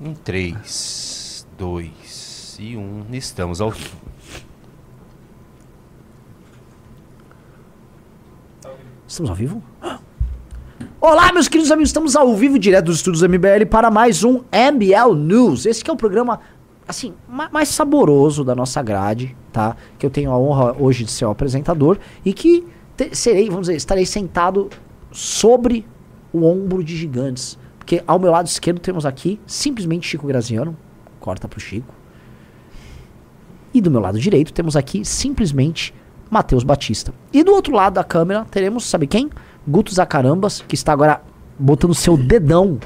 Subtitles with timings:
[0.00, 3.96] Em 3, 2 e 1, estamos ao vivo.
[9.06, 9.62] Estamos ao vivo?
[11.00, 15.14] Olá, meus queridos amigos, estamos ao vivo direto dos estúdios MBL para mais um MBL
[15.16, 15.66] News.
[15.66, 16.40] Esse que é o programa
[16.86, 19.76] assim, ma- mais saboroso da nossa grade, tá?
[19.98, 22.64] Que eu tenho a honra hoje de ser o apresentador e que
[23.12, 24.68] serei, vamos dizer, estarei sentado
[25.10, 25.86] sobre
[26.32, 27.58] o ombro de gigantes.
[27.88, 30.76] Porque ao meu lado esquerdo temos aqui simplesmente Chico Graziano,
[31.18, 31.94] corta pro Chico.
[33.72, 35.94] E do meu lado direito temos aqui simplesmente
[36.28, 37.14] Matheus Batista.
[37.32, 39.30] E do outro lado da câmera teremos, sabe quem?
[39.66, 41.22] Guto Zacarambas, que está agora
[41.58, 42.78] botando seu dedão,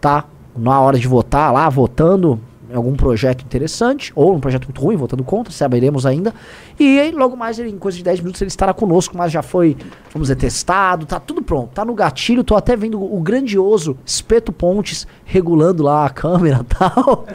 [0.00, 0.24] tá?
[0.56, 2.40] Na hora de votar lá, votando
[2.72, 6.32] em algum projeto interessante, ou um projeto muito ruim, votando contra, saberemos ainda.
[6.80, 9.42] E aí, logo mais, ele, em coisa de 10 minutos, ele estará conosco, mas já
[9.42, 9.76] foi,
[10.10, 14.52] vamos dizer, testado, tá tudo pronto, tá no gatilho, tô até vendo o grandioso Espeto
[14.52, 17.26] Pontes regulando lá a câmera e tal.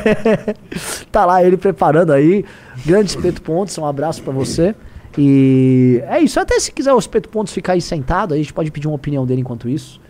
[1.12, 2.42] tá lá ele preparando aí.
[2.84, 4.74] Grande Espeto Pontes, um abraço pra você.
[5.18, 8.54] E é isso, até se quiser o Espeto Pontes ficar aí sentado, aí a gente
[8.54, 10.00] pode pedir uma opinião dele enquanto isso.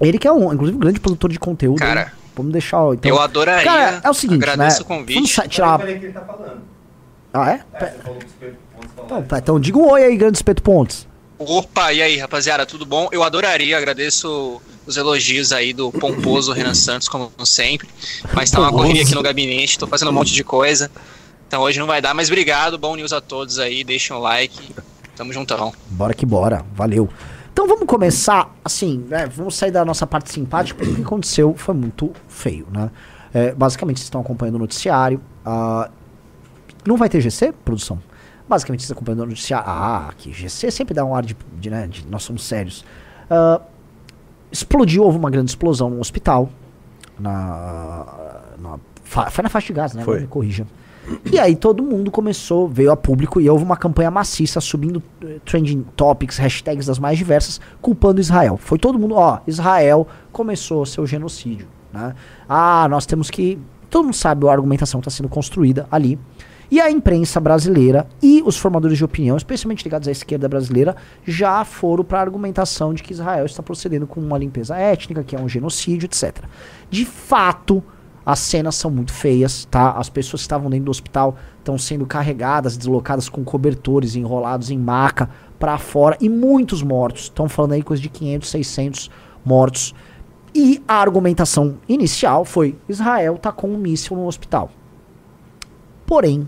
[0.00, 1.78] Ele que é um, inclusive, um grande produtor de conteúdo.
[1.78, 2.12] Cara?
[2.38, 2.78] Vamos deixar.
[2.94, 3.64] Então, eu adoraria.
[3.64, 4.82] Cara, é o seguinte, agradeço né?
[4.82, 5.36] o convite.
[5.36, 5.78] Vamos tirar.
[5.78, 6.62] que ele tá falando.
[7.32, 7.60] Ah, é?
[7.74, 9.06] É, você falou que os pontos falar.
[9.06, 11.06] Então, tá, então diga um oi aí, grande Espeto Pontes.
[11.38, 13.08] Opa, e aí, rapaziada, tudo bom?
[13.12, 17.88] Eu adoraria, agradeço os elogios aí do pomposo Renan Santos, como sempre.
[18.32, 20.90] Mas tá uma correria aqui no gabinete, tô fazendo um monte de coisa.
[21.46, 24.74] Então hoje não vai dar, mas obrigado, bom news a todos aí, deixem o like.
[25.14, 25.72] Tamo juntão.
[25.90, 27.08] Bora que bora, valeu.
[27.58, 31.54] Então vamos começar, assim, né, vamos sair da nossa parte simpática, porque o que aconteceu
[31.56, 32.88] foi muito feio, né?
[33.34, 35.20] É, basicamente, vocês estão acompanhando o noticiário.
[35.44, 35.90] ah,
[36.86, 37.98] não vai ter GC, produção?
[38.48, 39.68] Basicamente, vocês estão acompanhando o noticiário.
[39.68, 42.84] Ah, que GC sempre dá um ar de, de, né, de nós somos sérios.
[43.28, 43.60] Ah,
[44.52, 46.48] explodiu, houve uma grande explosão no hospital.
[47.18, 48.06] Na,
[48.56, 50.04] na, foi na faixa de gás, né?
[50.04, 50.20] Foi.
[50.20, 50.64] Me corrija.
[51.30, 55.38] E aí todo mundo começou, veio a público e houve uma campanha maciça subindo eh,
[55.44, 58.56] trending topics, hashtags das mais diversas, culpando Israel.
[58.56, 62.14] Foi todo mundo, ó, Israel começou seu genocídio, né?
[62.48, 63.58] Ah, nós temos que...
[63.90, 66.18] Todo mundo sabe a argumentação está sendo construída ali.
[66.70, 70.94] E a imprensa brasileira e os formadores de opinião, especialmente ligados à esquerda brasileira,
[71.26, 75.34] já foram para a argumentação de que Israel está procedendo com uma limpeza étnica, que
[75.34, 76.44] é um genocídio, etc.
[76.90, 77.82] De fato,
[78.28, 79.92] as cenas são muito feias, tá?
[79.92, 84.76] As pessoas que estavam dentro do hospital estão sendo carregadas, deslocadas com cobertores, enrolados em
[84.76, 87.22] maca para fora e muitos mortos.
[87.22, 89.10] Estão falando aí coisa de 500, 600
[89.42, 89.94] mortos.
[90.54, 94.70] E a argumentação inicial foi: Israel tá com um míssil no hospital.
[96.04, 96.46] Porém,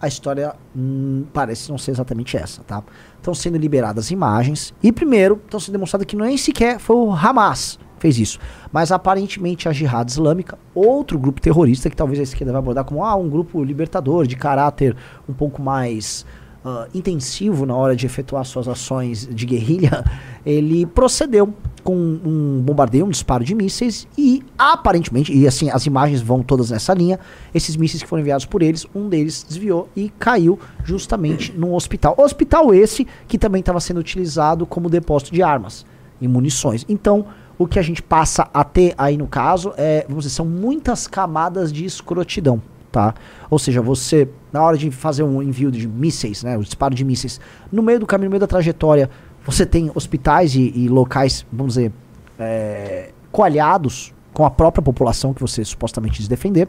[0.00, 2.82] a história hum, parece não ser exatamente essa, tá?
[3.18, 7.78] Estão sendo liberadas imagens e primeiro estão sendo demonstrado que nem sequer foi o Hamas
[8.02, 8.38] fez isso,
[8.72, 13.04] mas aparentemente a Jihad Islâmica, outro grupo terrorista que talvez a esquerda vai abordar como
[13.04, 14.96] ah, um grupo libertador de caráter
[15.28, 16.26] um pouco mais
[16.64, 20.04] ah, intensivo na hora de efetuar suas ações de guerrilha,
[20.44, 21.54] ele procedeu
[21.84, 26.70] com um bombardeio, um disparo de mísseis e aparentemente, e assim, as imagens vão todas
[26.70, 27.20] nessa linha,
[27.54, 32.16] esses mísseis que foram enviados por eles, um deles desviou e caiu justamente num hospital.
[32.18, 35.86] Hospital esse que também estava sendo utilizado como depósito de armas
[36.20, 36.84] e munições.
[36.88, 37.26] Então,
[37.58, 41.06] o que a gente passa a ter aí no caso é, vamos dizer, são muitas
[41.06, 43.14] camadas de escrotidão, tá?
[43.50, 47.04] Ou seja, você, na hora de fazer um envio de mísseis, né, o disparo de
[47.04, 47.40] mísseis,
[47.70, 49.08] no meio do caminho, no meio da trajetória,
[49.44, 51.92] você tem hospitais e, e locais, vamos dizer,
[52.38, 56.68] é, coalhados com a própria população que você supostamente diz defender.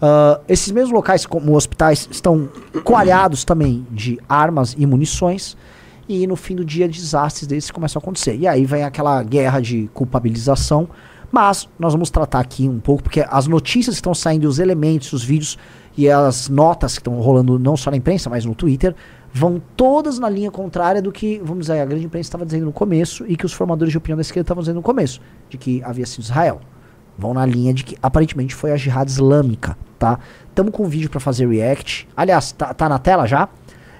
[0.00, 2.48] Ah, esses mesmos locais, como hospitais, estão
[2.84, 5.56] coalhados também de armas e munições.
[6.08, 8.36] E no fim do dia, desastres desses começam a acontecer.
[8.36, 10.88] E aí vem aquela guerra de culpabilização.
[11.30, 15.12] Mas nós vamos tratar aqui um pouco, porque as notícias que estão saindo, os elementos,
[15.12, 15.58] os vídeos
[15.96, 18.94] e as notas que estão rolando não só na imprensa, mas no Twitter,
[19.32, 22.72] vão todas na linha contrária do que, vamos dizer, a grande imprensa estava dizendo no
[22.72, 25.82] começo e que os formadores de opinião da esquerda estavam dizendo no começo, de que
[25.82, 26.60] havia sido Israel.
[27.18, 30.18] Vão na linha de que aparentemente foi a jihad islâmica, tá?
[30.54, 32.06] Tamo com um vídeo para fazer react.
[32.16, 33.48] Aliás, tá, tá na tela já?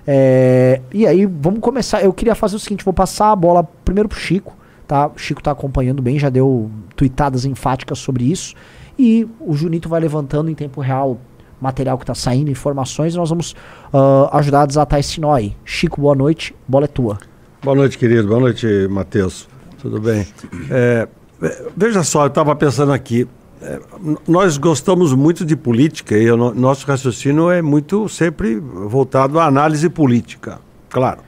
[0.07, 2.03] É, e aí, vamos começar.
[2.03, 4.57] Eu queria fazer o seguinte: vou passar a bola primeiro pro Chico,
[4.87, 5.09] tá?
[5.09, 8.55] O Chico tá acompanhando bem, já deu tweetadas enfáticas sobre isso.
[8.99, 11.19] E o Junito vai levantando em tempo real
[11.61, 13.55] material que tá saindo, informações, e nós vamos
[13.93, 15.57] ah, ajudar a desatar esse nó aí.
[15.65, 17.19] Chico, boa noite, bola é tua.
[17.63, 18.29] Boa noite, querido.
[18.29, 19.49] Boa noite, Matheus.
[19.81, 20.27] Tudo bem?
[20.71, 21.09] É,
[21.43, 23.27] é, veja só, eu estava pensando aqui.
[23.63, 23.81] É,
[24.29, 29.47] nós gostamos muito de política e o no- nosso raciocínio é muito sempre voltado à
[29.47, 30.59] análise política,
[30.91, 31.21] claro.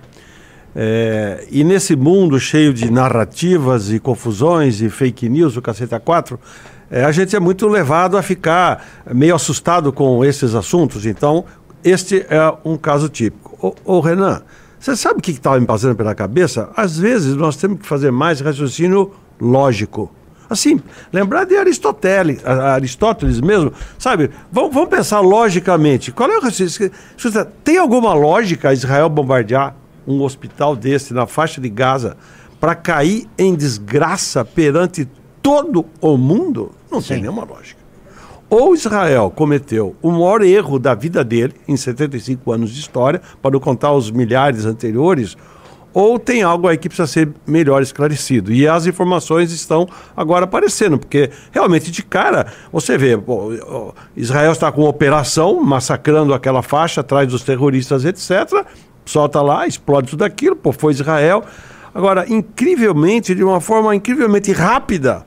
[0.76, 6.38] É, e nesse mundo cheio de narrativas e confusões e fake news, o caceta 4,
[6.90, 11.04] é, a gente é muito levado a ficar meio assustado com esses assuntos.
[11.06, 11.44] Então,
[11.82, 13.58] este é um caso típico.
[13.60, 14.42] Ô, ô Renan,
[14.78, 16.70] você sabe o que estava me passando pela cabeça?
[16.76, 20.12] Às vezes nós temos que fazer mais raciocínio lógico.
[20.48, 20.80] Assim,
[21.12, 24.30] lembrar de Aristóteles, Aristóteles mesmo, sabe?
[24.50, 26.10] Vamos, vamos pensar logicamente.
[26.10, 26.90] Qual é o raciocínio?
[27.62, 29.74] Tem alguma lógica Israel bombardear
[30.06, 32.16] um hospital desse na faixa de Gaza
[32.58, 35.06] para cair em desgraça perante
[35.42, 36.72] todo o mundo?
[36.90, 37.22] Não tem Sim.
[37.22, 37.78] nenhuma lógica.
[38.50, 43.50] Ou Israel cometeu o maior erro da vida dele, em 75 anos de história, para
[43.50, 45.36] não contar os milhares anteriores,
[46.00, 48.52] ou tem algo aí que precisa ser melhor esclarecido.
[48.52, 54.70] E as informações estão agora aparecendo, porque realmente de cara, você vê, pô, Israel está
[54.70, 58.64] com operação, massacrando aquela faixa atrás dos terroristas, etc.
[59.04, 61.42] Solta lá, explode tudo aquilo, pô, foi Israel.
[61.92, 65.26] Agora, incrivelmente, de uma forma incrivelmente rápida,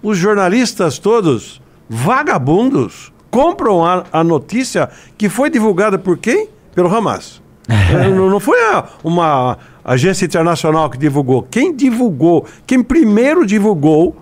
[0.00, 4.88] os jornalistas todos, vagabundos, compram a, a notícia
[5.18, 6.48] que foi divulgada por quem?
[6.76, 7.41] Pelo Hamas.
[7.68, 11.42] Eh, não, não foi a- uma agência internacional que divulgou.
[11.50, 14.16] Quem divulgou, quem primeiro divulgou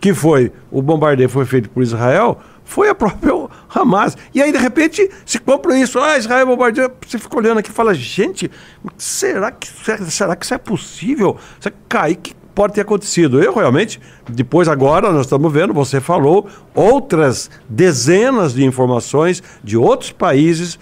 [0.00, 3.32] que foi o bombardeio foi feito por Israel, foi a própria
[3.74, 4.16] Hamas.
[4.34, 7.72] E aí, de repente, se compra isso, ah, Israel bombardeou, você fica olhando aqui e
[7.72, 8.50] fala, gente,
[8.98, 9.66] será que,
[10.10, 11.36] será que isso é possível?
[11.58, 12.16] Será que cair?
[12.16, 13.42] que pode ter acontecido?
[13.42, 14.00] Eu realmente,
[14.30, 20.78] depois agora, nós estamos vendo, você falou, outras dezenas de informações de outros países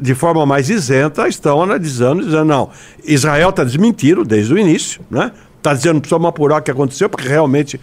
[0.00, 2.70] de forma mais isenta, estão analisando, dizendo, não,
[3.04, 5.32] Israel está desmentindo desde o início, né?
[5.56, 7.80] Está dizendo, precisamos apurar o que aconteceu, porque realmente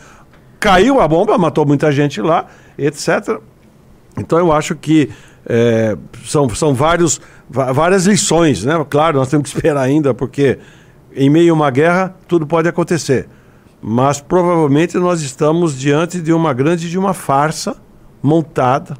[0.59, 2.45] caiu a bomba, matou muita gente lá,
[2.77, 3.39] etc.
[4.17, 5.09] Então eu acho que
[5.45, 8.83] é, são, são vários, várias lições, né?
[8.89, 10.57] Claro, nós temos que esperar ainda, porque
[11.13, 13.27] em meio a uma guerra tudo pode acontecer.
[13.81, 17.75] Mas provavelmente nós estamos diante de uma grande de uma farsa
[18.23, 18.97] montada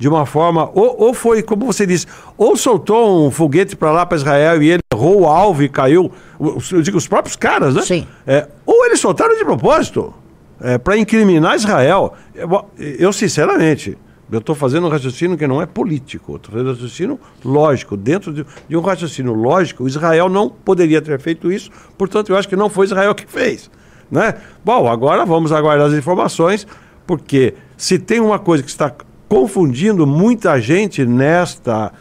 [0.00, 2.06] de uma forma, ou, ou foi, como você disse,
[2.38, 6.10] ou soltou um foguete para lá para Israel e ele errou o alvo e caiu,
[6.40, 7.82] eu digo os próprios caras, né?
[7.82, 8.06] Sim.
[8.26, 10.14] É, ou eles soltaram de propósito
[10.58, 12.14] é, para incriminar Israel.
[12.34, 13.98] Eu, eu, sinceramente,
[14.32, 17.94] eu estou fazendo um raciocínio que não é político, estou fazendo um raciocínio lógico.
[17.94, 22.48] Dentro de, de um raciocínio lógico, Israel não poderia ter feito isso, portanto, eu acho
[22.48, 23.70] que não foi Israel que fez.
[24.10, 24.34] Né?
[24.64, 26.66] Bom, agora vamos aguardar as informações,
[27.06, 28.90] porque se tem uma coisa que está
[29.30, 31.92] confundindo muita gente nesta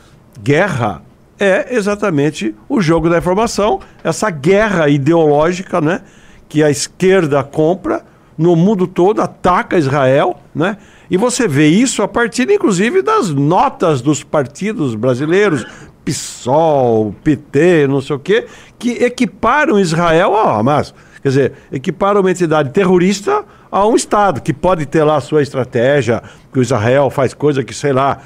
[0.42, 1.04] guerra,
[1.40, 6.02] é exatamente o jogo da informação, essa guerra ideológica, né,
[6.50, 8.04] que a esquerda compra
[8.36, 10.78] no mundo todo, ataca Israel, né?
[11.12, 15.66] E você vê isso a partir, inclusive, das notas dos partidos brasileiros,
[16.04, 18.48] PSOL, PT, não sei o quê,
[18.80, 20.96] que equiparam Israel ao Hamas.
[21.22, 25.42] Quer dizer, equiparam uma entidade terrorista a um Estado, que pode ter lá a sua
[25.42, 28.20] estratégia, que o Israel faz coisa que, sei lá,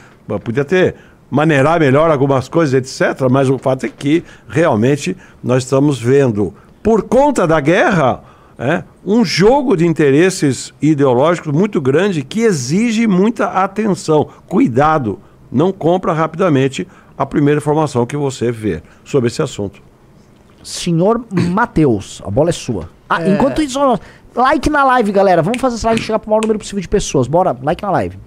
[0.43, 0.95] podia ter
[1.29, 3.27] maneirar melhor algumas coisas, etc.
[3.29, 6.53] Mas o fato é que realmente nós estamos vendo,
[6.83, 8.23] por conta da guerra,
[8.57, 14.29] é, um jogo de interesses ideológicos muito grande que exige muita atenção.
[14.47, 15.19] Cuidado,
[15.51, 16.87] não compra rapidamente
[17.17, 19.81] a primeira informação que você vê sobre esse assunto.
[20.63, 22.89] Senhor Matheus, a bola é sua.
[23.09, 23.79] Ah, enquanto isso,
[24.35, 25.41] like na live, galera.
[25.41, 27.27] Vamos fazer essa live chegar pro maior número possível de pessoas.
[27.27, 28.17] Bora, like na live.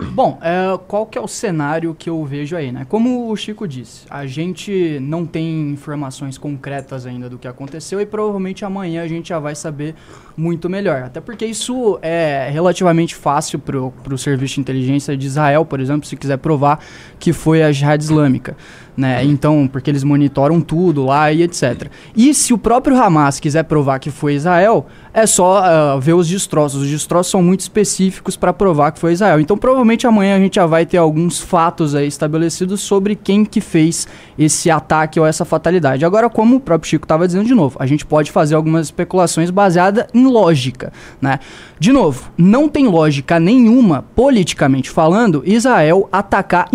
[0.00, 2.86] Bom, é, qual que é o cenário que eu vejo aí, né?
[2.88, 8.06] Como o Chico disse, a gente não tem informações concretas ainda do que aconteceu e
[8.06, 9.96] provavelmente amanhã a gente já vai saber
[10.36, 11.02] muito melhor.
[11.02, 16.06] Até porque isso é relativamente fácil pro, pro serviço de inteligência de Israel, por exemplo,
[16.06, 16.78] se quiser provar
[17.18, 18.56] que foi a Jihad Islâmica.
[18.98, 19.24] Né?
[19.24, 21.86] Então, porque eles monitoram tudo lá e etc.
[22.16, 26.26] E se o próprio Hamas quiser provar que foi Israel, é só ah, ver os
[26.26, 26.82] destroços.
[26.82, 29.38] Os destroços são muito específicos para provar que foi Israel.
[29.38, 33.60] Então, provavelmente amanhã a gente já vai ter alguns fatos aí estabelecidos sobre quem que
[33.60, 36.04] fez esse ataque ou essa fatalidade.
[36.04, 39.48] Agora, como o próprio Chico estava dizendo de novo, a gente pode fazer algumas especulações
[39.48, 41.38] baseadas em lógica, né?
[41.78, 46.68] De novo, não tem lógica nenhuma, politicamente falando, Israel atacar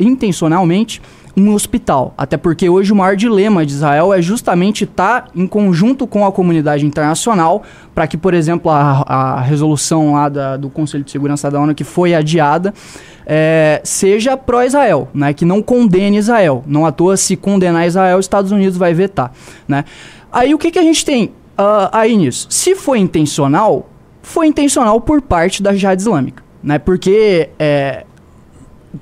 [0.00, 1.02] intencionalmente
[1.36, 2.12] um hospital.
[2.16, 6.32] Até porque hoje o maior dilema de Israel é justamente estar em conjunto com a
[6.32, 7.62] comunidade internacional
[7.94, 11.74] para que, por exemplo, a, a resolução lá da- do Conselho de Segurança da ONU
[11.74, 12.74] que foi adiada
[13.26, 15.32] é, seja pró-Israel, né?
[15.32, 16.62] que não condene Israel.
[16.66, 19.32] Não à toa, se condenar Israel, os Estados Unidos vai vetar.
[19.66, 19.84] Né?
[20.30, 22.46] Aí o que, que a gente tem ah, aí nisso?
[22.50, 23.88] Se foi intencional,
[24.22, 26.42] foi intencional por parte da Jihad Islâmica.
[26.62, 26.78] Né?
[26.78, 28.04] Porque é,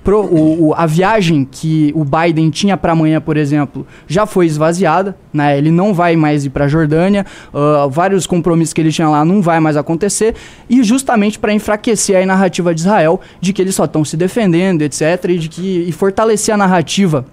[0.05, 4.47] pro- o- o- a viagem que o Biden tinha para amanhã, por exemplo, já foi
[4.47, 5.59] esvaziada, né?
[5.59, 9.43] Ele não vai mais ir para Jordânia, ah, vários compromissos que ele tinha lá não
[9.43, 10.35] vai mais acontecer,
[10.69, 14.83] e justamente para enfraquecer a narrativa de Israel de que eles só estão se defendendo,
[14.83, 17.25] etc, e de que e fortalecer a narrativa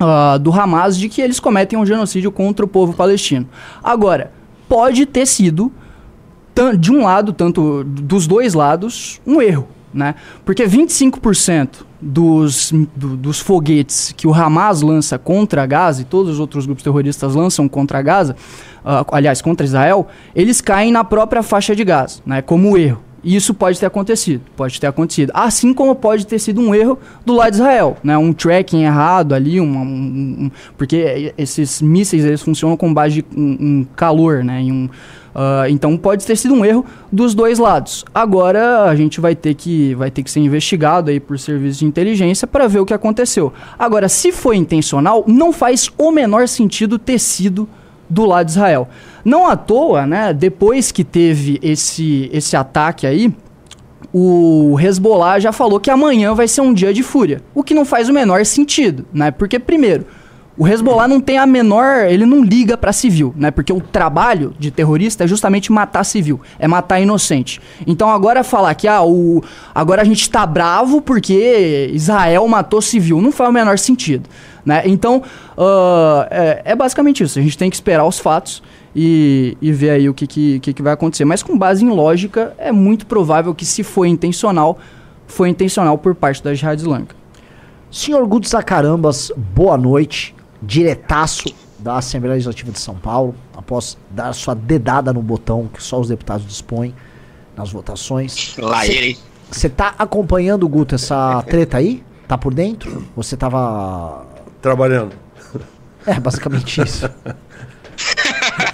[0.00, 3.46] ah, do Hamas de que eles cometem um genocídio contra o povo palestino.
[3.82, 4.32] Agora,
[4.68, 5.70] pode ter sido
[6.78, 10.14] de um lado, tanto dos dois lados, um erro, né?
[10.44, 16.40] Porque 25% dos, do- dos foguetes que o Hamas lança contra Gaza e todos os
[16.40, 18.34] outros grupos terroristas lançam contra Gaza,
[18.84, 22.42] ah, aliás, contra Israel, eles caem na própria faixa de Gaza, né?
[22.42, 23.02] Como erro.
[23.24, 25.30] Isso pode ter acontecido, pode ter acontecido.
[25.32, 28.18] Assim como pode ter sido um erro do lado de Israel, né?
[28.18, 29.84] Um tracking errado ali, uma- um,
[30.46, 34.60] um- porque esses mísseis eles funcionam com base em, em calor, né?
[34.60, 34.88] Em um,
[35.34, 38.04] ah, então pode ter sido um erro dos dois lados.
[38.12, 41.84] Agora a gente vai ter que vai ter que ser investigado aí por serviços de
[41.86, 43.52] inteligência para ver o que aconteceu.
[43.78, 47.68] Agora, se foi intencional, não faz o menor sentido ter sido
[48.10, 48.88] do lado de Israel.
[49.24, 50.32] Não à toa, né?
[50.32, 53.32] Depois que teve esse esse ataque aí,
[54.12, 57.40] o Hezbollah já falou que amanhã vai ser um dia de fúria.
[57.54, 59.30] O que não faz o menor sentido, né?
[59.30, 60.04] Porque, primeiro,
[60.56, 62.06] o Hezbollah não tem a menor.
[62.06, 63.50] Ele não liga pra civil, né?
[63.50, 67.60] Porque o trabalho de terrorista é justamente matar civil, é matar inocente.
[67.86, 69.42] Então agora falar que ah, o,
[69.74, 74.28] agora a gente tá bravo porque Israel matou civil, não faz o menor sentido.
[74.64, 74.82] Né?
[74.84, 75.22] Então
[75.56, 77.38] ah, é, é basicamente isso.
[77.38, 78.62] A gente tem que esperar os fatos
[78.94, 81.24] e, e ver aí o que, que, que, que vai acontecer.
[81.24, 84.78] Mas com base em lógica, é muito provável que se foi intencional,
[85.26, 87.16] foi intencional por parte da Jihad Islâmica.
[87.90, 90.34] Senhor Guto Zacarambas, boa noite.
[90.62, 96.00] Diretaço da Assembleia Legislativa de São Paulo, após dar sua dedada no botão que só
[96.00, 96.94] os deputados dispõem
[97.56, 98.56] nas votações.
[98.56, 99.18] Lá ele?
[99.50, 102.02] Você tá acompanhando, Guto, essa treta aí?
[102.26, 103.04] Tá por dentro?
[103.16, 104.24] Você tava.
[104.62, 105.12] Trabalhando.
[106.06, 107.10] É, basicamente isso.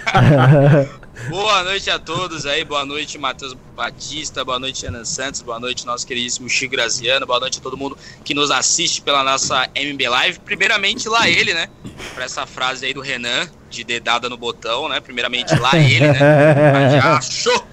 [1.28, 5.84] Boa noite a todos aí, boa noite Matheus Batista, boa noite Ana Santos, boa noite
[5.84, 10.08] nosso queridíssimo Chico Graziano, boa noite a todo mundo que nos assiste pela nossa MB
[10.08, 10.38] Live.
[10.40, 11.68] Primeiramente lá ele, né?
[12.14, 15.00] Pra essa frase aí do Renan, de dedada no botão, né?
[15.00, 17.00] Primeiramente lá ele, né?
[17.00, 17.66] Achou!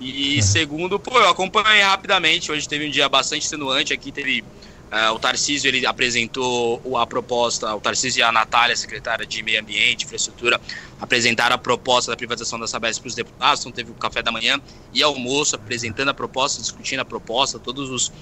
[0.00, 4.42] E segundo, pô, eu acompanhei rapidamente, hoje teve um dia bastante extenuante aqui, teve
[4.90, 9.60] ah, o Tarcísio, ele apresentou a proposta, o Tarcísio e a Natália, secretária de Meio
[9.60, 10.60] Ambiente, Infraestrutura,
[11.00, 14.32] apresentaram a proposta da privatização da Sabesp para os deputados, então teve o café da
[14.32, 14.60] manhã
[14.92, 18.12] e almoço apresentando a proposta, discutindo a proposta, todos os,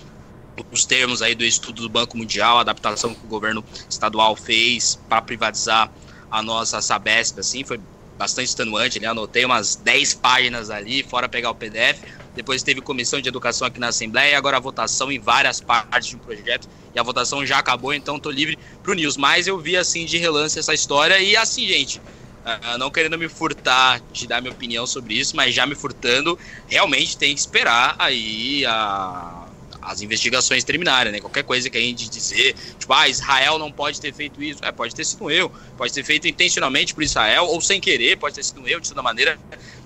[0.71, 4.99] os termos aí do estudo do Banco Mundial, a adaptação que o governo estadual fez
[5.09, 5.91] para privatizar
[6.31, 7.81] a nossa Sabesp, assim, foi
[8.19, 9.07] bastante extenuante, né?
[9.07, 12.03] anotei umas 10 páginas ali, fora pegar o PDF,
[12.39, 16.15] depois teve comissão de educação aqui na Assembleia, agora a votação em várias partes de
[16.15, 19.77] um projeto, e a votação já acabou, então tô livre pro News, mas eu vi
[19.77, 22.01] assim de relance essa história, e assim, gente,
[22.45, 26.39] ah, não querendo me furtar de dar minha opinião sobre isso, mas já me furtando,
[26.69, 29.49] realmente tem que esperar aí a-
[29.83, 31.21] as investigações terminarem, né?
[31.21, 34.71] Qualquer coisa que a gente dizer, tipo, ah, Israel não pode ter feito isso, é,
[34.71, 38.35] pode ter sido um erro, pode ter feito intencionalmente por Israel, ou sem querer, pode
[38.37, 39.41] ter sido um erro de toda maneira,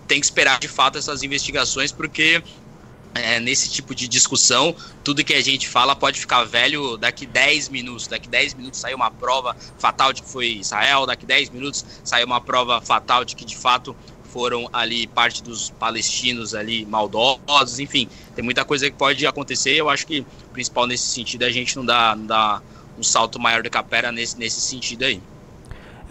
[0.06, 2.42] tem que esperar de fato essas investigações, porque
[3.14, 7.68] é, nesse tipo de discussão, tudo que a gente fala pode ficar velho daqui 10
[7.68, 8.06] minutos.
[8.06, 12.24] Daqui 10 minutos sai uma prova fatal de que foi Israel, daqui 10 minutos sai
[12.24, 13.94] uma prova fatal de que de fato
[14.32, 19.74] foram ali parte dos palestinos ali maldosos, enfim, tem muita coisa que pode acontecer.
[19.74, 22.62] Eu acho que o principal nesse sentido é a gente não dá, não dá
[22.98, 25.20] um salto maior do que a pera nesse, nesse sentido aí.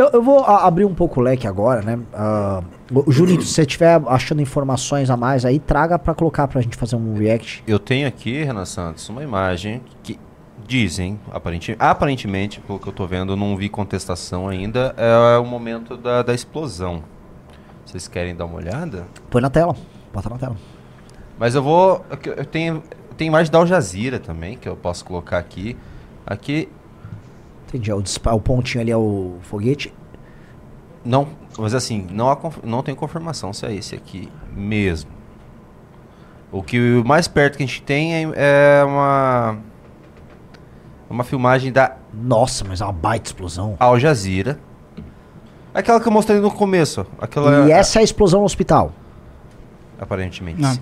[0.01, 1.99] Eu, eu vou a- abrir um pouco o leque agora, né?
[2.91, 6.75] O Junito, se você estiver achando informações a mais aí, traga pra colocar pra gente
[6.75, 7.63] fazer um react.
[7.67, 10.19] Eu tenho aqui, Renan Santos, uma imagem que
[10.67, 15.45] dizem, aparentemente, aparentemente, pelo que eu tô vendo, eu não vi contestação ainda, é o
[15.45, 17.03] momento da, da explosão.
[17.85, 19.05] Vocês querem dar uma olhada?
[19.29, 19.75] Põe na tela.
[20.13, 20.55] Bota na tela.
[21.37, 22.03] Mas eu vou.
[22.25, 22.75] Eu tenho,
[23.09, 25.75] eu tenho imagem da Al Jazeera também, que eu posso colocar aqui.
[26.25, 26.69] Aqui.
[27.71, 27.89] Entendi.
[27.89, 29.93] é O, dispa- o pontinho ali é o foguete.
[31.03, 35.09] Não, mas assim, não, não tem confirmação se é esse aqui mesmo.
[36.51, 39.57] O que o mais perto que a gente tem é, é uma.
[41.09, 43.75] Uma filmagem da Nossa, mas é uma baita explosão.
[43.79, 44.59] Al Jazeera.
[45.73, 47.05] Aquela que eu mostrei no começo.
[47.19, 47.67] Aquela.
[47.67, 48.91] E essa é a explosão no hospital.
[49.99, 50.61] Aparentemente.
[50.61, 50.73] Não.
[50.73, 50.81] sim.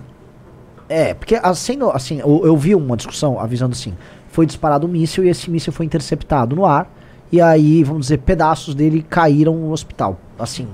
[0.88, 3.96] É, porque assim, assim eu, eu vi uma discussão avisando assim:
[4.30, 6.90] foi disparado um míssil e esse míssil foi interceptado no ar.
[7.32, 10.20] E aí, vamos dizer, pedaços dele caíram no hospital.
[10.40, 10.68] Assim,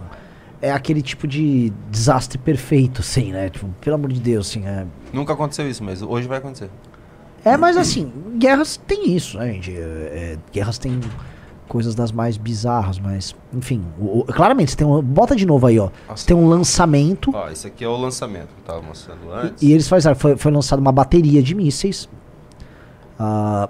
[0.62, 3.50] é aquele tipo de desastre perfeito, assim, né?
[3.50, 4.66] Tipo, pelo amor de Deus, assim.
[4.66, 6.70] É, Nunca aconteceu isso, mas hoje vai acontecer.
[7.44, 9.72] é mas assim, guerras tem isso, né, gente?
[9.72, 10.98] É, é, guerras tem
[11.68, 15.66] coisas das mais bizarras, mas, enfim, o- o- claramente, você tem um, bota de novo
[15.68, 15.90] aí, ó.
[16.08, 16.22] Nossa.
[16.22, 19.62] Você tem um lançamento Ó, esse aqui é o lançamento que eu tava mostrando antes.
[19.62, 22.08] e, e eles fazem, foi, foi lançada uma bateria de mísseis.
[23.18, 23.70] Ah,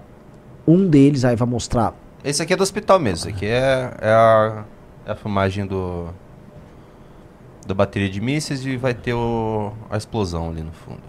[0.67, 3.29] um deles aí vai mostrar Esse aqui é do hospital mesmo.
[3.29, 4.63] Esse aqui é, é, a,
[5.05, 6.07] é a filmagem do.
[7.67, 11.01] Da bateria de mísseis e vai ter o, a explosão ali no fundo.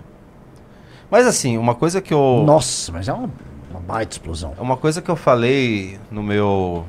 [1.10, 2.42] Mas assim, uma coisa que eu.
[2.46, 3.30] Nossa, mas é uma,
[3.70, 4.54] uma baita explosão.
[4.58, 6.84] É Uma coisa que eu falei no meu.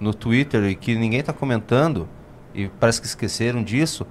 [0.00, 2.08] No Twitter e que ninguém tá comentando,
[2.54, 4.06] e parece que esqueceram disso,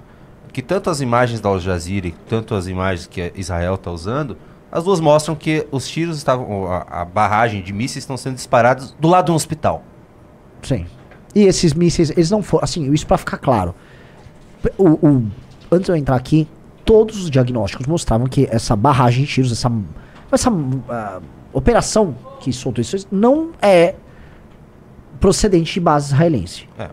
[0.52, 4.36] que tanto as imagens da Al Jazeera tanto as imagens que Israel tá usando,
[4.70, 6.66] as duas mostram que os tiros estavam.
[6.70, 9.82] A, a barragem de mísseis estão sendo disparados do lado de um hospital.
[10.62, 10.86] Sim.
[11.34, 12.64] E esses mísseis, eles não foram.
[12.64, 13.74] Assim, isso pra ficar claro.
[14.76, 15.26] O, o-
[15.70, 16.48] antes de eu entrar aqui,
[16.84, 19.70] todos os diagnósticos mostravam que essa barragem de tiros, essa,
[20.32, 20.50] essa
[20.88, 21.20] ah,
[21.52, 23.94] operação que soltou isso, não é
[25.20, 26.68] procedente de base israelense.
[26.78, 26.88] É,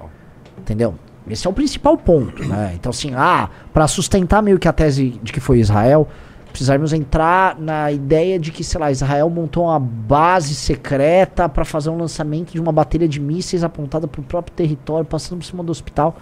[0.57, 0.95] Entendeu?
[1.27, 2.73] Esse é o principal ponto, né?
[2.75, 6.07] Então, assim, ah, para sustentar meio que a tese de que foi Israel,
[6.55, 11.89] precisaríamos entrar na ideia de que, sei lá, Israel montou uma base secreta para fazer
[11.89, 15.61] um lançamento de uma bateria de mísseis apontada para o próprio território, passando por cima
[15.61, 16.15] do hospital.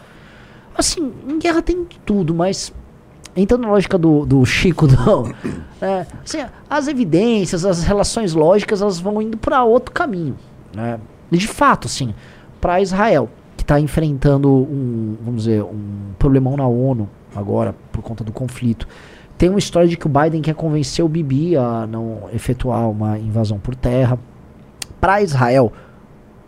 [0.76, 2.74] Assim, em guerra tem tudo, mas
[3.36, 5.32] entrando na lógica do, do Chico, não.
[5.84, 6.38] É, assim,
[6.70, 10.38] as evidências, as relações lógicas, elas vão indo para outro caminho.
[10.74, 10.98] Né?
[11.30, 12.16] E de fato, assim,
[12.62, 18.24] para Israel, que está enfrentando um, vamos dizer, um problemão na ONU agora, por conta
[18.24, 18.88] do conflito,
[19.44, 23.20] tem uma história de que o Biden quer convencer o Bibi a não efetuar uma
[23.20, 24.18] invasão por terra.
[25.02, 25.74] Para Israel,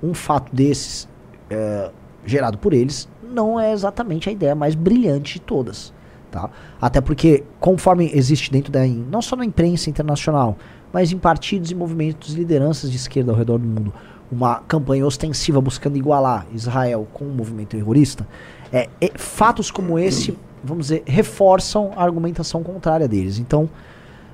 [0.01, 1.05] um fato desses,
[1.49, 1.91] é,
[2.25, 5.93] gerado por eles, não é exatamente a ideia mais brilhante de todas.
[6.31, 6.49] Tá?
[6.79, 8.87] Até porque, conforme existe dentro da.
[8.87, 10.55] não só na imprensa internacional,
[10.93, 13.93] mas em partidos e movimentos e lideranças de esquerda ao redor do mundo,
[14.31, 18.25] uma campanha ostensiva buscando igualar Israel com o movimento terrorista,
[18.71, 23.37] é, é, fatos como esse, vamos dizer, reforçam a argumentação contrária deles.
[23.39, 23.69] Então,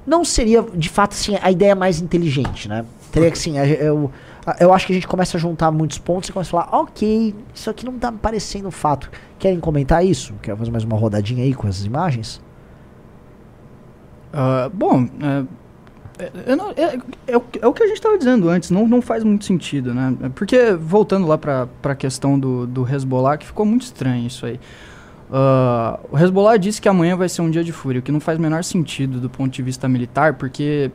[0.08, 2.84] não seria de fato assim, a ideia mais inteligente, né?
[3.12, 4.10] Teria que sim, a- eu,
[4.60, 7.36] eu acho que a gente começa a juntar muitos pontos e começa a falar, ok,
[7.54, 9.12] isso aqui não tá parecendo fato.
[9.38, 10.34] Querem comentar isso?
[10.42, 12.42] Quer fazer mais uma rodadinha aí com essas imagens?
[14.34, 17.98] Ah, bom, é, é, eu não- é- é o que- é o que a gente
[17.98, 20.16] estava dizendo antes, não, não faz muito sentido, né?
[20.24, 24.46] É Porque, voltando lá para a questão do, do Hezbollah, que ficou muito estranho isso
[24.46, 24.60] aí.
[25.32, 28.20] Ah, o Hezbollah disse que amanhã vai ser um dia de fúria, o que não
[28.20, 30.92] faz o menor sentido do ponto de vista militar, porque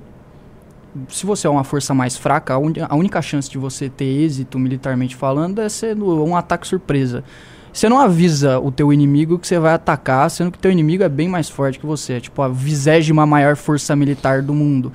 [1.08, 4.04] se você é uma força mais fraca, a, uni- a única chance de você ter
[4.04, 7.24] êxito militarmente falando é sendo um ataque surpresa.
[7.72, 11.08] Você não avisa o teu inimigo que você vai atacar, sendo que teu inimigo é
[11.10, 12.14] bem mais forte que você.
[12.14, 14.90] É tipo a vigésima maior força militar do mundo.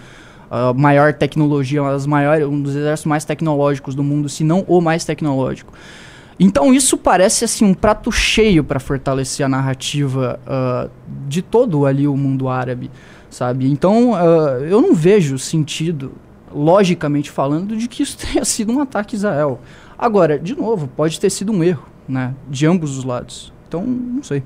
[0.49, 5.71] A maior tecnologia, um dos exércitos mais tecnológicos do mundo, se não o mais tecnológico.
[6.39, 10.89] Então isso parece assim um prato cheio para fortalecer a narrativa ah,
[11.27, 12.89] de todo ali o mundo árabe,
[13.29, 13.69] sabe?
[13.69, 16.13] Então ah, eu não vejo sentido,
[16.53, 19.59] logicamente falando, de que isso tenha sido um ataque a Israel.
[19.97, 22.33] Agora, de novo, pode ter sido um erro, né?
[22.49, 23.53] De ambos os lados.
[23.67, 24.43] Então, não sei.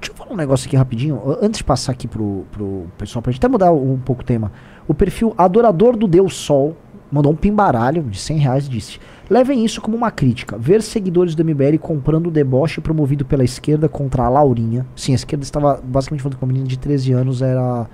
[0.00, 3.32] Deixa eu falar um negócio aqui rapidinho, antes de passar aqui pro, pro pessoal, pra
[3.32, 4.52] gente até mudar um pouco o tema.
[4.86, 6.76] O perfil Adorador do Deus Sol
[7.10, 10.56] mandou um pimbaralho de 100 reais e disse: Levem isso como uma crítica.
[10.56, 14.86] Ver seguidores do MBL comprando o deboche promovido pela esquerda contra a Laurinha.
[14.94, 17.88] Sim, a esquerda estava basicamente falando que uma menina de 13 anos era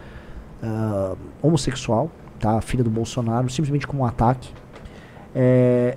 [0.63, 2.61] ah, homossexual, tá?
[2.61, 4.51] Filha do Bolsonaro, simplesmente como um ataque.
[5.35, 5.97] É,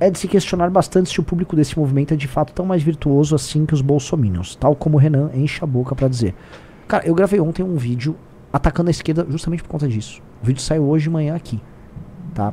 [0.00, 2.82] é de se questionar bastante se o público desse movimento é de fato tão mais
[2.82, 6.34] virtuoso assim que os bolsominions, tal como o Renan enche a boca pra dizer.
[6.88, 8.16] Cara, eu gravei ontem um vídeo
[8.52, 10.20] atacando a esquerda justamente por conta disso.
[10.42, 11.60] O vídeo saiu hoje de manhã aqui,
[12.34, 12.52] tá?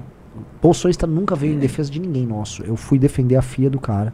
[0.62, 2.64] Bolsonista nunca veio em defesa de ninguém nosso.
[2.64, 4.14] Eu fui defender a filha do cara.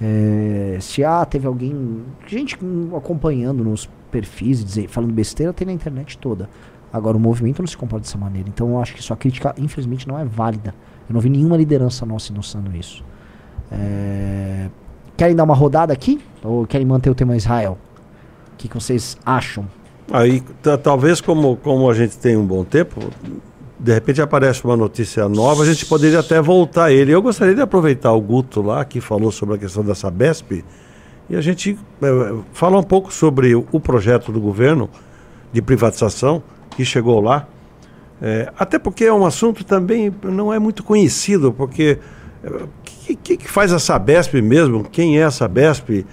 [0.00, 2.58] É, se ah, teve alguém, gente
[2.96, 6.48] acompanhando nos perfis dizer, falando besteira, tem na internet toda.
[6.92, 8.48] Agora o movimento não se comporta dessa maneira.
[8.48, 10.74] Então eu acho que sua crítica, infelizmente, não é válida.
[11.08, 13.04] Eu não vi nenhuma liderança nossa endossando isso.
[13.70, 14.68] É,
[15.16, 16.20] Querem dar uma rodada aqui?
[16.42, 17.78] Ou querem manter o tema Israel?
[18.54, 19.66] O que, que vocês acham?
[20.10, 22.98] Aí, ta- talvez como, como a gente tem um bom tempo,
[23.82, 27.10] de repente aparece uma notícia nova, a gente poderia até voltar a ele.
[27.10, 30.64] Eu gostaria de aproveitar o Guto lá, que falou sobre a questão da Sabesp,
[31.28, 34.88] e a gente eh, falar um pouco sobre o, projeto do governo
[35.52, 36.44] de privatização
[36.76, 37.48] que chegou lá.
[38.20, 41.98] Eh, até porque é um assunto também não é muito conhecido, porque
[42.44, 44.84] eh, o que, que, que faz a Sabesp mesmo?
[44.84, 46.06] Quem é a Sabesp?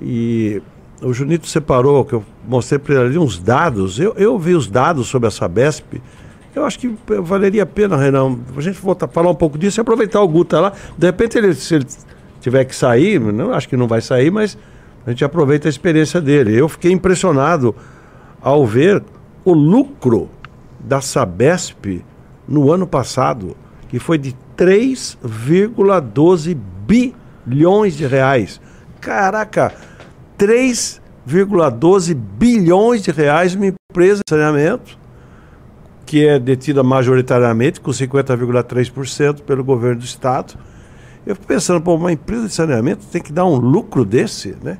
[0.00, 0.62] E
[1.02, 4.00] o Junito separou, que eu mostrei para ele ali uns dados.
[4.00, 6.00] Eu, eu vi os dados sobre a Sabesp
[6.54, 9.80] Eu acho que valeria a pena, Renan, a gente voltar a falar um pouco disso
[9.80, 10.74] e aproveitar o Guta lá.
[10.98, 11.86] De repente, ele, se ele
[12.40, 14.58] tiver que sair, não, acho que não vai sair, mas
[15.06, 16.54] a gente aproveita a experiência dele.
[16.54, 17.74] Eu fiquei impressionado
[18.40, 19.02] ao ver
[19.44, 20.28] o lucro
[20.78, 22.04] da Sabesp
[22.46, 23.56] no ano passado,
[23.88, 26.54] que foi de 3,12
[26.86, 28.60] bilhões de reais.
[29.00, 29.72] Caraca,
[30.38, 35.00] 3,12 bilhões de reais uma empresa de saneamento
[36.12, 40.52] que é detida majoritariamente com 50,3% pelo governo do estado.
[41.26, 44.76] Eu fico pensando, pô, uma empresa de saneamento tem que dar um lucro desse, né?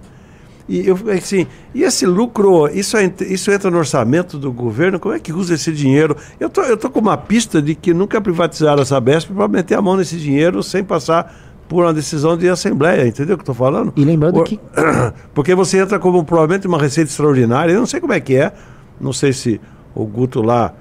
[0.68, 5.14] E eu assim, e esse lucro, isso, é, isso entra no orçamento do governo, como
[5.14, 6.14] é que usa esse dinheiro?
[6.38, 9.76] Eu tô, eu tô com uma pista de que nunca privatizaram essa Sabesp para meter
[9.76, 11.34] a mão nesse dinheiro sem passar
[11.66, 13.90] por uma decisão de assembleia, entendeu o que tô falando?
[13.96, 14.60] E lembrando Por- que
[15.32, 18.52] Porque você entra como provavelmente uma receita extraordinária, eu não sei como é que é,
[19.00, 19.58] não sei se
[19.94, 20.74] o Guto lá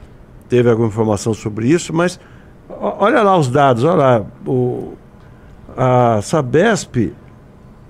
[0.51, 2.19] teve alguma informação sobre isso, mas
[2.67, 4.95] olha lá os dados, olha lá, o,
[5.77, 7.13] a Sabesp,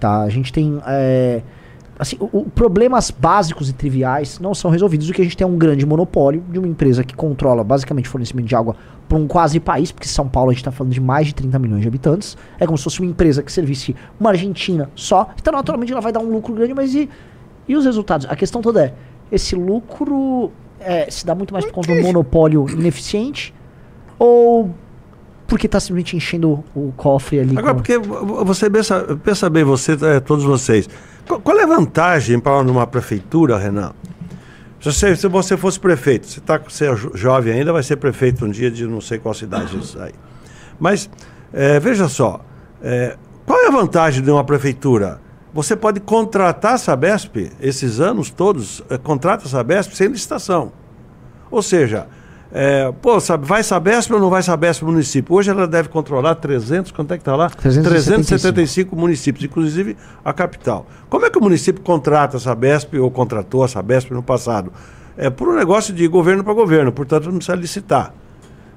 [0.00, 0.22] Tá?
[0.22, 0.80] A gente tem.
[0.84, 1.42] é,
[2.02, 5.08] assim, o, o- problemas básicos e triviais não são resolvidos.
[5.08, 8.06] O que a gente tem é um grande monopólio de uma empresa que controla basicamente
[8.08, 8.76] o fornecimento de água
[9.08, 11.58] para um quase país, porque São Paulo a gente está falando de mais de 30
[11.58, 12.36] milhões de habitantes.
[12.58, 15.30] É como se fosse uma empresa que servisse uma Argentina só.
[15.40, 17.08] Então, naturalmente, ela vai dar um lucro grande, mas e,
[17.68, 18.26] e os resultados?
[18.28, 18.94] A questão toda é:
[19.30, 23.54] esse lucro é, se dá muito mais por conta de um monopólio ineficiente
[24.18, 24.70] ou
[25.46, 27.58] porque está simplesmente enchendo o cofre ali?
[27.58, 30.88] Agora, com- porque vo- você pensa, pensa bem, você, eh, todos vocês,
[31.26, 33.92] qual, é a vantagem para numa prefeitura, Renan?
[34.80, 37.96] Se você, se você fosse prefeito, você, tá, você é jo- jovem ainda, vai ser
[37.96, 40.12] prefeito um dia de não sei qual cidade isso aí.
[40.80, 41.08] Mas,
[41.52, 42.44] eh, veja só,
[42.82, 45.20] eh, qual é a vantagem de uma prefeitura?
[45.54, 50.72] Você pode contratar a Sabesp, esses anos todos, eh, contrata a Sabesp sem licitação.
[51.50, 52.08] Ou seja,
[52.54, 55.34] é, pô, sabe, vai Sabesp ou não vai Sabesp município?
[55.34, 57.48] Hoje ela deve controlar 300, quanto é que está lá?
[57.48, 57.88] 375.
[57.88, 60.86] 375 municípios, inclusive a capital.
[61.08, 64.70] Como é que o município contrata a Sabesp ou contratou a Sabesp no passado?
[65.16, 68.12] É por um negócio de governo para governo, portanto não precisa licitar.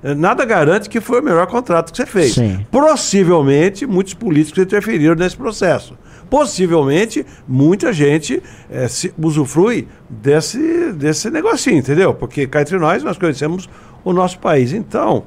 [0.05, 2.35] É, Nada garante que foi o melhor contrato que você fez.
[2.35, 2.63] Sim.
[2.69, 5.97] Possivelmente, muitos políticos interferiram nesse processo.
[6.29, 12.13] Possivelmente, muita gente eh, se usufrui desse, desse negocinho, entendeu?
[12.13, 13.69] Porque cá entre nós, nós conhecemos
[14.03, 14.73] o nosso país.
[14.73, 15.23] Então,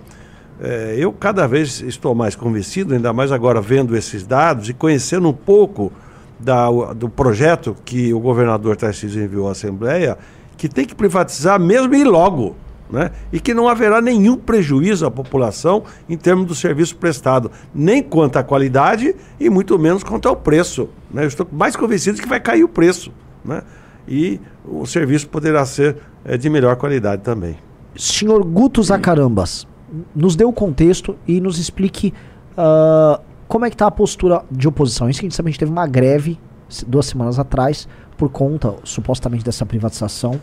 [0.61, 5.29] eh, eu cada vez estou mais convencido, ainda mais agora vendo esses dados e conhecendo
[5.29, 5.93] um pouco
[6.39, 10.19] da, do projeto que o governador Tarcísio enviou à Assembleia,
[10.57, 12.57] que tem que privatizar mesmo e logo.
[12.91, 13.11] Né?
[13.33, 18.39] E que não haverá nenhum prejuízo à população em termos do serviço prestado, nem quanto
[18.39, 20.89] à qualidade e muito menos quanto ao preço.
[21.11, 21.25] Né?
[21.25, 23.13] Eu estou mais convencido de que vai cair o preço.
[23.45, 23.63] Né?
[24.07, 27.59] E o serviço poderá ser eh, de melhor qualidade também.
[27.95, 29.67] Senhor Guto Zacarambas,
[30.15, 32.15] nos dê o contexto e nos explique
[32.57, 35.09] ah, como é que está a postura de oposição.
[35.09, 36.39] Isso que a gente sabe, a gente teve uma greve
[36.87, 40.41] duas semanas atrás por conta, supostamente, dessa privatização.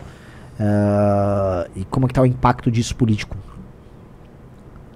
[0.60, 3.38] Ah, e como é que está o impacto disso político?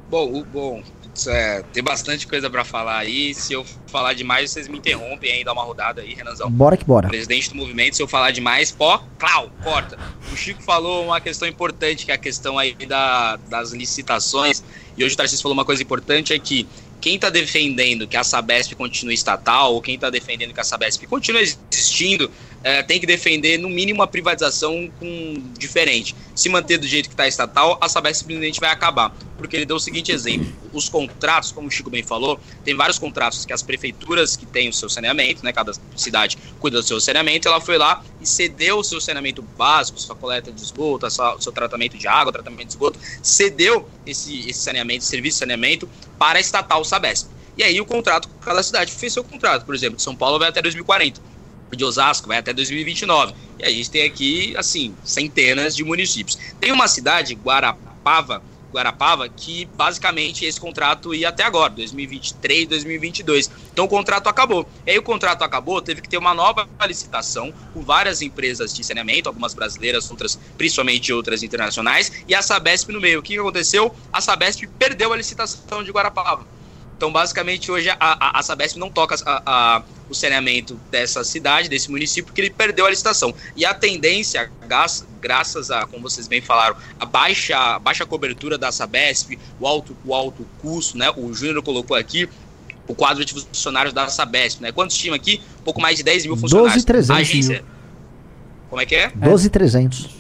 [0.10, 0.82] Bom, bom
[1.28, 3.34] é, tem bastante coisa pra falar aí.
[3.34, 6.50] Se eu falar demais, vocês me interrompem aí, dá uma rodada aí, Renanzão.
[6.50, 7.10] Bora que bora.
[7.10, 9.98] Presidente do movimento, se eu falar demais, pó, clau, corta.
[10.32, 14.63] O Chico falou uma questão importante, que é a questão aí da, das licitações.
[14.98, 16.67] E hoje o Tarcísio falou uma coisa importante, é que
[17.00, 21.06] quem está defendendo que a Sabesp continue estatal, ou quem está defendendo que a Sabesp
[21.08, 22.30] continue existindo,
[22.64, 26.16] eh, tem que defender, no mínimo, uma privatização com, diferente.
[26.36, 29.16] Se manter do jeito que está estatal, a Sabesp simplesmente vai acabar.
[29.38, 33.00] Porque ele deu o seguinte exemplo: os contratos, como o Chico bem falou, tem vários
[33.00, 35.54] contratos que as prefeituras que têm o seu saneamento, né?
[35.54, 40.00] Cada cidade cuida do seu saneamento, ela foi lá e cedeu o seu saneamento básico,
[40.00, 41.08] sua coleta de esgoto,
[41.40, 45.90] seu tratamento de água, tratamento de esgoto, cedeu esse, esse saneamento, esse serviço de saneamento
[46.18, 47.30] para a estatal Sabesp.
[47.58, 49.65] E aí o contrato, cada cidade fez seu contrato.
[49.65, 51.30] Por exemplo, de São Paulo vai até 2040
[51.75, 53.34] de Osasco vai até 2029.
[53.60, 56.38] E a gente tem aqui, assim, centenas de municípios.
[56.60, 63.49] Tem uma cidade, Guarapava, Guarapava que basicamente esse contrato ia até agora, 2023, 2022.
[63.73, 64.67] Então o contrato acabou.
[64.86, 68.84] E aí o contrato acabou, teve que ter uma nova licitação com várias empresas de
[68.84, 73.19] saneamento, algumas brasileiras, outras, principalmente outras internacionais, e a Sabesp no meio.
[73.19, 73.93] O que aconteceu?
[74.13, 76.59] A Sabesp perdeu a licitação de Guarapava.
[77.00, 81.70] Então, basicamente, hoje a, a, a Sabesp não toca a, a, o saneamento dessa cidade,
[81.70, 83.34] desse município, porque ele perdeu a licitação.
[83.56, 84.52] E a tendência,
[85.22, 89.96] graças a, como vocês bem falaram, a baixa, a baixa cobertura da Sabesp, o alto,
[90.04, 91.10] o alto custo, né?
[91.16, 92.28] O Júnior colocou aqui
[92.86, 94.74] o quadro de funcionários da Sabesp, né?
[94.74, 95.42] Quantos tinham aqui?
[95.64, 96.84] Pouco mais de 10 mil funcionários.
[96.84, 97.64] 12.300 A agência...
[98.70, 99.10] Como é que é?
[99.12, 100.19] 12,300.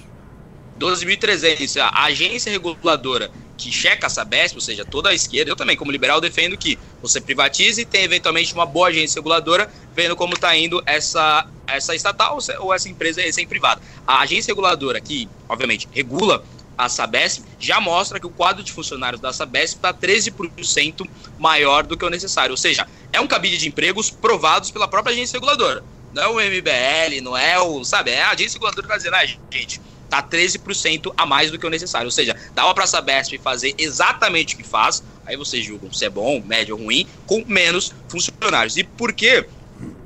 [0.79, 1.79] 12.300.
[1.81, 5.91] A agência reguladora que checa a Sabesp, ou seja, toda a esquerda, eu também, como
[5.91, 10.55] liberal, defendo que você privatize e tem eventualmente uma boa agência reguladora vendo como está
[10.55, 13.81] indo essa, essa estatal ou essa empresa recém-privada.
[14.07, 16.43] A agência reguladora que, obviamente, regula
[16.77, 21.05] a Sabesp já mostra que o quadro de funcionários da Sabesp está 13%
[21.37, 22.51] maior do que o necessário.
[22.51, 25.83] Ou seja, é um cabide de empregos provados pela própria agência reguladora.
[26.13, 27.83] Não é o MBL, não é o.
[27.83, 31.65] Sabe, é a agência reguladora está dizendo, ah, gente, tá 13% a mais do que
[31.65, 32.07] o necessário.
[32.07, 36.05] Ou seja, dava para a Sabesp fazer exatamente o que faz, aí vocês julgam se
[36.05, 38.75] é bom, médio ou ruim, com menos funcionários.
[38.77, 39.45] E por quê?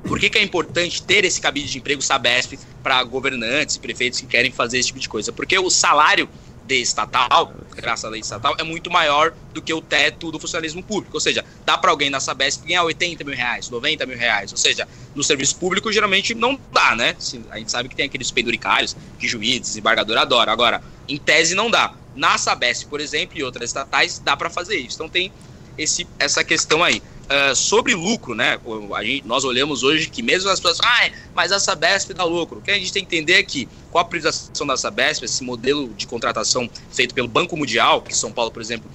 [0.04, 4.20] Por que, que é importante ter esse cabide de emprego Sabesp para governantes e prefeitos
[4.20, 5.32] que querem fazer esse tipo de coisa?
[5.32, 6.28] Porque o salário
[6.66, 10.82] de estatal, graças à lei estatal, é muito maior do que o teto do funcionalismo
[10.82, 11.14] público.
[11.14, 14.50] Ou seja, dá para alguém na Sabesp ganhar 80 mil reais, 90 mil reais.
[14.52, 17.16] Ou seja, no serviço público geralmente não dá, né?
[17.50, 20.50] A gente sabe que tem aqueles penduricários que juiz, desembargador adora.
[20.50, 21.94] Agora, em tese não dá.
[22.16, 24.96] Na Sabesp, por exemplo, e outras estatais, dá para fazer isso.
[24.96, 25.32] Então tem
[25.76, 27.02] esse, essa questão aí.
[27.28, 28.58] Ah, sobre lucro, né?
[28.94, 32.58] A gente, nós olhamos hoje que mesmo as pessoas, ah, mas a Sabesp dá lucro.
[32.58, 35.42] O que a gente tem que entender é que com a privatização da Sabesp, esse
[35.42, 38.90] modelo de contratação feito pelo Banco Mundial, que São Paulo, por exemplo,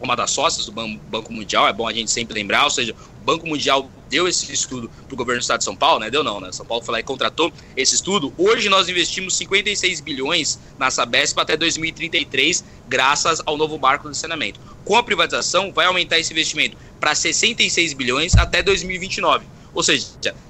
[0.00, 2.92] uma das sócias do Ban- Banco Mundial, é bom a gente sempre lembrar, ou seja,
[2.92, 6.10] o Banco Mundial deu esse estudo para o governo do estado de São Paulo, né?
[6.10, 6.52] Deu não, né?
[6.52, 8.32] São Paulo foi lá e contratou esse estudo.
[8.36, 14.60] Hoje nós investimos 56 bilhões na Sabesp até 2033, graças ao novo marco do saneamento.
[14.84, 19.46] Com a privatização, vai aumentar esse investimento para 66 bilhões até 2029.
[19.72, 20.06] Ou seja,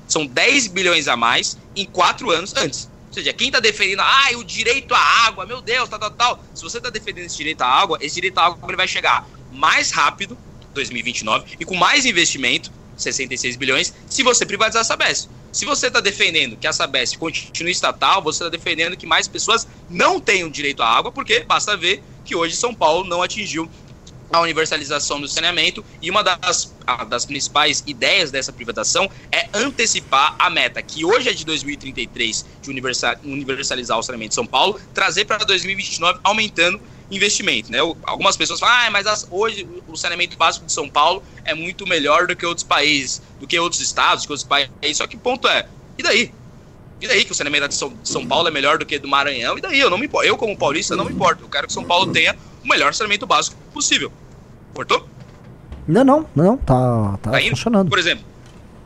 [0.06, 2.90] são 10 bilhões a mais em quatro anos antes.
[3.14, 6.44] Ou seja, quem está defendendo, ah, o direito à água, meu Deus, tal, tal, tal.
[6.52, 9.24] Se você está defendendo esse direito à água, esse direito à água ele vai chegar
[9.52, 10.36] mais rápido,
[10.74, 15.30] 2029, e com mais investimento, 66 bilhões, se você privatizar a Sabesp.
[15.52, 19.68] Se você está defendendo que a Sabesp continue estatal, você está defendendo que mais pessoas
[19.88, 23.70] não tenham direito à água, porque basta ver que hoje São Paulo não atingiu
[24.32, 30.34] a universalização do saneamento e uma das, a- das principais ideias dessa privatização é antecipar
[30.38, 34.80] a meta, que hoje é de 2033, de universa- universalizar o saneamento de São Paulo,
[34.92, 37.70] trazer para 2029, aumentando investimento.
[37.70, 37.78] Né?
[38.04, 41.86] Algumas pessoas falam, ah, mas as- hoje o saneamento básico de São Paulo é muito
[41.86, 44.96] melhor do que outros países, do que outros estados, que outros países.
[44.96, 45.66] Só que o ponto é,
[45.98, 46.32] e daí?
[47.00, 49.06] E daí que o saneamento de São, de São Paulo é melhor do que do
[49.06, 49.58] Maranhão?
[49.58, 49.78] E daí?
[49.78, 50.08] Eu não me.
[50.22, 51.44] Eu, como paulista, não me importo.
[51.44, 54.10] Eu quero que São Paulo tenha o melhor saneamento básico possível.
[54.72, 55.08] Cortou?
[55.86, 57.88] Não, não, não, tá, tá Tá funcionando.
[57.90, 58.24] Por exemplo,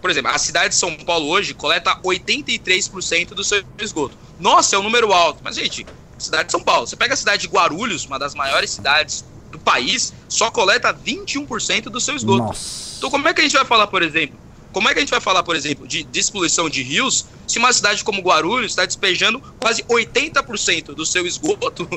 [0.00, 4.16] por exemplo, a cidade de São Paulo hoje coleta 83% do seu esgoto.
[4.38, 5.40] Nossa, é um número alto.
[5.42, 5.86] Mas, gente,
[6.18, 6.86] cidade de São Paulo.
[6.86, 11.84] Você pega a cidade de Guarulhos, uma das maiores cidades do país, só coleta 21%
[11.84, 12.38] do seu esgoto.
[12.38, 12.96] Nossa.
[12.98, 14.38] Então, como é que a gente vai falar, por exemplo?
[14.72, 17.72] Como é que a gente vai falar, por exemplo, de despoluição de rios se uma
[17.72, 21.88] cidade como Guarulhos está despejando quase 80% do seu esgoto,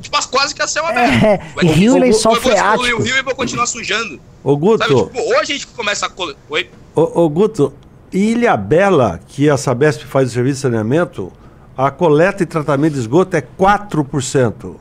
[0.00, 1.24] tipo, quase que a céu aberto?
[1.24, 3.02] É, Vai- e rio e eu- lençol eu vou freático.
[3.02, 4.20] rio e vou continuar sujando.
[4.44, 6.10] Ô, Guto, Sabe, tipo, ou a gente começa a.
[6.50, 6.70] Oi?
[6.94, 7.72] ô, ô, Guto,
[8.12, 11.32] Ilha Bela, que a Sabesp faz o serviço de saneamento,
[11.76, 14.76] a coleta e tratamento de esgoto é 4%.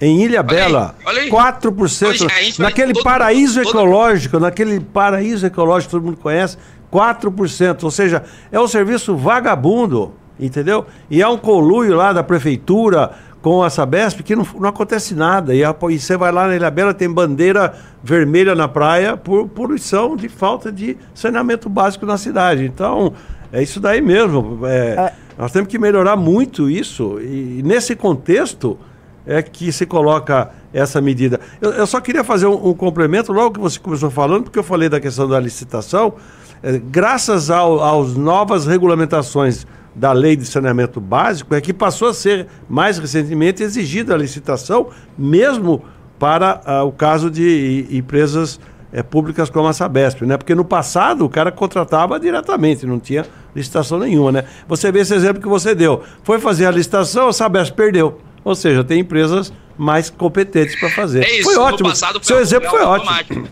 [0.00, 1.30] Em Ilha aí, Bela, olha aí.
[1.30, 2.24] 4%.
[2.24, 6.16] Olha, a gente vai- naquele todo- paraíso todo- ecológico, naquele paraíso ecológico que todo mundo
[6.18, 6.58] conhece,
[6.90, 7.84] 4%.
[7.84, 10.84] Ou seja, é um serviço vagabundo, entendeu?
[11.10, 13.12] E é um conluio lá da prefeitura
[13.44, 15.54] com a Sabesp que não, não acontece nada.
[15.54, 19.46] E, a- e você vai lá na Ilha Bela, tem bandeira vermelha na praia por
[19.48, 22.64] poluição de falta de saneamento básico na cidade.
[22.64, 23.12] Então,
[23.52, 24.60] é isso daí mesmo.
[24.66, 27.20] É, Nós temos que melhorar muito isso.
[27.20, 28.78] E nesse contexto
[29.26, 31.38] é que se coloca essa medida.
[31.60, 34.62] Eu, eu só queria fazer um, um complemento, logo que você começou falando, porque eu
[34.64, 36.14] falei da questão da licitação.
[36.62, 42.14] É, graças ao, às novas regulamentações da lei de saneamento básico, é que passou a
[42.14, 45.84] ser mais recentemente exigida a licitação, mesmo
[46.18, 48.58] para ah, o caso de empresas
[48.92, 50.36] eh, públicas como a Sabesp, né?
[50.36, 54.44] Porque no passado o cara contratava diretamente, não tinha licitação nenhuma, né?
[54.68, 56.02] Você vê esse exemplo que você deu.
[56.22, 58.20] Foi fazer a licitação, a Sabesp perdeu.
[58.44, 61.24] Ou seja, tem empresas mais competentes para fazer.
[61.24, 61.88] É isso, foi ótimo.
[61.88, 63.48] passado foi Seu exemplo foi foi ótimo.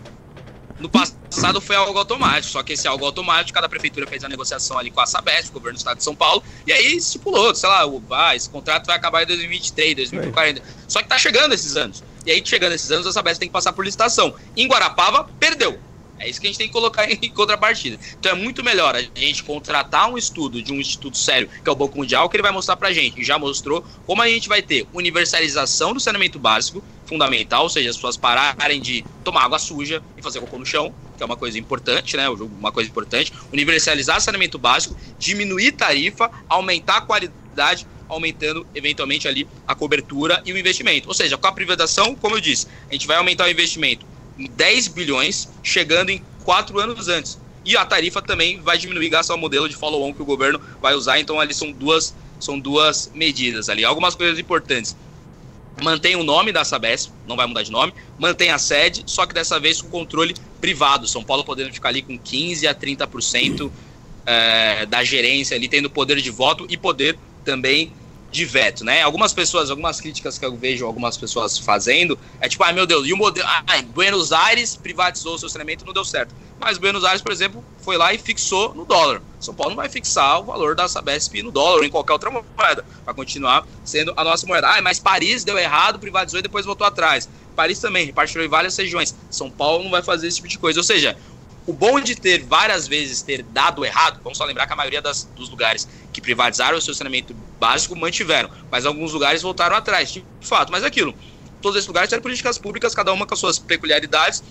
[0.83, 4.77] No passado foi algo automático, só que esse algo automático, cada prefeitura fez a negociação
[4.77, 7.69] ali com a Sabesp, o governo do estado de São Paulo, e aí estipulou, sei
[7.69, 10.61] lá, o, ah, esse contrato vai acabar em 2023, 2040.
[10.89, 12.03] Só que tá chegando esses anos.
[12.25, 14.35] E aí, chegando esses anos, a Sabesp tem que passar por licitação.
[14.57, 15.79] Em Guarapava, perdeu.
[16.23, 17.99] É isso que a gente tem que colocar em contrapartida.
[18.17, 21.71] Então é muito melhor a gente contratar um estudo de um instituto sério, que é
[21.71, 24.47] o Banco Mundial, que ele vai mostrar pra gente, e já mostrou, como a gente
[24.47, 29.59] vai ter universalização do saneamento básico, fundamental, ou seja, as pessoas pararem de tomar água
[29.59, 32.29] suja e fazer cocô no chão, que é uma coisa importante, né?
[32.29, 33.33] Uma coisa importante.
[33.51, 40.57] Universalizar saneamento básico, diminuir tarifa, aumentar a qualidade, aumentando eventualmente ali a cobertura e o
[40.57, 41.07] investimento.
[41.07, 44.87] Ou seja, com a privatização, como eu disse, a gente vai aumentar o investimento 10
[44.89, 47.39] bilhões, chegando em 4 anos antes.
[47.65, 50.93] E a tarifa também vai diminuir, graças ao modelo de follow-on que o governo vai
[50.93, 51.19] usar.
[51.19, 53.85] Então, ali são duas, são duas medidas ali.
[53.85, 54.95] Algumas coisas importantes.
[55.81, 57.93] Mantém o nome da Sabesp, não vai mudar de nome.
[58.19, 61.07] Mantém a sede, só que dessa vez com controle privado.
[61.07, 63.71] São Paulo podendo ficar ali com 15% a 30%
[64.25, 67.91] é, da gerência ali, tendo poder de voto e poder também
[68.33, 69.03] de veto, né?
[69.03, 73.07] Algumas pessoas, algumas críticas que eu vejo algumas pessoas fazendo é tipo, ai meu Deus,
[73.07, 73.47] e o modelo.
[73.67, 76.33] Ai, Buenos Aires privatizou o seu saneamento não deu certo.
[76.59, 79.21] Mas Buenos Aires, por exemplo, foi lá e fixou no dólar.
[79.39, 82.31] São Paulo não vai fixar o valor da Sabesp no dólar ou em qualquer outra
[82.31, 82.83] moeda.
[83.05, 84.67] Vai continuar sendo a nossa moeda.
[84.67, 87.29] Ah, mas Paris deu errado, privatizou e depois voltou atrás.
[87.55, 89.15] Paris também repartiu em várias regiões.
[89.29, 90.79] São Paulo não vai fazer esse tipo de coisa.
[90.79, 91.15] Ou seja,
[91.65, 95.01] o bom de ter várias vezes ter dado errado, vamos só lembrar que a maioria
[95.01, 100.11] das, dos lugares que privatizaram o seu saneamento básico mantiveram, mas alguns lugares voltaram atrás,
[100.11, 100.71] de fato.
[100.71, 101.15] Mas é aquilo,
[101.61, 104.43] todos esses lugares tiveram políticas públicas, cada uma com as suas peculiaridades,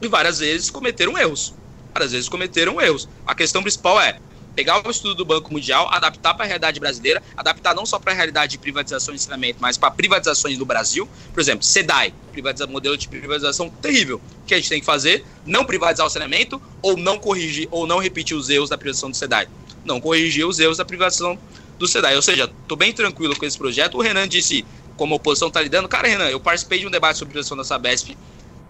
[0.00, 1.54] e várias vezes cometeram erros.
[1.92, 3.08] Várias vezes cometeram erros.
[3.26, 4.18] A questão principal é
[4.54, 8.12] pegar o estudo do Banco Mundial, adaptar para a realidade brasileira, adaptar não só para
[8.12, 11.08] a realidade de privatização e saneamento, mas para privatizações no Brasil.
[11.32, 14.20] Por exemplo, SEDAI, privatiza, modelo de privatização terrível.
[14.42, 15.24] O que a gente tem que fazer?
[15.46, 19.16] Não privatizar o saneamento ou não corrigir ou não repetir os erros da privatização do
[19.16, 19.48] SEDAI.
[19.84, 21.38] Não corrigir os erros da privatização
[21.78, 22.16] do SEDAI.
[22.16, 23.96] Ou seja, estou bem tranquilo com esse projeto.
[23.96, 24.64] O Renan disse,
[24.96, 27.56] como a oposição está lidando, cara, Renan, eu participei de um debate sobre a privatização
[27.56, 28.16] da Sabesp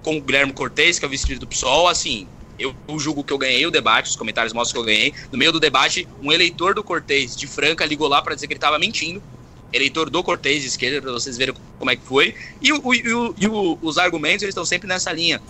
[0.03, 2.27] com o Guilherme Cortez, que é o vice-líder do PSOL, assim,
[2.63, 5.15] eu, julgo que eu ganhei o debate, os comentários mostram que eu ganhei.
[5.31, 8.53] No meio do debate, um eleitor do Cortez de Franca ligou lá para dizer que
[8.53, 9.23] ele estava mentindo.
[9.73, 12.35] Eleitor do Cortez de esquerda, para vocês verem como é que foi.
[12.61, 15.41] E, o, e, o, e o, os argumentos eles estão sempre nessa linha: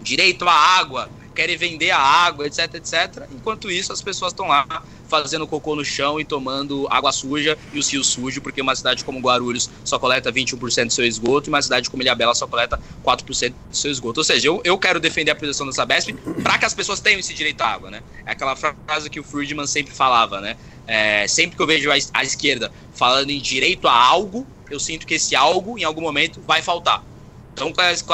[0.00, 3.26] direito à água, querem vender a água, etc, etc.
[3.32, 4.84] Enquanto isso, as pessoas estão lá
[5.22, 9.04] fazendo cocô no chão e tomando água suja e o rio sujo, porque uma cidade
[9.04, 12.80] como Guarulhos só coleta 21% do seu esgoto e uma cidade como Ilhabela só coleta
[13.04, 14.18] 4% do seu esgoto.
[14.18, 17.20] Ou seja, eu, eu quero defender a posição da Sabesp para que as pessoas tenham
[17.20, 18.02] esse direito à água, né?
[18.26, 20.56] É aquela frase que o Friedman sempre falava, né?
[20.84, 25.06] É, sempre que eu vejo a, a esquerda falando em direito a algo, eu sinto
[25.06, 27.04] que esse algo, em algum momento, vai faltar.
[27.52, 28.12] Então, com a, com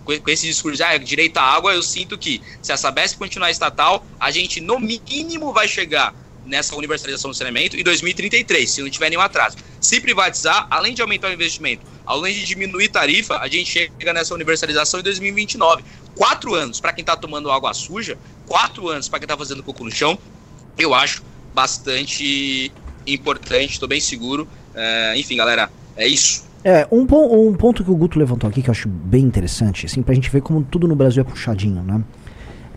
[0.00, 3.18] com, com esse discurso de ah, direito à água, eu sinto que se a Sabesp
[3.18, 8.82] continuar estatal, a gente, no mínimo, vai chegar nessa universalização do saneamento em 2033, se
[8.82, 9.56] não tiver nenhum atraso.
[9.80, 14.34] Se privatizar, além de aumentar o investimento, além de diminuir tarifa, a gente chega nessa
[14.34, 15.84] universalização em 2029.
[16.14, 19.84] Quatro anos para quem está tomando água suja, quatro anos para quem está fazendo cocô
[19.84, 20.18] no chão,
[20.78, 22.72] eu acho bastante
[23.06, 24.48] importante, estou bem seguro.
[24.74, 26.43] É, enfim, galera, é isso.
[26.64, 30.00] É, um, um ponto que o Guto levantou aqui que eu acho bem interessante, assim,
[30.02, 32.02] pra gente ver como tudo no Brasil é puxadinho, né?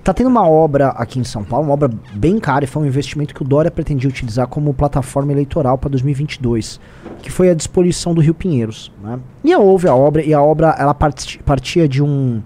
[0.04, 2.86] Tá tendo uma obra aqui em São Paulo, uma obra bem cara, e foi um
[2.86, 6.80] investimento que o Dória pretendia utilizar como plataforma eleitoral para 2022,
[7.22, 9.20] que foi a disposição do Rio Pinheiros, né?
[9.44, 12.42] E houve a obra, e a obra, ela parti- partia de um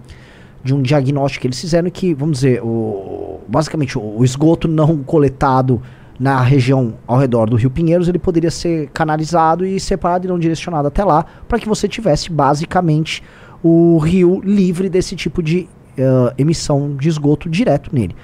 [0.64, 4.98] de um diagnóstico que eles fizeram que, vamos dizer, o, basicamente o, o esgoto não
[4.98, 5.82] coletado
[6.18, 10.38] na região ao redor do Rio Pinheiros, ele poderia ser canalizado e separado e não
[10.38, 13.22] direcionado até lá, para que você tivesse basicamente
[13.62, 18.14] o rio livre desse tipo de eh, emissão de esgoto direto nele.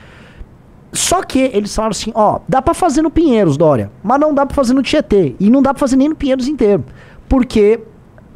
[0.92, 4.46] Só que eles falaram assim, ó, dá pra fazer no Pinheiros, Dória, mas não dá
[4.46, 5.34] pra fazer no Tietê.
[5.38, 6.84] E não dá pra fazer nem no Pinheiros inteiro.
[7.28, 7.80] Porque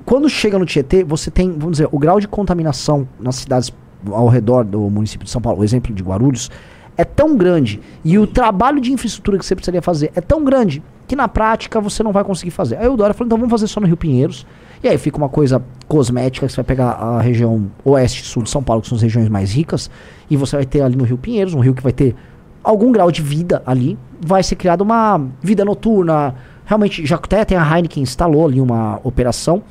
[0.04, 3.72] quando chega no Tietê, você tem, vamos dizer, o grau de contaminação nas cidades
[4.10, 6.50] ao redor do município de São Paulo, o exemplo de Guarulhos,
[6.96, 10.82] é tão grande e o trabalho de infraestrutura que você precisaria fazer é tão grande
[11.06, 12.76] que na prática você não vai conseguir fazer.
[12.76, 14.46] Aí o Dória falou, então vamos fazer só no Rio Pinheiros.
[14.82, 18.50] E aí fica uma coisa cosmética, você vai pegar a região oeste e sul de
[18.50, 19.88] São Paulo, que são as regiões mais ricas,
[20.28, 22.16] e você vai ter ali no Rio Pinheiros, um rio que vai ter
[22.64, 26.34] algum grau de vida ali, vai ser criada uma vida noturna.
[26.64, 29.62] Realmente, já até tem a Heineken instalou ali uma operação.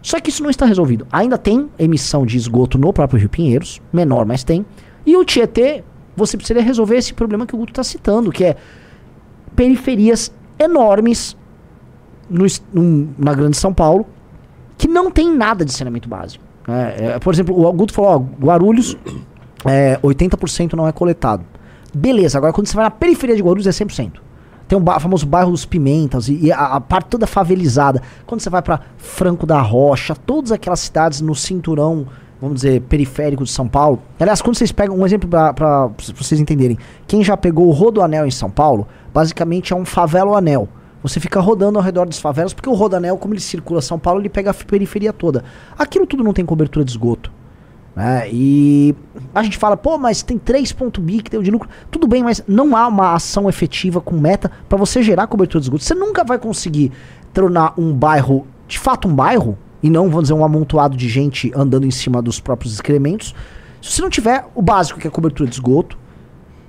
[0.00, 1.06] Só que isso não está resolvido.
[1.10, 4.66] Ainda tem emissão de esgoto no próprio Rio Pinheiros, menor, mas tem.
[5.06, 5.82] E o Tietê,
[6.16, 8.56] você precisaria resolver esse problema que o Guto está citando, que é
[9.54, 11.36] periferias enormes
[12.28, 14.06] no num- na Grande São Paulo,
[14.78, 16.44] que não tem nada de saneamento básico.
[16.66, 16.94] né?
[16.98, 18.10] É, por exemplo, o Augusto falou,
[18.40, 18.96] ó, Guarulhos,
[19.64, 21.44] é, 80% não é coletado.
[21.94, 24.12] Beleza, agora quando você vai na periferia de Guarulhos é 100%.
[24.68, 28.00] Tem o famoso bairro dos Pimentas e, e a, a parte toda favelizada.
[28.24, 32.06] Quando você vai pra Franco da Rocha, todas aquelas cidades no cinturão,
[32.42, 34.02] vamos dizer, periférico de São Paulo.
[34.18, 36.76] Aliás, quando vocês pegam um exemplo pra vocês entenderem.
[37.06, 40.68] Quem já pegou o Rodoanel em São Paulo, basicamente é um favela anel.
[41.04, 44.20] Você fica rodando ao redor das favelas, porque o Rodoanel, como ele circula São Paulo,
[44.20, 45.44] ele pega a periferia toda.
[45.78, 47.30] Aquilo tudo não tem cobertura de esgoto.
[47.94, 48.28] né?
[48.30, 48.94] E
[49.34, 51.68] a gente fala, pô, mas tem 3 ponto bi que deu de lucro.
[51.90, 55.66] Tudo bem, mas não há uma ação efetiva com meta para você gerar cobertura de
[55.66, 55.84] esgoto.
[55.84, 56.92] Você nunca vai conseguir
[57.32, 61.52] tornar um bairro, de fato, um bairro, e não, vamos dizer, um amontoado de gente
[61.54, 63.34] andando em cima dos próprios excrementos,
[63.80, 65.98] se você não tiver o básico, que é cobertura de esgoto,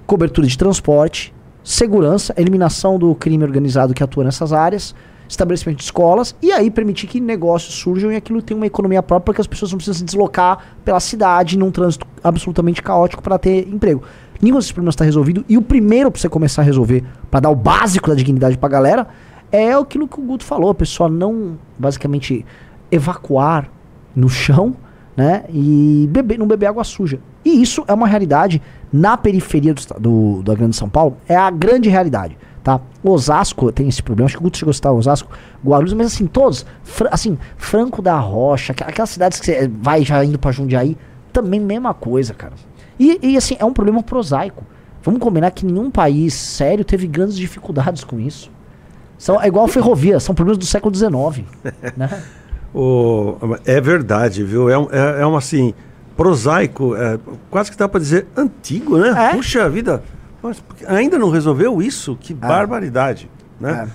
[0.07, 1.33] cobertura de transporte,
[1.63, 4.95] segurança, eliminação do crime organizado que atua nessas áreas,
[5.27, 9.25] estabelecimento de escolas e aí permitir que negócios surjam e aquilo tenha uma economia própria
[9.25, 13.37] para que as pessoas não precisam se deslocar pela cidade num trânsito absolutamente caótico para
[13.37, 14.03] ter emprego.
[14.41, 17.49] Nenhum desses problemas está resolvido e o primeiro para você começar a resolver, para dar
[17.49, 19.07] o básico da dignidade para a galera,
[19.51, 22.45] é aquilo que o Guto falou, a pessoa não basicamente
[22.93, 23.69] evacuar
[24.15, 24.75] no chão,
[25.17, 25.43] né?
[25.49, 27.19] E beber, não beber água suja.
[27.45, 31.49] E isso é uma realidade na periferia do, do- da Grande São Paulo, é a
[31.49, 32.79] grande realidade, tá?
[33.03, 35.29] Osasco tem esse problema, acho que o Guto chegou a citar Osasco,
[35.65, 40.03] Guarulhos, mas assim, todos, Fra- assim, Franco da Rocha, aqu- aquelas cidades que você vai
[40.05, 40.95] já indo pra Jundiaí,
[41.33, 42.53] também mesma coisa, cara.
[42.99, 44.63] E, e assim, é um problema prosaico.
[45.01, 48.49] Vamos combinar que nenhum país sério teve grandes dificuldades com isso.
[49.17, 51.45] São, é igual ferrovia, são problemas do século XIX.
[51.97, 52.09] né?
[52.73, 54.69] O- é verdade, viu?
[54.69, 55.73] É, um- é, é um assim,
[56.17, 57.19] prosaico, é,
[57.49, 59.09] quase que dá para dizer antigo, né?
[59.31, 59.35] É.
[59.35, 60.01] Puxa vida,
[60.87, 62.17] ainda não resolveu isso?
[62.19, 63.87] Que barbaridade, né?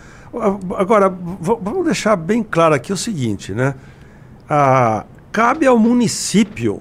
[0.79, 3.75] Agora, v- vamos deixar bem claro aqui o seguinte, né?
[4.49, 6.81] Ah, cabe ao município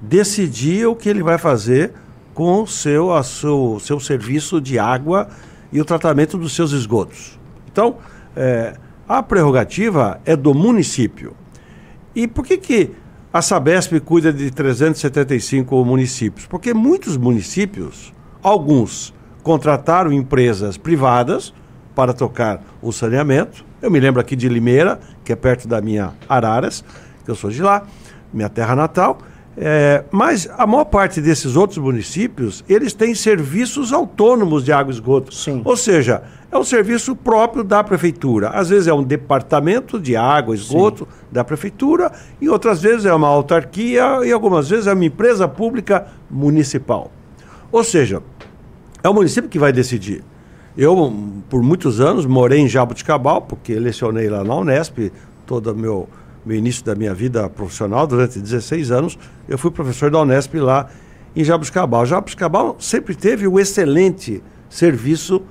[0.00, 1.92] decidir o que ele vai fazer
[2.34, 5.28] com o seu, a seu, seu serviço de água
[5.72, 7.38] e o tratamento dos seus esgotos.
[7.70, 7.96] Então,
[8.36, 8.74] é,
[9.08, 11.34] a prerrogativa é do município.
[12.14, 12.90] E por que, que
[13.32, 16.46] a Sabesp cuida de 375 municípios?
[16.46, 21.54] Porque muitos municípios, alguns, contrataram empresas privadas
[21.94, 23.64] para tocar o saneamento.
[23.80, 26.84] Eu me lembro aqui de Limeira, que é perto da minha Araras,
[27.24, 27.86] que eu sou de lá,
[28.32, 29.18] minha terra natal.
[29.56, 34.94] É, mas a maior parte desses outros municípios, eles têm serviços autônomos de água e
[34.94, 35.34] esgoto.
[35.34, 35.62] Sim.
[35.64, 38.48] Ou seja, é um serviço próprio da prefeitura.
[38.50, 43.28] Às vezes é um departamento de água esgoto da prefeitura, e outras vezes é uma
[43.28, 47.10] autarquia, e algumas vezes é uma empresa pública municipal.
[47.70, 48.22] Ou seja,
[49.02, 50.24] é o município que vai decidir.
[50.76, 51.12] Eu,
[51.50, 55.12] por muitos anos, morei em Jabuticabal, porque lecionei lá na Unesp,
[55.44, 56.08] todo o meu,
[56.46, 59.18] meu início da minha vida profissional, durante 16 anos,
[59.48, 60.88] eu fui professor da Unesp lá
[61.36, 62.06] em Jabuticabal.
[62.06, 65.42] Jabuticabal sempre teve o excelente serviço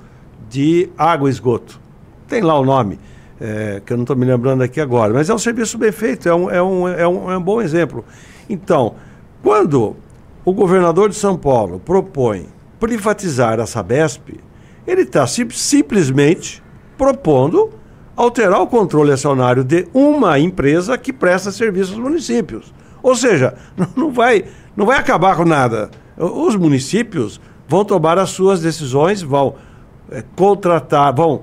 [0.48, 1.80] de água e esgoto.
[2.26, 2.98] Tem lá o nome,
[3.40, 6.28] é, que eu não estou me lembrando aqui agora, mas é um serviço bem feito,
[6.28, 8.04] é um, é um, é um, é um bom exemplo.
[8.48, 8.94] Então,
[9.42, 9.96] quando
[10.44, 12.46] o governador de São Paulo propõe
[12.80, 14.40] privatizar a Sabesp,
[14.86, 16.62] ele está simplesmente
[16.96, 17.70] propondo
[18.16, 22.72] alterar o controle acionário de uma empresa que presta serviço aos municípios.
[23.02, 23.54] Ou seja,
[23.96, 24.44] não- vai,
[24.76, 25.90] não vai acabar com nada.
[26.16, 29.54] Os municípios vão tomar as suas decisões, vão
[30.34, 31.42] contratar, vão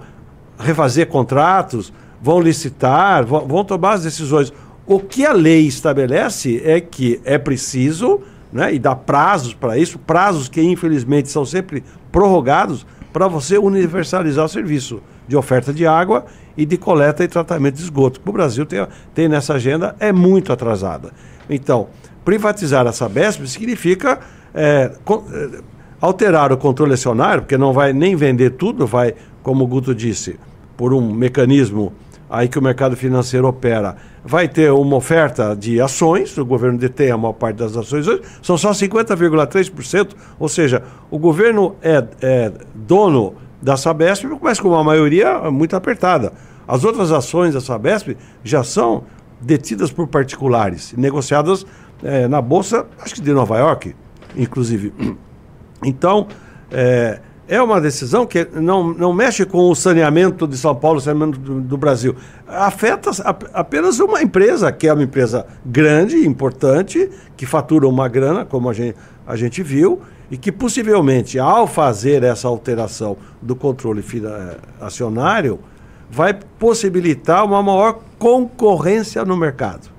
[0.57, 1.91] refazer contratos,
[2.21, 4.51] vão licitar, vão, vão tomar as decisões.
[4.85, 9.99] O que a lei estabelece é que é preciso, né, e dá prazos para isso,
[9.99, 16.25] prazos que infelizmente são sempre prorrogados para você universalizar o serviço de oferta de água
[16.57, 18.19] e de coleta e tratamento de esgoto.
[18.19, 21.11] que O Brasil tem, tem nessa agenda, é muito atrasada.
[21.49, 21.87] Então,
[22.23, 24.19] privatizar a Sabesp significa
[24.53, 24.91] é,
[26.05, 30.39] alterar o controle acionário, porque não vai nem vender tudo, vai, como o Guto disse,
[30.77, 31.93] por um mecanismo
[32.29, 37.11] aí que o mercado financeiro opera, vai ter uma oferta de ações, o governo detém
[37.11, 42.51] a maior parte das ações hoje, são só 50,3%, ou seja, o governo é, é
[42.73, 46.33] dono da Sabesp, mas com uma maioria muito apertada.
[46.67, 49.03] As outras ações da Sabesp já são
[49.39, 51.65] detidas por particulares, negociadas
[52.03, 53.95] eh, na Bolsa, acho que de Nova York,
[54.35, 54.91] inclusive.
[55.83, 56.27] Então,
[56.71, 61.01] é, é uma decisão que não, não mexe com o saneamento de São Paulo, o
[61.01, 62.15] saneamento do, do Brasil.
[62.47, 68.45] Afeta ap- apenas uma empresa, que é uma empresa grande, importante, que fatura uma grana,
[68.45, 68.97] como a gente,
[69.27, 70.01] a gente viu,
[70.31, 75.59] e que possivelmente, ao fazer essa alteração do controle fina- acionário,
[76.09, 79.89] vai possibilitar uma maior concorrência no mercado.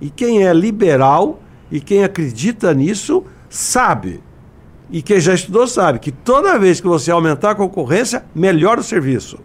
[0.00, 1.40] E quem é liberal
[1.70, 4.22] e quem acredita nisso sabe.
[4.92, 8.84] E quem já estudou sabe que toda vez que você aumentar a concorrência, melhora o
[8.84, 9.38] serviço.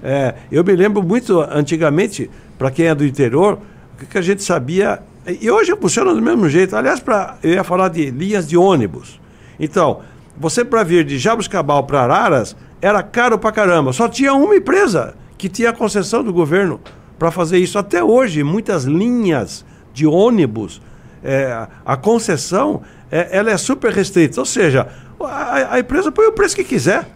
[0.00, 3.58] É, eu me lembro muito antigamente, para quem é do interior,
[4.00, 5.00] o que, a gente sabia.
[5.26, 6.76] E hoje funciona do mesmo jeito.
[6.76, 9.20] Aliás, pra, eu ia falar de linhas de ônibus.
[9.58, 10.00] Então,
[10.36, 13.92] você para vir de Jabuticabal para Araras era caro pra caramba.
[13.92, 16.80] Só tinha uma empresa que tinha concessão do governo
[17.18, 17.76] para fazer isso.
[17.80, 20.80] Até hoje, muitas linhas de ônibus,
[21.24, 24.40] é, a concessão é, ela é super restrita.
[24.40, 24.88] Ou seja,
[25.20, 27.08] a, a empresa põe o preço que quiser.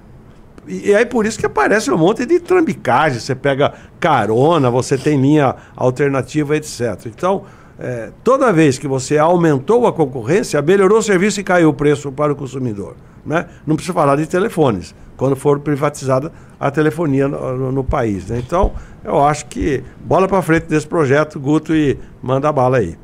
[0.66, 3.20] E, e aí por isso que aparece um monte de trambicagem.
[3.20, 7.06] Você pega carona, você tem linha alternativa, etc.
[7.06, 7.44] Então,
[7.78, 12.12] é, toda vez que você aumentou a concorrência, melhorou o serviço e caiu o preço
[12.12, 12.96] para o consumidor.
[13.24, 13.46] Né?
[13.66, 18.26] Não precisa falar de telefones, quando for privatizada a telefonia no, no, no país.
[18.26, 18.38] Né?
[18.44, 18.72] Então,
[19.04, 22.96] eu acho que bola para frente desse projeto, Guto, e manda bala aí.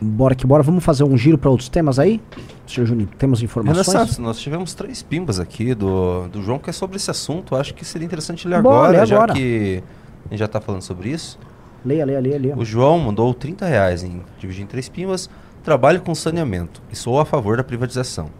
[0.00, 0.62] Bora que bora.
[0.62, 2.20] Vamos fazer um giro para outros temas aí?
[2.66, 3.86] Senhor Juninho, temos Renan informações?
[3.86, 7.56] Santos, nós tivemos três pimbas aqui do, do João que é sobre esse assunto.
[7.56, 9.32] Acho que seria interessante ler Bora, agora, lê já agora.
[9.34, 9.82] que
[10.26, 11.38] a gente já está falando sobre isso.
[11.84, 12.56] Leia, leia, leia, leia.
[12.56, 15.30] O João mandou 30 reais em dividir em três pimbas.
[15.62, 18.30] Trabalho com saneamento e sou a favor da privatização.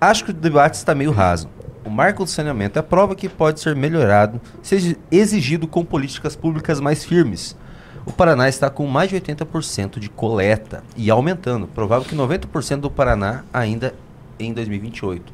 [0.00, 1.48] Acho que o debate está meio raso.
[1.84, 6.36] O marco do saneamento é a prova que pode ser melhorado, seja exigido com políticas
[6.36, 7.56] públicas mais firmes.
[8.04, 11.66] O Paraná está com mais de 80% de coleta e aumentando.
[11.68, 13.94] Provável que 90% do Paraná ainda
[14.38, 15.32] em 2028.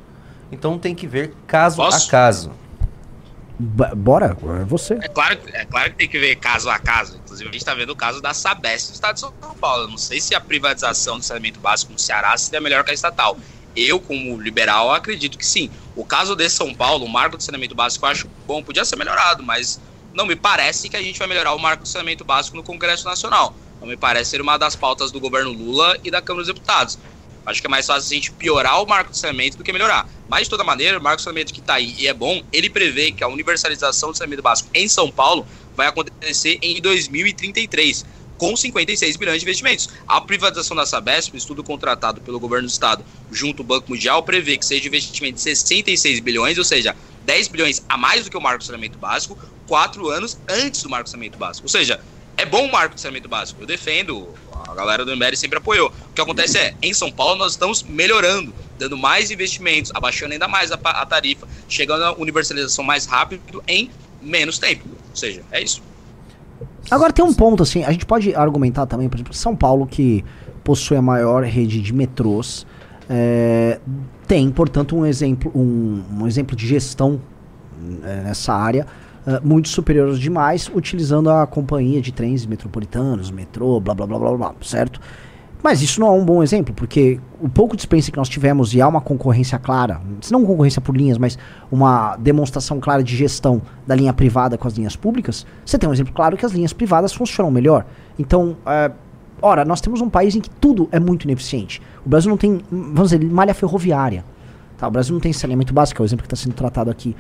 [0.53, 2.07] Então tem que ver caso Posso?
[2.09, 2.53] a caso.
[3.59, 4.95] B- bora, é você.
[5.03, 7.17] É claro, que- é claro que tem que ver caso a caso.
[7.17, 9.85] Inclusive, a gente está vendo o caso da Sabesp no estado de São Paulo.
[9.85, 12.95] Eu não sei se a privatização do saneamento básico no Ceará seria melhor que a
[12.95, 13.37] estatal.
[13.75, 15.71] Eu, como liberal, acredito que sim.
[15.97, 18.97] O caso de São Paulo, o marco do saneamento básico, eu acho bom, podia ser
[18.97, 19.81] melhorado, mas
[20.19, 23.05] não me parece que a gente vai melhorar o marco do saneamento básico no Congresso
[23.05, 23.55] Nacional.
[23.81, 26.99] Não me parece ser uma das pautas do governo Lula e da Câmara dos Deputados.
[27.47, 30.09] Acho que é mais fácil a gente piorar o marco do saneamento do que melhorar.
[30.29, 32.69] Mas, de toda maneira, o marco do saneamento que está aí e é bom, ele
[32.69, 35.47] prevê que a universalização do saneamento básico em São Paulo
[35.77, 38.05] vai acontecer em 2033,
[38.37, 39.89] com 56 bilhões de investimentos.
[40.07, 44.59] A privatização da Sabesp, estudo contratado pelo governo do estado junto ao Banco Mundial, prevê
[44.59, 48.41] que seja investimento de 66 bilhões, ou seja, 10 bilhões a mais do que o
[48.41, 49.39] marco do saneamento básico,
[49.69, 51.67] quatro anos antes do marco do saneamento básico.
[51.67, 52.01] Ou seja,
[52.37, 53.63] é bom o marco do saneamento básico.
[53.63, 54.29] Eu defendo,
[54.67, 55.89] a galera do MBL sempre apoiou.
[56.11, 60.49] O que acontece é, em São Paulo nós estamos melhorando, dando mais investimentos, abaixando ainda
[60.49, 63.91] mais a, a tarifa, chegando à universalização mais rápido em
[64.23, 64.85] menos tempo.
[64.89, 65.83] Ou seja, é isso.
[66.91, 70.25] Agora tem um ponto, assim, a gente pode argumentar também, por exemplo, São Paulo, que
[70.65, 72.67] possui a maior rede de metrôs,
[73.11, 73.81] é,
[74.27, 77.21] tem, portanto, um exemplo, um, um exemplo de gestão
[78.03, 78.87] é, nessa área
[79.29, 84.19] é, muito superior aos demais, utilizando a companhia de trens metropolitanos, metrô, blá blá blá
[84.19, 84.99] blá blá, certo?
[85.63, 88.81] Mas isso não é um bom exemplo, porque o pouco dispensa que nós tivemos e
[88.81, 91.37] há uma concorrência clara, se não concorrência por linhas, mas
[91.71, 95.93] uma demonstração clara de gestão da linha privada com as linhas públicas, você tem um
[95.93, 97.85] exemplo claro que as linhas privadas funcionam melhor.
[98.19, 98.91] Então, é,
[99.43, 101.83] ora, nós temos um país em que tudo é muito ineficiente.
[102.07, 104.25] O Brasil não tem, vamos dizer, malha ferroviária.
[104.79, 104.89] Tá?
[104.89, 107.15] O Brasil não tem saneamento básico, é o exemplo que está sendo tratado aqui.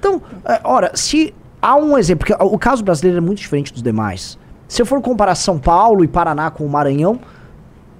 [0.00, 1.32] Então, é, ora, se
[1.62, 4.36] há um exemplo, porque o caso brasileiro é muito diferente dos demais.
[4.66, 7.20] Se eu for comparar São Paulo e Paraná com o Maranhão,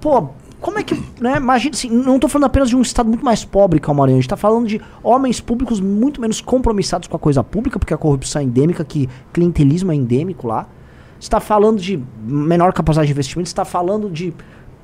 [0.01, 3.23] pô, como é que, né, imagina assim, não tô falando apenas de um estado muito
[3.23, 7.07] mais pobre que o Maranhão, a gente tá falando de homens públicos muito menos compromissados
[7.07, 10.67] com a coisa pública, porque a corrupção é endêmica, que clientelismo é endêmico lá.
[11.19, 14.33] Você tá falando de menor capacidade de investimento, você tá falando de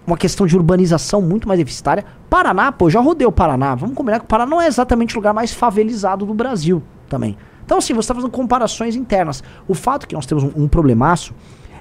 [0.07, 2.05] uma questão de urbanização muito mais deficitária.
[2.30, 3.75] Paraná, pô, já rodei o Paraná.
[3.75, 7.38] Vamos combinar que o Paraná não é exatamente o lugar mais favelizado do Brasil também.
[7.70, 9.43] Então, assim, você está fazendo comparações internas.
[9.67, 11.36] O fato que nós temos um, um problemaço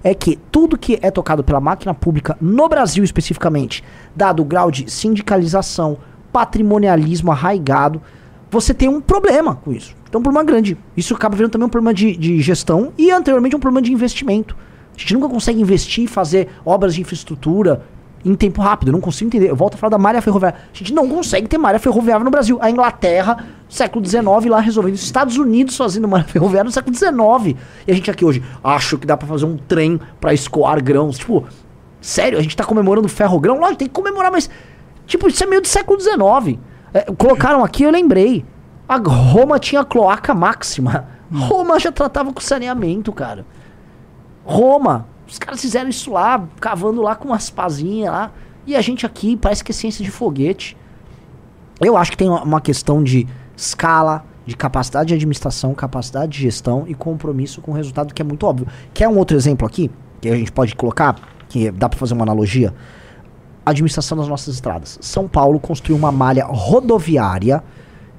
[0.04, 3.82] é que tudo que é tocado pela máquina pública no Brasil especificamente,
[4.14, 5.96] dado o grau de sindicalização,
[6.30, 8.02] patrimonialismo arraigado,
[8.50, 9.96] você tem um problema com isso.
[10.06, 10.76] Então, um problema grande.
[10.94, 14.54] Isso acaba virando também um problema de, de gestão e anteriormente um problema de investimento.
[14.94, 17.86] A gente nunca consegue investir fazer obras de infraestrutura
[18.24, 18.88] em tempo rápido.
[18.88, 19.50] Eu não consigo entender.
[19.50, 20.58] Eu volto a falar da malha ferroviária.
[20.72, 22.58] A gente não consegue ter malha ferroviária no Brasil.
[22.60, 24.94] A Inglaterra, século XIX, lá resolvendo.
[24.94, 27.58] Os Estados Unidos fazendo malha ferroviária no século XIX.
[27.86, 31.18] E a gente aqui hoje, acho que dá pra fazer um trem pra escoar grãos.
[31.18, 31.46] Tipo,
[32.00, 33.58] sério, a gente tá comemorando o ferrogrão?
[33.58, 34.50] Lógico, tem que comemorar, mas.
[35.06, 36.58] Tipo, isso é meio do século XIX.
[36.92, 38.44] É, colocaram aqui, eu lembrei.
[38.88, 41.08] A Roma tinha cloaca máxima.
[41.30, 43.44] Roma já tratava com saneamento, cara.
[44.44, 45.06] Roma.
[45.28, 48.32] Os caras fizeram isso lá, cavando lá com umas pazinhas lá.
[48.66, 50.76] E a gente aqui parece que é ciência de foguete.
[51.80, 53.26] Eu acho que tem uma- questão de
[53.56, 58.24] escala, de capacidade de administração, capacidade de gestão e compromisso com o resultado que é
[58.24, 58.66] muito óbvio.
[58.94, 61.16] Quer um outro exemplo aqui, que a gente pode colocar,
[61.48, 62.74] que dá para fazer uma analogia?
[63.64, 64.98] Administração das nossas estradas.
[65.02, 67.62] São Paulo construiu uma malha rodoviária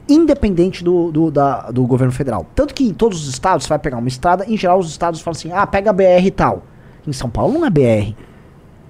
[0.07, 2.45] independente do, do, da- do governo federal.
[2.55, 5.22] Tanto que em todos os estados, você vai pegar uma estrada, em geral os estados
[5.22, 6.64] falam assim, ah, pega a BR e tal.
[7.07, 8.13] Em São Paulo não é BR.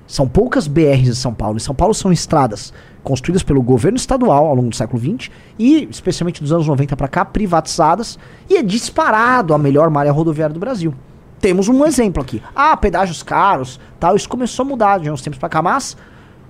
[0.10, 1.58] São poucas BRs em São Paulo.
[1.58, 5.88] Em São Paulo são estradas construídas pelo governo estadual ao longo do século XX e,
[5.90, 8.18] especialmente dos anos 90 para cá, privatizadas.
[8.50, 10.96] E é disparado a melhor malha rodoviária do Brasil.
[11.40, 12.42] Temos um exemplo aqui.
[12.56, 14.16] Ah, pedágios caros, tal.
[14.16, 15.96] Isso começou a mudar de uns tempos para cá, mas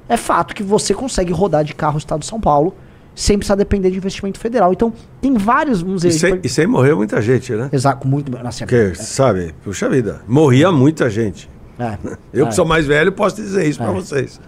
[0.07, 2.73] é fato que você consegue rodar de carro no estado de São Paulo
[3.15, 4.71] sem precisar depender de investimento federal.
[4.71, 7.69] Então, tem vários, vamos E sem, e sem morrer muita gente, né?
[7.71, 8.31] Exato, muito...
[8.45, 11.49] Assim, Porque, sabe, puxa vida, morria muita gente.
[11.77, 11.97] é,
[12.33, 12.49] Eu é.
[12.49, 13.93] que sou mais velho posso dizer isso pra É.
[13.93, 14.39] vocês.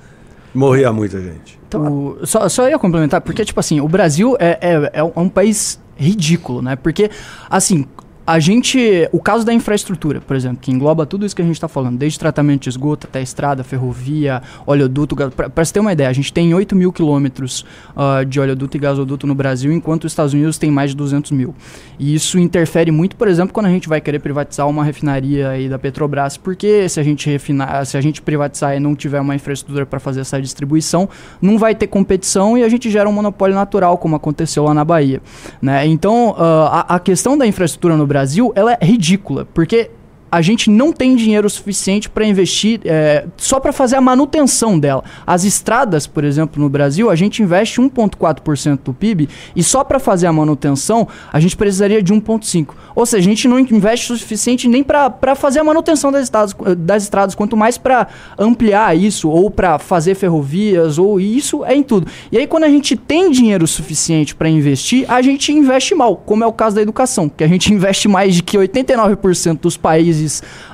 [0.53, 1.59] Morria muita gente.
[1.67, 5.19] Então, O- só, só ia complementar, porque, tipo assim, o Brasil é, é, é é
[5.19, 6.75] um país ridículo, né?
[6.75, 7.09] Porque,
[7.49, 7.85] assim,
[8.31, 9.09] a gente.
[9.11, 11.97] O caso da infraestrutura, por exemplo, que engloba tudo isso que a gente tá falando,
[11.97, 15.15] desde tratamento de esgoto até estrada, ferrovia, oleoduto.
[15.15, 17.65] pra você ter uma ideia, a gente tem 8 mil quilômetros
[17.95, 21.31] ah, de oleoduto e gasoduto no Brasil, enquanto os Estados Unidos tem mais de 200
[21.31, 21.53] mil.
[21.99, 25.67] E isso interfere muito, por exemplo, quando a gente vai querer privatizar uma refinaria aí
[25.67, 29.35] da Petrobras, porque se a gente refinar, se a gente privatizar e não tiver uma
[29.35, 31.09] infraestrutura para fazer essa distribuição,
[31.41, 34.85] não vai ter competição e a gente gera um monopólio natural, como aconteceu lá na
[34.85, 35.21] Bahia.
[35.61, 35.85] Né?
[35.85, 38.20] Então, ah, a, a questão da infraestrutura no Brasil
[38.55, 39.89] ela é ridícula, porque
[40.31, 45.03] a gente não tem dinheiro suficiente para investir é, só para fazer a manutenção dela.
[45.27, 49.99] As estradas, por exemplo, no Brasil, a gente investe 1,4% do PIB e só para
[49.99, 52.69] fazer a manutenção a gente precisaria de 1,5%.
[52.95, 56.55] Ou seja, a gente não investe o suficiente nem para fazer a manutenção das estradas,
[56.77, 58.07] das estradas quanto mais para
[58.37, 62.07] ampliar isso ou para fazer ferrovias ou isso é em tudo.
[62.31, 66.43] E aí quando a gente tem dinheiro suficiente para investir, a gente investe mal, como
[66.43, 70.20] é o caso da educação, que a gente investe mais de que 89% dos países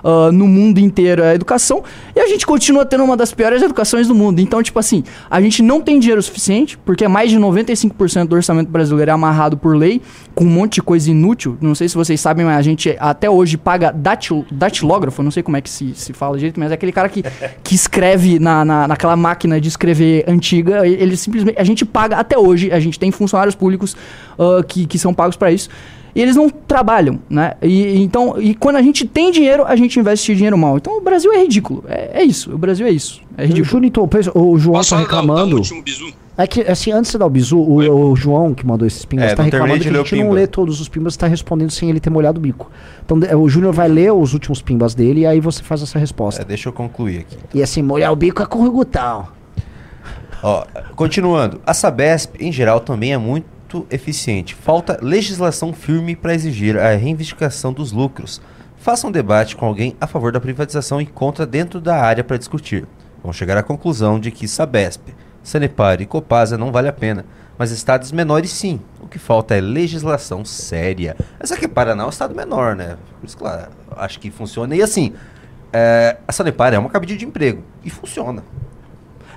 [0.03, 1.83] ah, no mundo inteiro é educação
[2.15, 4.39] e a gente continua tendo uma das piores educações do mundo.
[4.39, 8.69] Então, tipo assim, a gente não tem dinheiro suficiente, porque mais de 95% do orçamento
[8.69, 10.01] brasileiro é amarrado por lei,
[10.33, 11.57] com um monte de coisa inútil.
[11.61, 15.43] Não sei se vocês sabem, mas a gente até hoje paga datil, datilógrafo, não sei
[15.43, 17.23] como é que se, se fala direito, mas é aquele cara que,
[17.63, 21.59] que escreve na, na, naquela máquina de escrever antiga, ele simplesmente.
[21.59, 23.95] A gente paga até hoje, a gente tem funcionários públicos
[24.37, 25.69] ah, que, que são pagos para isso.
[26.17, 27.53] E eles não trabalham, né?
[27.61, 30.77] E, então, e quando a gente tem dinheiro, a gente investe dinheiro mal.
[30.77, 31.83] Então o Brasil é ridículo.
[31.87, 32.55] É, é isso.
[32.55, 33.21] O Brasil é isso.
[33.37, 33.65] É o ridículo.
[33.65, 35.61] Junito, o João Posso tá dar um reclamando.
[36.35, 39.05] É que, assim, antes de você dar o bizu, o, o João que mandou esses
[39.05, 40.35] pimbas É, tá não terminei reclamando que a gente não pimba.
[40.41, 42.71] lê todos os pimbas e tá respondendo sem ele ter molhado o bico.
[43.05, 46.41] Então o Júnior vai ler os últimos pimbas dele e aí você faz essa resposta.
[46.41, 47.37] É, deixa eu concluir aqui.
[47.53, 49.27] E assim, molhar o bico é com o Gutão.
[50.41, 50.63] Ó,
[50.95, 53.45] continuando, a Sabesp em geral também é muito
[53.91, 54.55] eficiente.
[54.55, 58.41] Falta legislação firme para exigir a reivindicação dos lucros.
[58.77, 62.37] Faça um debate com alguém a favor da privatização e contra dentro da área para
[62.37, 62.87] discutir.
[63.21, 65.09] Vão chegar à conclusão de que Sabesp,
[65.43, 67.25] Sanepar e Copasa não vale a pena,
[67.57, 68.79] mas estados menores sim.
[69.01, 71.15] O que falta é legislação séria.
[71.39, 72.97] Essa aqui é Paraná é um estado menor, né?
[73.19, 74.75] Por isso, claro, acho que funciona.
[74.75, 75.13] E assim,
[75.73, 78.43] é, a Sanepar é uma cabide de emprego e funciona.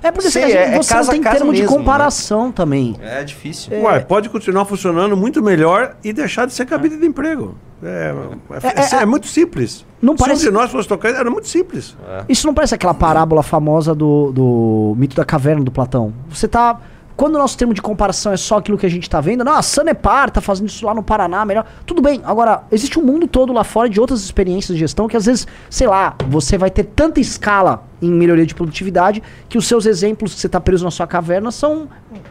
[0.03, 2.95] É porque assim, é- é você casa não tem casa termo de mesmo, comparação também.
[3.01, 3.71] É difícil.
[3.83, 7.55] Ué, pode continuar funcionando muito melhor e deixar de ser cabide de emprego.
[7.83, 8.13] É,
[8.51, 9.85] é, É, é é, muito simples.
[10.01, 11.95] não Se um parece- de nós fosse tocar, era muito simples.
[12.29, 16.13] Isso não parece aquela parábola famosa do, do mito da caverna do Platão?
[16.29, 16.79] Você tá.
[17.21, 19.53] Quando o nosso termo de comparação é só aquilo que a gente tá vendo, não,
[19.53, 21.67] a Sanepar tá fazendo isso lá no Paraná, melhor.
[21.85, 25.15] Tudo bem, agora, existe um mundo todo lá fora de outras experiências de gestão que
[25.15, 29.67] às vezes, sei lá, você vai ter tanta escala em melhoria de produtividade que os
[29.67, 31.87] seus exemplos que você tá preso na sua caverna são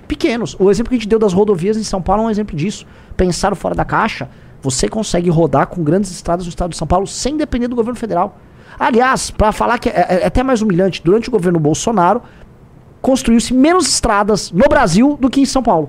[0.08, 0.56] pequenos.
[0.58, 2.84] O exemplo que a gente deu das rodovias em São Paulo é um exemplo disso.
[3.16, 4.28] Pensaram fora da caixa,
[4.60, 7.96] você consegue rodar com grandes estradas no estado de São Paulo sem depender do governo
[7.96, 8.40] federal.
[8.78, 12.22] Aliás, para falar que é, é até mais humilhante, durante o governo Bolsonaro,
[13.00, 15.88] construiu-se menos estradas no Brasil do que em São Paulo.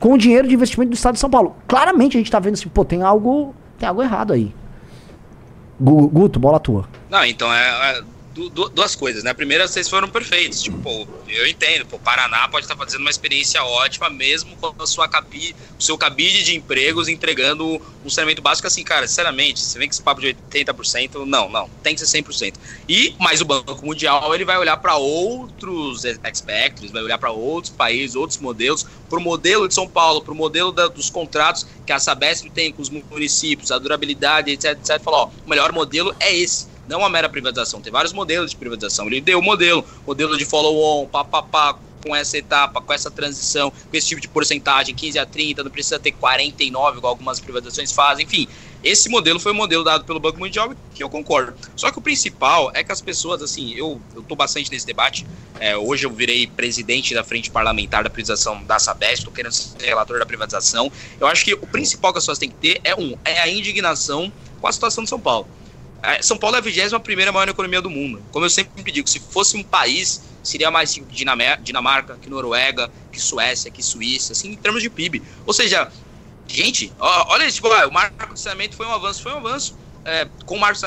[0.00, 1.56] Com o dinheiro de investimento do estado de São Paulo.
[1.66, 4.54] Claramente a gente tá vendo assim, pô, tem algo, tem algo errado aí.
[5.80, 6.86] Gu- Guto, bola tua.
[7.10, 8.02] Não, então é, é
[8.34, 9.30] du- du- duas coisas, né?
[9.30, 10.60] A primeira, vocês foram perfeitos.
[10.60, 15.08] Tipo, eu entendo, pô, Paraná pode estar fazendo uma experiência ótima, mesmo com a sua
[15.08, 19.88] cabi, o seu cabide de empregos entregando um saneamento básico assim, cara, sinceramente, você vem
[19.88, 22.54] com esse papo de 80%, não, não, tem que ser 100%.
[22.88, 27.72] E, mas o Banco Mundial, ele vai olhar para outros aspectos, vai olhar para outros
[27.72, 31.66] países, outros modelos, para o modelo de São Paulo, para o modelo da- dos contratos
[31.86, 35.72] que a Sabesp tem com os municípios, a durabilidade, etc, etc, falar, ó, o melhor
[35.72, 37.80] modelo é esse não uma mera privatização.
[37.80, 39.06] Tem vários modelos de privatização.
[39.06, 43.96] Ele deu o modelo, modelo de follow-on, papapá, com essa etapa, com essa transição, com
[43.96, 48.26] esse tipo de porcentagem, 15 a 30, não precisa ter 49, igual algumas privatizações fazem,
[48.26, 48.46] enfim.
[48.82, 51.54] Esse modelo foi o modelo dado pelo Banco Mundial que eu concordo.
[51.74, 55.26] Só que o principal é que as pessoas, assim, eu, tô bastante nesse debate.
[55.58, 59.86] É, hoje eu virei presidente da frente parlamentar da privatização da Sabesp, estou querendo ser
[59.86, 60.92] relator da privatização.
[61.18, 63.48] Eu acho que o principal que as pessoas têm que ter é, um, é a
[63.48, 64.30] indignação
[64.60, 65.48] com a situação de São Paulo.
[66.04, 68.22] É, São Paulo é a 21 primeira maior economia do mundo.
[68.30, 71.16] Como eu sempre digo, se fosse um país, seria mais rico que
[71.62, 75.22] Dinamarca, que Noruega, que Suécia, que Suíça, assim, em termos de PIB.
[75.46, 75.90] Ou seja,
[76.46, 79.78] gente, ó, olha isso, tipo, o marco de saneamento foi um avanço, foi um avanço.
[80.04, 80.78] É, com, o marco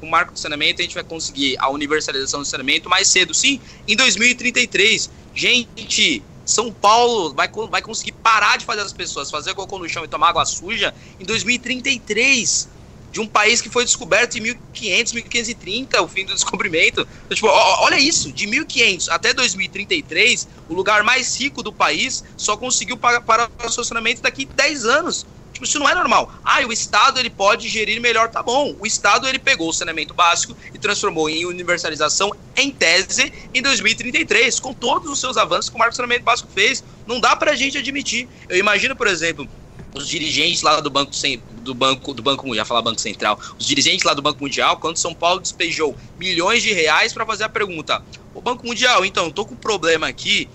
[0.00, 3.32] com o marco de saneamento, a gente vai conseguir a universalização do saneamento mais cedo,
[3.32, 5.08] sim, em 2033.
[5.32, 10.04] Gente, São Paulo vai, vai conseguir parar de fazer as pessoas fazer cocô no chão
[10.04, 12.74] e tomar água suja em 2033
[13.14, 17.06] de um país que foi descoberto em 1500, 1530, o fim do descobrimento.
[17.24, 22.56] Então, tipo, olha isso, de 1500 até 2033, o lugar mais rico do país só
[22.56, 25.24] conseguiu pagar para o estacionamento daqui 10 anos.
[25.52, 26.34] Tipo, isso não é normal.
[26.44, 28.74] Ah, o Estado ele pode gerir melhor, tá bom.
[28.80, 34.58] O Estado ele pegou o saneamento básico e transformou em universalização em tese em 2033,
[34.58, 36.82] com todos os seus avanços que o marco saneamento básico fez.
[37.06, 38.28] Não dá pra gente admitir.
[38.48, 39.48] Eu imagino, por exemplo,
[39.94, 41.12] os dirigentes lá do Banco
[41.48, 44.96] do Banco do Banco Mundial, falar Banco Central, os dirigentes lá do Banco Mundial, quando
[44.96, 48.02] São Paulo despejou milhões de reais para fazer a pergunta:
[48.34, 50.50] "O Banco Mundial, então, tô com um problema aqui,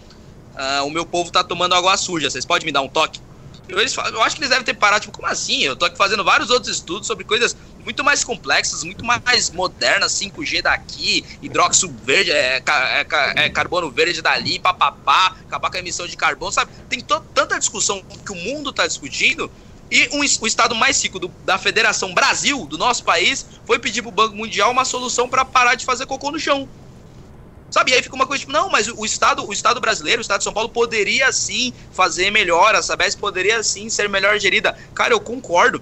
[0.55, 3.21] ah, o meu povo tá tomando água suja, vocês podem me dar um toque?"
[3.69, 5.61] Eu, eles eu acho que eles devem ter parado, tipo, como assim?
[5.63, 10.13] Eu tô aqui fazendo vários outros estudos sobre coisas muito mais complexas, muito mais modernas,
[10.13, 13.05] 5G daqui, hidróxido verde, é, é
[13.45, 16.71] é carbono verde dali, papapá, acabar com a emissão de carbono, sabe?
[16.89, 16.99] Tem
[17.33, 19.51] tanta discussão que o mundo tá discutindo,
[19.91, 24.01] e um o estado mais rico do- da Federação Brasil, do nosso país, foi pedir
[24.01, 26.69] pro Banco Mundial uma solução para parar de fazer cocô no chão.
[27.71, 30.21] Sabe, e aí fica uma coisa tipo, não, mas o estado, o estado brasileiro, o
[30.21, 34.75] estado de São Paulo poderia sim fazer melhor, a Sabesp poderia sim ser melhor gerida.
[34.95, 35.81] Cara, eu concordo.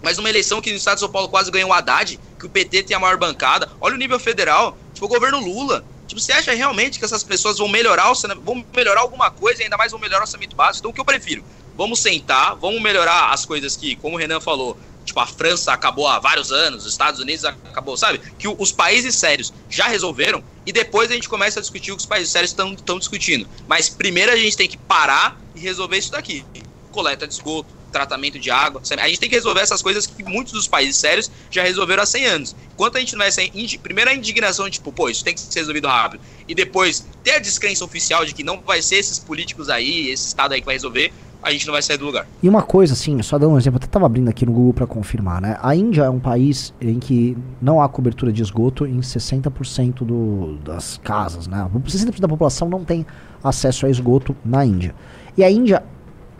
[0.00, 2.50] Mas numa eleição que no estado de São Paulo quase ganhou o Haddad, que o
[2.50, 5.84] PT tem a maior bancada, olha o nível federal, tipo o governo Lula.
[6.06, 9.76] Tipo, você acha realmente que essas pessoas vão melhorar o vão melhorar alguma coisa ainda
[9.76, 10.80] mais vão melhorar o orçamento básico?
[10.80, 11.44] Então o que eu prefiro?
[11.76, 16.06] Vamos sentar, vamos melhorar as coisas que, como o Renan falou, tipo, a França acabou
[16.06, 18.20] há vários anos, os Estados Unidos acabou, sabe?
[18.38, 22.02] Que os países sérios já resolveram e depois a gente começa a discutir o que
[22.02, 23.48] os países sérios estão discutindo.
[23.66, 26.44] Mas primeiro a gente tem que parar e resolver isso daqui.
[26.90, 28.80] Coleta de esgoto, tratamento de água.
[29.00, 32.06] A gente tem que resolver essas coisas que muitos dos países sérios já resolveram há
[32.06, 32.56] 100 anos.
[32.72, 33.50] Enquanto a gente não ser.
[33.54, 36.22] indi- Primeiro a indignação, tipo, pô, isso tem que ser resolvido rápido.
[36.48, 40.26] E depois ter a descrença oficial de que não vai ser esses políticos aí, esse
[40.26, 41.12] Estado aí que vai resolver,
[41.42, 42.26] a gente não vai sair do lugar.
[42.42, 44.72] E uma coisa, assim, só dar um exemplo, eu até tava abrindo aqui no Google
[44.72, 45.58] para confirmar, né?
[45.60, 50.58] A Índia é um país em que não há cobertura de esgoto em 60% do,
[50.64, 51.68] das casas, né?
[51.74, 53.04] 60% da população não tem
[53.42, 54.94] acesso a esgoto na Índia.
[55.36, 55.82] E a Índia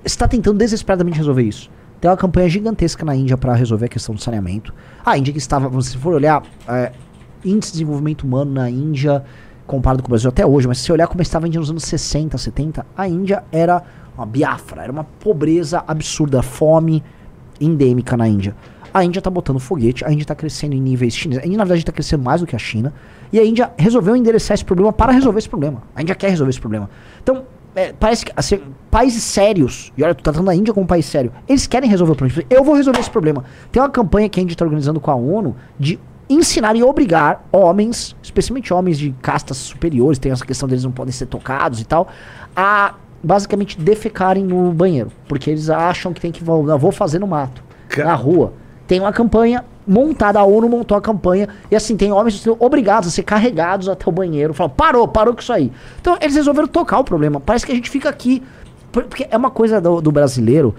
[0.05, 1.71] está tentando desesperadamente resolver isso.
[2.01, 4.73] Tem uma campanha gigantesca na Índia para resolver a questão do saneamento.
[5.05, 6.93] A Índia que estava, se for olhar, é,
[7.45, 9.25] índice de desenvolvimento humano na Índia,
[9.67, 11.71] comparado com o Brasil até hoje, mas se você olhar como estava a Índia nos
[11.71, 13.83] anos 60, 70, a Índia era
[14.17, 17.03] uma biafra, era uma pobreza absurda, fome
[17.61, 18.55] endêmica na Índia.
[18.93, 21.43] A Índia tá botando foguete, a Índia tá crescendo em níveis chineses.
[21.43, 22.93] A Índia, na verdade, tá crescendo mais do que a China.
[23.33, 25.83] E a Índia resolveu endereçar esse problema para resolver esse problema.
[25.97, 26.91] A Índia quer resolver esse problema.
[27.23, 27.45] Então,
[27.75, 28.61] é, parece que assim,
[28.91, 31.89] países sérios, e olha, tu tá tratando a Índia como um país sério, eles querem
[31.89, 32.45] resolver o problema.
[32.51, 33.45] Eu vou resolver esse problema.
[33.71, 35.99] Tem uma campanha que a Índia está organizando com a ONU de
[36.29, 41.13] ensinar e obrigar homens, especialmente homens de castas superiores, tem essa questão deles não podem
[41.13, 42.09] ser tocados e tal,
[42.55, 45.11] a basicamente defecarem no banheiro.
[45.29, 48.53] Porque eles acham que tem que vou, vou fazer no mato, Ca- na rua.
[48.87, 53.09] Tem uma campanha montada, a ONU montou a campanha, e assim, tem homens sendo obrigados
[53.09, 54.55] a ser carregados até o banheiro.
[54.55, 55.73] Falam, parou, parou com isso aí.
[56.01, 57.41] Então eles resolveram tocar o problema.
[57.41, 58.43] Parece que a gente fica aqui.
[58.93, 60.75] por- Porque é uma coisa do, do brasileiro.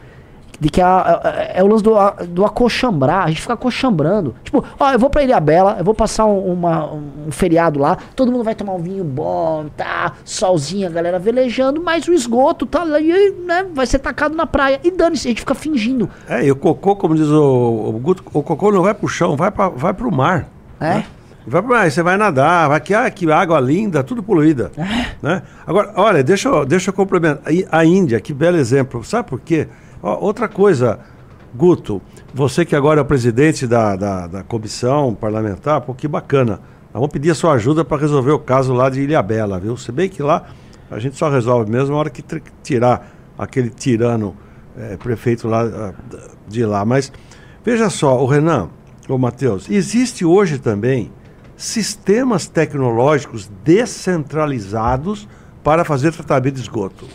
[0.64, 4.34] De que a- a- é o lance do, a- do acochambrar, a gente fica acochambrando.
[4.46, 7.98] Tipo, ó, eu vou pra Ilha Bela, eu vou passar um, uma- um feriado lá,
[8.16, 10.14] todo mundo vai tomar um vinho bom, tá?
[10.24, 14.46] Solzinho, a galera velejando, mas o esgoto tá lá, e, né, vai ser tacado na
[14.48, 14.80] praia.
[14.86, 16.10] E dane-se, a gente fica fingindo.
[16.30, 17.44] É, e o cocô, como diz o,
[17.90, 20.48] o Guto, o cocô não vai pro chão, vai, pra, vai pro mar.
[20.80, 20.86] É?
[20.94, 21.06] né?
[21.46, 24.72] Vai pro mar, aí você vai nadar, vai que, ah, que água linda, tudo poluída.
[25.22, 25.42] Né?
[25.68, 27.44] Agora, olha, deixa eu, deixa eu complementar.
[27.70, 29.04] A Índia, que belo exemplo.
[29.04, 29.68] Sabe por quê?
[30.04, 31.00] Ó, outra coisa,
[31.56, 32.02] Guto,
[32.34, 36.60] você que agora é o presidente da, da, da comissão parlamentar, pô, que bacana.
[36.94, 39.78] Nós vamos pedir a sua ajuda para resolver o caso lá de Ilhabela, viu?
[39.78, 40.44] Se bem que lá
[40.92, 42.22] a gente só resolve mesmo na hora que
[42.62, 44.36] tirar aquele tirano
[44.78, 45.94] eh, prefeito lá ah,
[46.48, 46.84] de lá.
[46.84, 47.12] Mas
[47.64, 48.70] veja só, o Renan,
[49.08, 51.12] o Matheus, existe hoje também
[51.56, 55.28] sistemas tecnológicos descentralizados
[55.64, 57.08] para fazer tratamento de esgoto.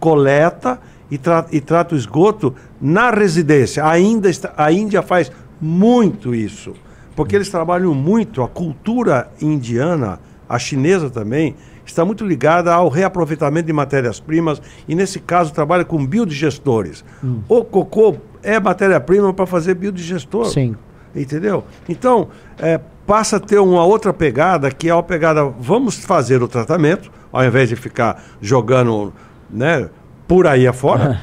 [0.00, 0.80] Coleta
[1.12, 3.84] e, tra e trata o esgoto na residência.
[3.84, 6.72] Ainda está, a Índia faz muito isso,
[7.14, 11.54] porque eles trabalham muito, a cultura indiana, a chinesa também,
[11.84, 17.04] está muito ligada ao reaproveitamento de matérias-primas e, nesse caso, trabalha com biodigestores.
[17.46, 20.46] O cocô é matéria-prima para fazer biodigestor.
[20.46, 20.74] Sim.
[21.14, 21.62] Entendeu?
[21.86, 26.48] Então, é, passa a ter uma outra pegada, que é a pegada, vamos fazer o
[26.48, 29.12] tratamento, ao invés de ficar jogando
[29.50, 29.90] né,
[30.26, 31.20] por aí afora.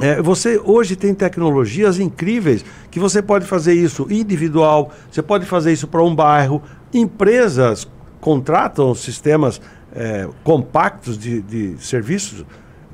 [0.00, 5.72] É, você hoje tem tecnologias incríveis que você pode fazer isso individual, você pode fazer
[5.72, 6.62] isso para um bairro.
[6.92, 7.86] Empresas
[8.20, 9.60] contratam sistemas
[9.94, 12.44] é, compactos de, de serviços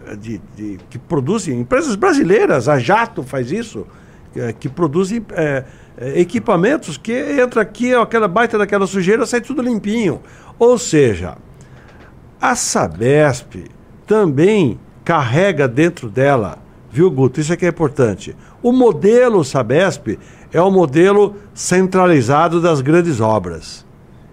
[0.07, 3.87] eh, de, de- que produzem, empresas brasileiras, a Jato faz isso,
[4.34, 5.64] é, que produzem é,
[5.99, 10.20] é, equipamentos que entra aqui, aquela baita daquela sujeira, sai tudo limpinho.
[10.59, 11.37] Ou seja,
[12.41, 13.64] a Sabesp
[14.07, 16.59] também carrega dentro dela,
[16.91, 17.41] viu, Guto?
[17.41, 18.35] Isso aqui é importante.
[18.61, 20.19] O modelo Sabesp
[20.53, 23.87] é o modelo centralizado das grandes obras.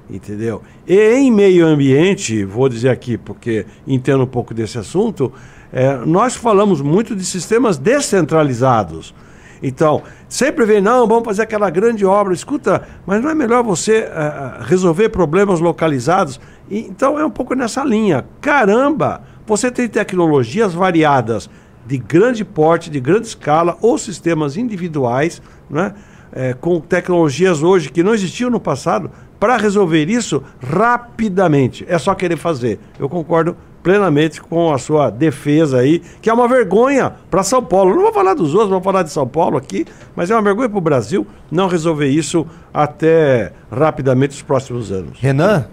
[0.09, 0.63] Entendeu?
[0.87, 5.31] E em meio ambiente, vou dizer aqui porque entendo um pouco desse assunto,
[5.71, 9.13] é, nós falamos muito de sistemas descentralizados.
[9.61, 12.33] Então, sempre vem, não, vamos fazer aquela grande obra.
[12.33, 16.39] Escuta, mas não é melhor você ah, resolver problemas localizados?
[16.69, 18.25] E, então, é um pouco nessa linha.
[18.41, 21.49] Caramba, você tem tecnologias variadas
[21.85, 25.93] de grande porte, de grande escala, ou sistemas individuais, né?
[26.35, 31.85] É, com tecnologias hoje que não existiam no passado, para resolver isso rapidamente.
[31.87, 32.79] É só querer fazer.
[32.97, 37.93] Eu concordo plenamente com a sua defesa aí, que é uma vergonha para São Paulo.
[37.93, 39.85] Não vou falar dos outros, vou falar de São Paulo aqui,
[40.15, 45.19] mas é uma vergonha para o Brasil não resolver isso até rapidamente os próximos anos.
[45.19, 45.67] Renan,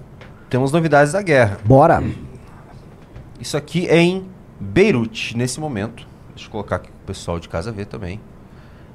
[0.50, 1.58] temos novidades da guerra.
[1.64, 2.02] Bora.
[3.40, 4.26] Isso aqui é em
[4.60, 6.06] Beirute, nesse momento.
[6.34, 8.20] Deixa eu colocar aqui o pessoal de casa ver também.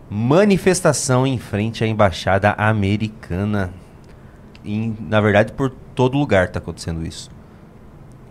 [0.10, 3.72] Manifestação em frente à embaixada americana.
[4.64, 7.30] Em, na verdade, por todo lugar está acontecendo isso.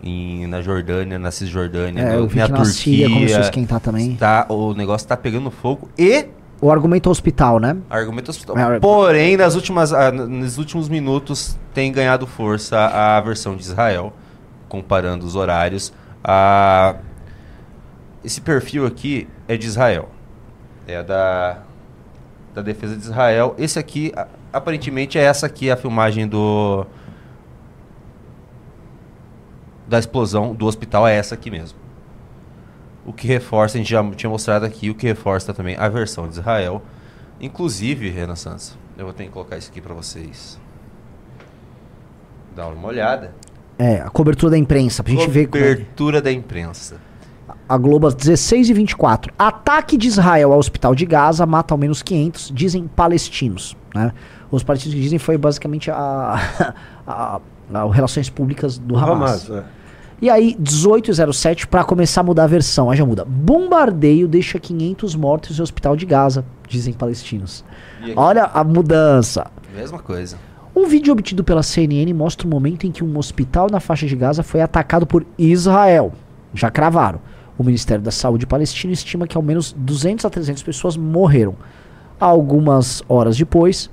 [0.01, 3.09] Em, na Jordânia, na Cisjordânia, É, no- vi na na Turquia.
[3.09, 4.15] Começou a esquentar também.
[4.15, 6.27] Tá, o negócio está pegando fogo e
[6.61, 7.75] O argumento hospital, né?
[7.89, 8.57] Argumento hospital.
[8.57, 14.13] É, Porém, nas últimas, ah, nos últimos minutos tem ganhado força a versão de Israel,
[14.69, 15.91] comparando os horários.
[16.27, 16.95] Ah,
[18.23, 20.09] esse perfil aqui é de Israel.
[20.87, 21.59] É da,
[22.51, 23.53] da defesa de Israel.
[23.59, 24.11] Esse aqui,
[24.51, 26.87] aparentemente, é essa aqui a filmagem do
[29.87, 31.77] da explosão do hospital é essa aqui mesmo.
[33.05, 36.27] O que reforça, a gente já tinha mostrado aqui, o que reforça também a versão
[36.27, 36.81] de Israel.
[37.39, 40.59] Inclusive, Renan Santos, eu vou ter que colocar isso aqui pra vocês.
[42.55, 43.31] Dar uma olhada.
[43.77, 46.95] É, a cobertura da imprensa, pra gente ver é que- Cobertura da imprensa.
[47.67, 49.33] A Globo às 16 e 24.
[49.37, 53.75] Ataque de Israel ao hospital de Gaza mata ao menos 500, dizem palestinos.
[53.93, 54.11] Né?
[54.51, 55.95] Os palestinos que dizem foi basicamente a,
[57.07, 57.39] a,
[57.73, 59.49] a- o Relações Públicas do Hamas.
[59.49, 59.63] é.
[60.21, 63.25] E aí, 1807, pra começar a mudar a versão, aí já muda.
[63.25, 67.65] Bombardeio deixa 500 mortos no hospital de Gaza, dizem palestinos.
[68.15, 69.47] Olha a mudança.
[69.75, 70.37] Mesma coisa.
[70.75, 74.15] Um vídeo obtido pela CNN mostra o momento em que um hospital na faixa de
[74.15, 76.11] Gaza foi atacado por Israel.
[76.53, 77.19] Já cravaram.
[77.57, 81.55] O Ministério da Saúde palestino estima que ao menos 200 a 300 pessoas morreram.
[82.19, 83.89] Algumas horas depois,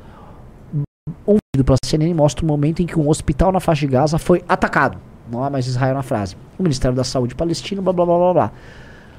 [1.26, 4.18] um vídeo pela CNN mostra o momento em que um hospital na faixa de Gaza
[4.18, 4.98] foi atacado.
[5.30, 6.36] Não há mais Israel na frase.
[6.58, 8.52] O Ministério da Saúde palestino, blá blá blá blá blá.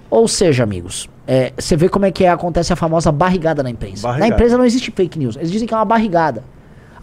[0.09, 3.69] Ou seja, amigos, é, você vê como é que é- acontece a famosa barrigada na
[3.69, 4.03] imprensa.
[4.05, 4.29] Barrigada.
[4.29, 5.37] Na imprensa não existe fake news.
[5.37, 6.43] Eles dizem que é uma barrigada.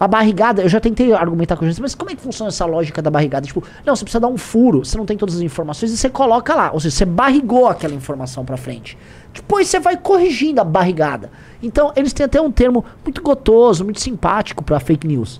[0.01, 2.65] A barrigada, eu já tentei argumentar com a gente, mas como é que funciona essa
[2.65, 3.45] lógica da barrigada?
[3.45, 6.09] Tipo, não, você precisa dar um furo, você não tem todas as informações e você
[6.09, 6.71] coloca lá.
[6.73, 8.97] Ou seja, você barrigou aquela informação pra frente.
[9.31, 11.29] Depois você vai corrigindo a barrigada.
[11.61, 15.39] Então, eles têm até um termo muito gotoso, muito simpático pra fake news.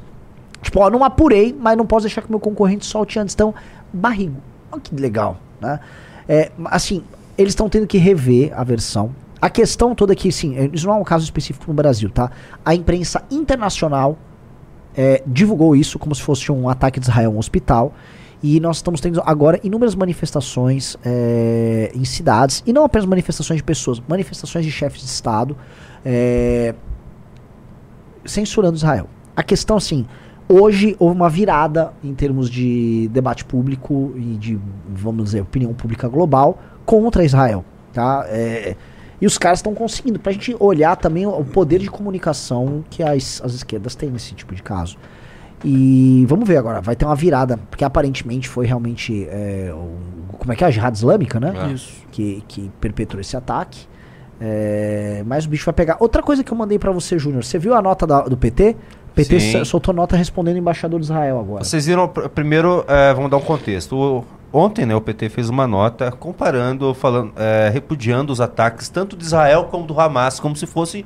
[0.62, 3.34] Tipo, ó, não apurei, mas não posso deixar que meu concorrente solte antes.
[3.34, 3.55] Então,
[3.91, 4.36] barrigo.
[4.72, 5.80] Olha que legal, né?
[6.30, 7.03] É, assim,
[7.36, 9.09] eles estão tendo que rever a versão.
[9.41, 12.12] A questão toda é que, sim, é, isso não é um caso específico no Brasil,
[12.12, 12.30] tá?
[12.64, 14.20] A imprensa internacional
[14.95, 17.93] é, divulgou isso como se fosse um ataque de Israel a um hospital.
[18.43, 23.63] E nós estamos tendo agora inúmeras manifestações é, em cidades, e não apenas manifestações de
[23.63, 25.55] pessoas, manifestações de chefes de Estado
[26.03, 26.73] é,
[28.25, 29.07] censurando Israel.
[29.35, 30.07] A questão, assim,
[30.49, 36.07] hoje houve uma virada em termos de debate público e de, vamos dizer, opinião pública
[36.07, 37.63] global contra Israel.
[37.93, 38.25] Tá?
[38.27, 38.75] É,
[39.22, 43.39] e os caras estão conseguindo, pra gente olhar também o poder de comunicação que as,
[43.45, 44.97] as esquerdas têm nesse tipo de caso.
[45.63, 49.28] E vamos ver agora, vai ter uma virada, porque aparentemente foi realmente.
[49.30, 50.67] é, o- como é que é?
[50.67, 51.53] A Jihad Islâmica, né?
[51.69, 51.72] É.
[51.74, 51.93] Isso.
[52.11, 53.86] Que, que perpetrou esse ataque.
[54.39, 55.97] É, mas o bicho vai pegar.
[55.99, 58.76] Outra coisa que eu mandei pra você, Júnior, você viu a nota da- do PT?
[59.13, 59.51] PT Sim.
[59.51, 61.63] sol- soltou nota respondendo o embaixador de Israel agora.
[61.63, 63.95] Vocês viram, pr- primeiro, é, vamos dar um contexto.
[63.95, 69.15] O- ontem, né, o PT fez uma nota comparando, falando, é, repudiando os ataques tanto
[69.15, 71.05] de Israel como do Hamas, como se fosse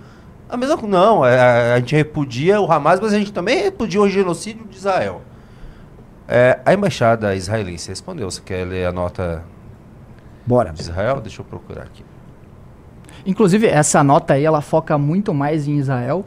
[0.49, 0.95] a mesma coisa.
[0.95, 4.65] Não, é, a, a gente repudia o Hamas, mas a gente também repudia o genocídio
[4.65, 5.21] de Israel.
[6.27, 8.29] É, a embaixada israelense respondeu.
[8.29, 9.43] Você quer ler a nota
[10.45, 10.71] Bora.
[10.71, 11.21] de Israel?
[11.21, 12.03] Deixa eu procurar aqui.
[13.25, 16.25] Inclusive, essa nota aí, ela foca muito mais em Israel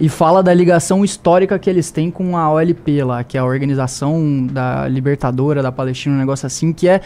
[0.00, 3.44] e fala da ligação histórica que eles têm com a OLP lá, que é a
[3.44, 7.02] Organização da Libertadora da Palestina, um negócio assim, que é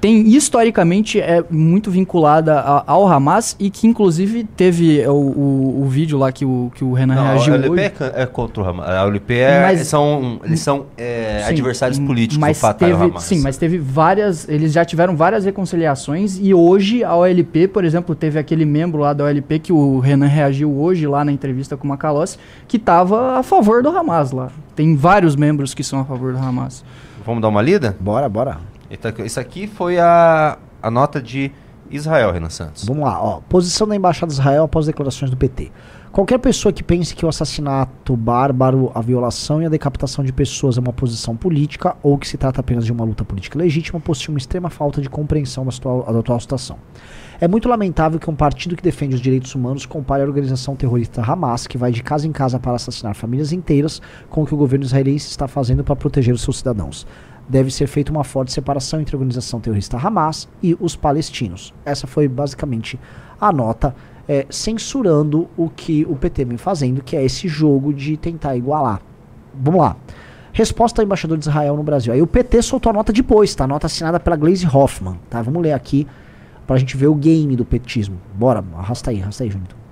[0.00, 5.88] tem historicamente é muito vinculada a- ao Hamas e que inclusive teve o, o, o
[5.88, 7.80] vídeo lá que o, que o Renan Não, a reagiu OLP hoje.
[8.14, 8.88] é, é contra o Hamas.
[8.88, 13.22] A OLP é, Mas- são, eles são é, Sim, adversários políticos mas teve, Hamas.
[13.24, 14.48] Sim, mas teve várias.
[14.48, 19.12] Eles já tiveram várias reconciliações e hoje a OLP, por exemplo, teve aquele membro lá
[19.12, 23.38] da OLP que o Renan reagiu hoje lá na entrevista com o Macalossi, que estava
[23.38, 24.50] a favor do Hamas lá.
[24.74, 26.84] Tem vários membros que são a favor do Hamas.
[27.24, 27.96] Vamos dar uma lida?
[28.00, 28.58] Bora, bora.
[28.94, 31.50] Então, Isso aqui foi a, a nota de
[31.90, 32.84] Israel, Renan Santos.
[32.84, 33.40] Vamos lá, ó.
[33.48, 35.70] Posição da Embaixada de Israel após declarações do PT.
[36.10, 40.76] Qualquer pessoa que pense que o assassinato bárbaro, a violação e a decapitação de pessoas
[40.78, 44.32] é uma posição política ou que se trata apenas de uma luta política legítima possui
[44.32, 46.76] uma extrema falta de compreensão da, situa- da atual situação.
[47.40, 51.20] É muito lamentável que um partido que defende os direitos humanos compare a organização terrorista
[51.20, 54.56] Hamas, que vai de casa em casa para assassinar famílias inteiras, com o que o
[54.56, 57.04] governo israelense está fazendo para proteger os seus cidadãos.
[57.48, 61.74] Deve ser feita uma forte separação entre a organização terrorista Hamas e os palestinos.
[61.84, 62.98] Essa foi basicamente
[63.40, 63.94] a nota
[64.26, 69.00] é, censurando o que o PT vem fazendo, que é esse jogo de tentar igualar.
[69.54, 69.96] Vamos lá.
[70.52, 72.12] Resposta ao embaixador de Israel no Brasil.
[72.12, 73.64] Aí o PT soltou a nota depois, tá?
[73.64, 75.42] A nota assinada pela Glaze Hoffman, tá?
[75.42, 76.06] Vamos ler aqui
[76.66, 78.18] pra gente ver o game do petismo.
[78.34, 79.83] Bora, arrasta aí, arrasta aí, junto.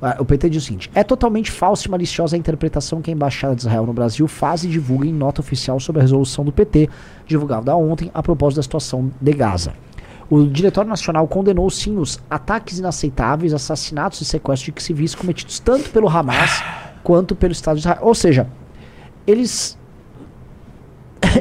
[0.00, 3.12] Ah, O PT diz o seguinte: é totalmente falsa e maliciosa a interpretação que a
[3.12, 6.52] Embaixada de Israel no Brasil faz e divulga em nota oficial sobre a resolução do
[6.52, 6.88] PT,
[7.26, 9.72] divulgada ontem a propósito da situação de Gaza.
[10.30, 15.90] O Diretório Nacional condenou sim os ataques inaceitáveis, assassinatos e sequestros de civis cometidos tanto
[15.90, 16.62] pelo Hamas
[17.02, 17.98] quanto pelo Estado de Israel.
[18.02, 18.46] Ou seja,
[19.26, 19.76] eles.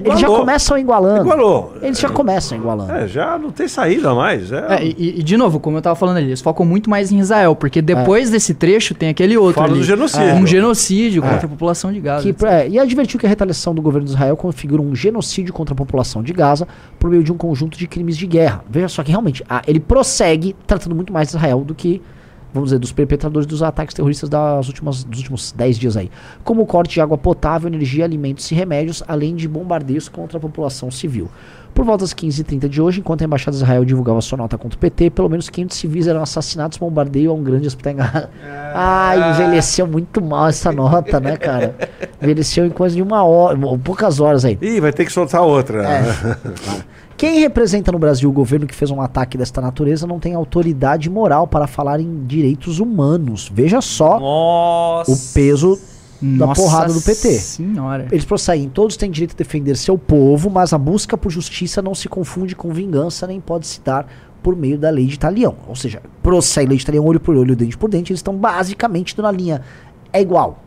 [0.03, 1.21] Eles já começam igualando.
[1.21, 1.73] Igualou.
[1.81, 2.91] Eles já começam igualando.
[2.91, 4.51] É, já não tem saída mais.
[4.51, 7.11] É, É, e, e, de novo, como eu tava falando ali, eles focam muito mais
[7.11, 9.79] em Israel, porque depois desse trecho tem aquele outro Fala ali.
[9.79, 10.33] do genocídio.
[10.35, 11.29] Um genocídio É.
[11.29, 12.31] contra a população de Gaza.
[12.33, 15.73] Que, é, e advertiu que a retaliação do governo de Israel configura um genocídio contra
[15.73, 16.67] a população de Gaza
[16.99, 18.63] por meio de um conjunto de crimes de guerra.
[18.69, 22.01] Veja só que realmente ah, ele prossegue tratando muito mais Israel do que,
[22.53, 26.09] vamos dizer, dos perpetradores dos ataques terroristas das últimas, dos últimos 10 dias aí.
[26.43, 30.41] Como o corte de água potável, energia, alimentos e remédios, além de bombardeios contra a
[30.41, 31.29] população civil.
[31.73, 34.75] Por volta das 15h30 de hoje, enquanto a Embaixada de Israel divulgava sua nota contra
[34.75, 38.29] o PT, pelo menos 500 civis eram assassinados bombardeio a um grande hospital em Gaza.
[38.73, 41.75] Ah, envelheceu muito mal essa nota, né, cara?
[42.21, 44.57] Envelheceu em coisa de uma hora, poucas horas aí.
[44.61, 45.87] Ih, vai ter que soltar outra.
[45.87, 46.03] É.
[47.19, 51.09] Quem representa no Brasil o governo que fez um ataque desta natureza não tem autoridade
[51.09, 53.51] moral para falar em direitos humanos.
[53.53, 55.11] Veja só Nossa.
[55.11, 55.77] o peso
[56.21, 57.33] da Nossa porrada do PT.
[57.39, 58.07] Senhora.
[58.09, 61.93] Eles prosseguem, todos têm direito a defender seu povo, mas a busca por justiça não
[61.93, 64.07] se confunde com vingança, nem pode se dar
[64.41, 65.57] por meio da lei de Italião.
[65.67, 69.19] Ou seja, prossegue lei de Italião, olho por olho, dente por dente, eles estão basicamente
[69.21, 69.61] na linha.
[70.13, 70.63] É igual.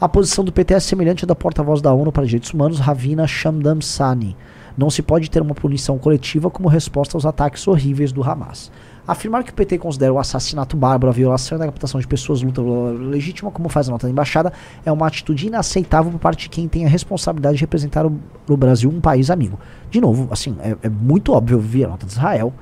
[0.00, 3.26] A posição do PT é semelhante à da porta-voz da ONU para Direitos Humanos, Ravina
[3.26, 4.36] Shamdamsani.
[4.76, 8.70] Não se pode ter uma punição coletiva como resposta aos ataques horríveis do Hamas.
[9.06, 12.40] Afirmar que o PT considera o assassinato bárbaro, a violação e a decapitação de pessoas
[12.40, 14.52] luta legítima, como faz a nota da embaixada,
[14.84, 18.16] é uma atitude inaceitável por parte de quem tem a responsabilidade de representar o,
[18.48, 19.58] o Brasil, um país amigo.
[19.90, 22.52] De novo, assim, é, é muito óbvio ouvir a nota de Israel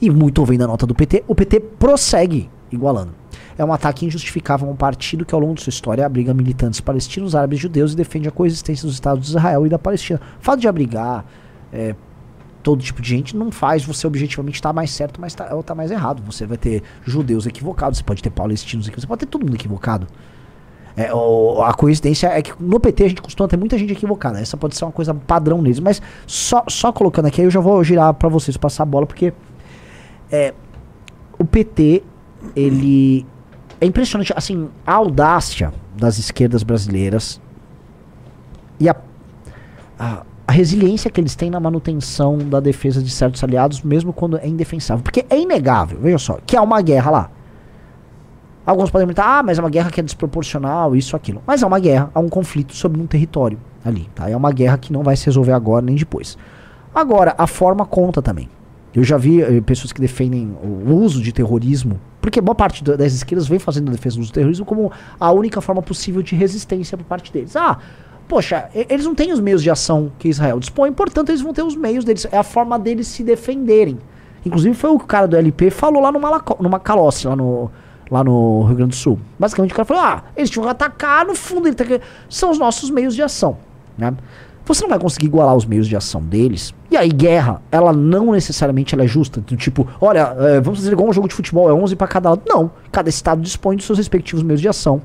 [0.00, 3.14] e muito ouvindo a nota do PT, o PT prossegue igualando.
[3.56, 6.80] É um ataque injustificável a um partido que ao longo de sua história abriga militantes
[6.80, 10.20] palestinos, árabes e judeus e defende a coexistência dos Estados de Israel e da Palestina.
[10.40, 11.24] Fato de abrigar
[11.72, 11.94] é,
[12.62, 15.74] todo tipo de gente não faz você objetivamente estar mais certo mas tá, ou estar
[15.74, 16.22] mais errado.
[16.24, 19.54] Você vai ter judeus equivocados, você pode ter palestinos equivocados, você pode ter todo mundo
[19.54, 20.06] equivocado.
[20.96, 24.38] É, o- a coincidência é que no PT a gente costuma ter muita gente equivocada.
[24.38, 25.80] Essa pode ser uma coisa padrão neles.
[25.80, 29.06] Mas só, só colocando aqui, aí eu já vou girar pra vocês, passar a bola,
[29.06, 29.32] porque
[30.30, 30.52] é,
[31.38, 32.02] o PT,
[32.54, 33.26] ele.
[33.80, 37.40] É impressionante, assim, a audácia das esquerdas brasileiras
[38.78, 38.94] e a,
[39.98, 44.36] a, a resiliência que eles têm na manutenção da defesa de certos aliados, mesmo quando
[44.36, 45.02] é indefensável.
[45.02, 47.30] Porque é inegável, veja só, que há uma guerra lá.
[48.66, 51.42] Alguns podem perguntar, ah, mas é uma guerra que é desproporcional, isso, aquilo.
[51.46, 54.28] Mas é uma guerra, há um conflito sobre um território ali, tá?
[54.30, 56.36] É uma guerra que não vai se resolver agora nem depois.
[56.94, 58.48] Agora, a forma conta também.
[58.94, 62.94] Eu já vi eh, pessoas que defendem o uso de terrorismo, porque boa parte da-
[62.94, 66.96] das esquerdas vem fazendo a defesa do terrorismo como a única forma possível de resistência
[66.98, 67.56] por parte deles.
[67.56, 67.78] Ah,
[68.28, 71.62] poxa, eles não têm os meios de ação que Israel dispõe, portanto eles vão ter
[71.62, 72.26] os meios deles.
[72.30, 73.98] É a forma deles se defenderem.
[74.44, 77.70] Inclusive foi o cara do LP falou lá no, Malaco, no Macalossi, lá no,
[78.10, 79.18] lá no Rio Grande do Sul.
[79.38, 81.84] Basicamente o cara falou, ah, eles tinham que atacar, no fundo ele tá
[82.28, 83.56] são os nossos meios de ação,
[83.96, 84.12] né?
[84.64, 86.72] Você não vai conseguir igualar os meios de ação deles.
[86.88, 89.42] E aí, guerra, ela não necessariamente ela é justa.
[89.56, 92.42] Tipo, olha, é, vamos fazer igual um jogo de futebol, é 11 pra cada lado.
[92.46, 92.70] Não.
[92.92, 95.02] Cada estado dispõe dos seus respectivos meios de ação.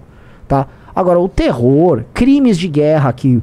[0.48, 0.68] Tá?
[1.00, 3.40] Agora, o terror, crimes de guerra que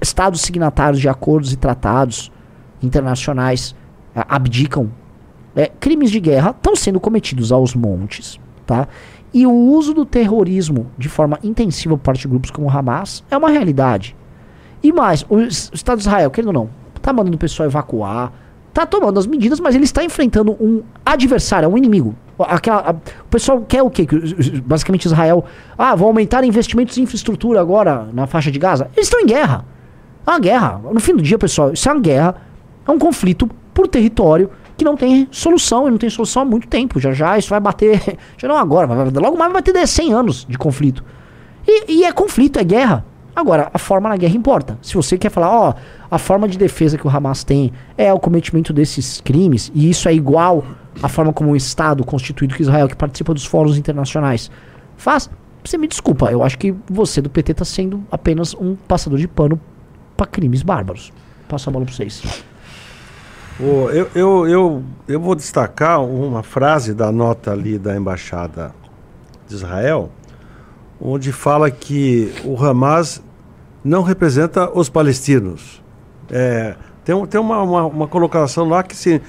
[0.00, 2.30] estados signatários de acordos e tratados
[2.80, 3.74] internacionais
[4.14, 4.88] é, abdicam.
[5.56, 8.38] É, crimes de guerra estão sendo cometidos aos montes.
[8.64, 8.86] Tá?
[9.34, 13.24] E o uso do terrorismo de forma intensiva por parte de grupos como o Hamas
[13.28, 14.14] é uma realidade.
[14.84, 17.68] E mais, o es- o Estado de Israel, querendo ou não, tá mandando o pessoal
[17.68, 18.32] evacuar,
[18.72, 22.14] tá tomando as medidas, mas ele está enfrentando um adversário, um inimigo.
[22.38, 24.06] Aquela, a- o pessoal quer o quê?
[24.64, 25.44] Basicamente Israel,
[25.78, 28.90] ah, vão aumentar investimentos em infraestrutura agora na faixa de Gaza.
[28.96, 29.64] Eles estão em guerra.
[30.26, 30.80] É uma guerra.
[30.92, 32.36] No fim do dia, pessoal, isso é uma guerra,
[32.86, 36.66] é um conflito por território que não tem solução, e não tem solução há muito
[36.66, 36.98] tempo.
[36.98, 38.00] Já já isso vai bater,
[38.38, 41.04] já não agora, vai- logo mais vai 10, 100 anos de conflito.
[41.66, 43.04] E, e é conflito, é guerra.
[43.34, 44.78] Agora, a forma na guerra importa.
[44.82, 45.74] Se você quer falar, ó,
[46.10, 50.08] a forma de defesa que o Hamas tem é o cometimento desses crimes, e isso
[50.08, 50.64] é igual
[51.02, 54.50] à forma como um Estado constituído que Israel, que participa dos fóruns internacionais,
[54.96, 55.30] faz,
[55.64, 59.28] você me desculpa, eu acho que você do PT tá sendo apenas um passador de
[59.28, 59.60] pano
[60.16, 61.12] para crimes bárbaros.
[61.48, 62.22] Passo a bola pra vocês.
[63.60, 68.74] Ô, eu, eu, eu, eu vou destacar uma frase da nota ali da Embaixada
[69.46, 70.10] de Israel,
[71.00, 73.22] onde fala que o Hamas
[73.84, 75.82] não representa os palestinos.
[76.30, 79.20] É, tem tem uma, uma, uma colocação lá que se,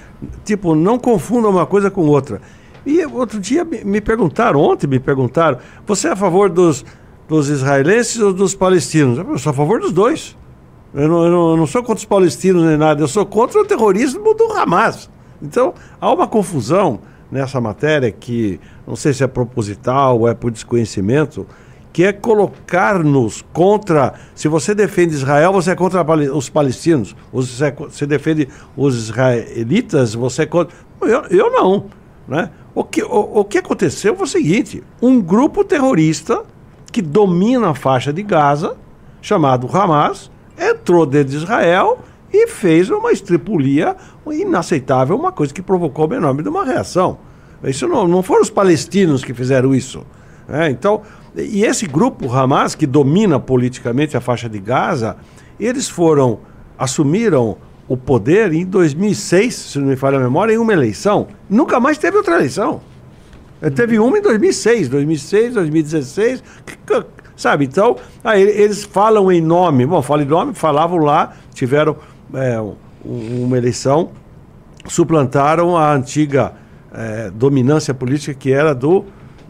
[0.43, 2.41] tipo, não confunda uma coisa com outra.
[2.85, 6.85] E outro dia me, me perguntaram, ontem me perguntaram, você é a favor dos,
[7.27, 9.17] dos israelenses ou dos palestinos?
[9.17, 10.37] Eu sou a favor dos dois.
[10.93, 13.59] Eu não, eu não- eu não sou contra os palestinos nem nada, eu sou contra
[13.59, 15.09] o terrorismo do Hamas.
[15.41, 16.99] Então, há uma confusão
[17.31, 21.47] nessa matéria que, não sei se é proposital ou é por desconhecimento,
[21.93, 24.15] que é colocar-nos contra.
[24.33, 27.15] Se você defende Israel, você é contra os palestinos.
[27.31, 30.75] Você, é você defende os israelitas, você é contra.
[31.01, 31.85] Eu, eu não.
[32.27, 32.49] Né?
[32.73, 36.43] O, que, o, o que aconteceu foi o seguinte: um grupo terrorista
[36.91, 38.75] que domina a faixa de Gaza,
[39.21, 41.99] chamado Hamas, entrou dentro de Israel
[42.31, 43.95] e fez uma estripulia
[44.31, 47.19] inaceitável, uma coisa que provocou uma enorme de uma reação.
[47.63, 50.03] Isso não, não foram os palestinos que fizeram isso.
[50.47, 50.69] né?
[50.69, 51.01] então,
[51.35, 55.17] e esse grupo Hamas, que domina politicamente a faixa de Gaza,
[55.59, 56.39] eles foram,
[56.77, 57.57] assumiram
[57.87, 61.27] o poder em 2006, se não me falha a memória, em uma eleição.
[61.49, 62.81] Nunca mais teve outra eleição.
[63.61, 67.05] Eh, Teve uma em 2006, 2006, 2016, que- que-
[67.35, 67.65] sabe?
[67.65, 71.95] Então, aí eles falam em nome, bom, falam em nome, falavam lá, tiveram
[72.33, 72.75] é, um-
[73.45, 74.09] uma eleição,
[74.87, 76.53] suplantaram a antiga
[76.95, 79.03] eh, dominância política que era do,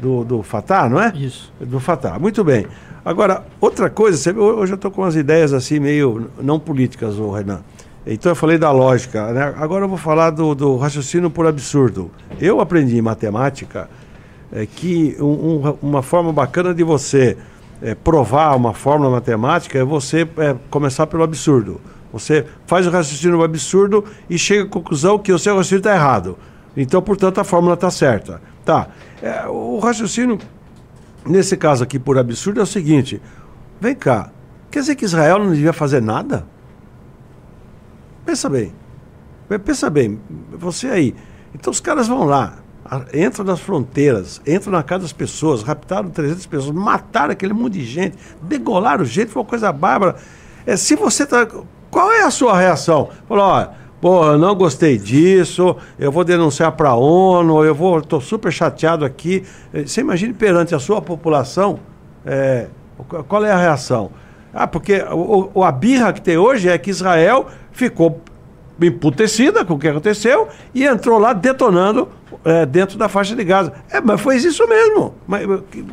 [0.04, 1.14] do, do Fatah, não é?
[1.16, 1.52] Isso.
[1.60, 2.20] Do Fatah.
[2.20, 2.68] Muito bem.
[3.06, 7.32] Agora, outra coisa, você, hoje eu estou com umas ideias assim meio não políticas, ô
[7.32, 7.62] Renan.
[8.06, 9.54] Então eu falei da lógica, né?
[9.58, 12.12] Agora eu vou falar do, do raciocínio por absurdo.
[12.40, 13.90] Eu aprendi em matemática
[14.52, 15.26] é, que um-
[15.70, 17.38] um- uma forma bacana de você
[17.82, 21.80] é, provar uma fórmula matemática é você é, começar pelo absurdo.
[22.12, 26.38] Você faz o raciocínio absurdo e chega à conclusão que o seu raciocínio está errado.
[26.78, 28.42] Então, portanto, a fórmula está certa.
[28.66, 28.88] Tá.
[29.22, 30.38] É, o raciocínio
[31.26, 33.22] Nesse caso aqui, por absurdo, é o seguinte:
[33.80, 34.30] vem cá,
[34.70, 36.46] quer dizer que Israel não devia fazer nada?
[38.26, 38.74] Pensa bem.
[39.48, 40.20] Pe- Pensa bem,
[40.52, 41.16] você aí.
[41.56, 42.56] Então os caras vão lá,
[43.14, 47.86] entram nas fronteiras, entram na casa das pessoas, raptaram 300 pessoas, mataram aquele monte de
[47.86, 50.16] gente, degolaram gente, foi uma coisa bárbara.
[50.66, 51.48] É, se você tá.
[51.92, 53.10] Qual é a sua reação?
[53.30, 53.68] Falou, ó,
[54.04, 58.52] pô, eu não gostei disso, eu vou denunciar para a ONU, eu vou, tô super
[58.52, 59.44] chateado aqui.
[59.74, 61.80] Eh, Você imagine perante a sua população,
[62.26, 62.68] é,
[63.30, 64.12] qual é a reação?
[64.54, 68.20] Ah, porque o, o- a birra que tem hoje é que Israel ficou
[68.82, 72.10] emputecida com o que aconteceu e entrou lá detonando
[72.44, 73.72] eh, dentro da faixa de Gaza.
[73.90, 75.14] É, mas foi isso mesmo.
[75.26, 75.48] Mas,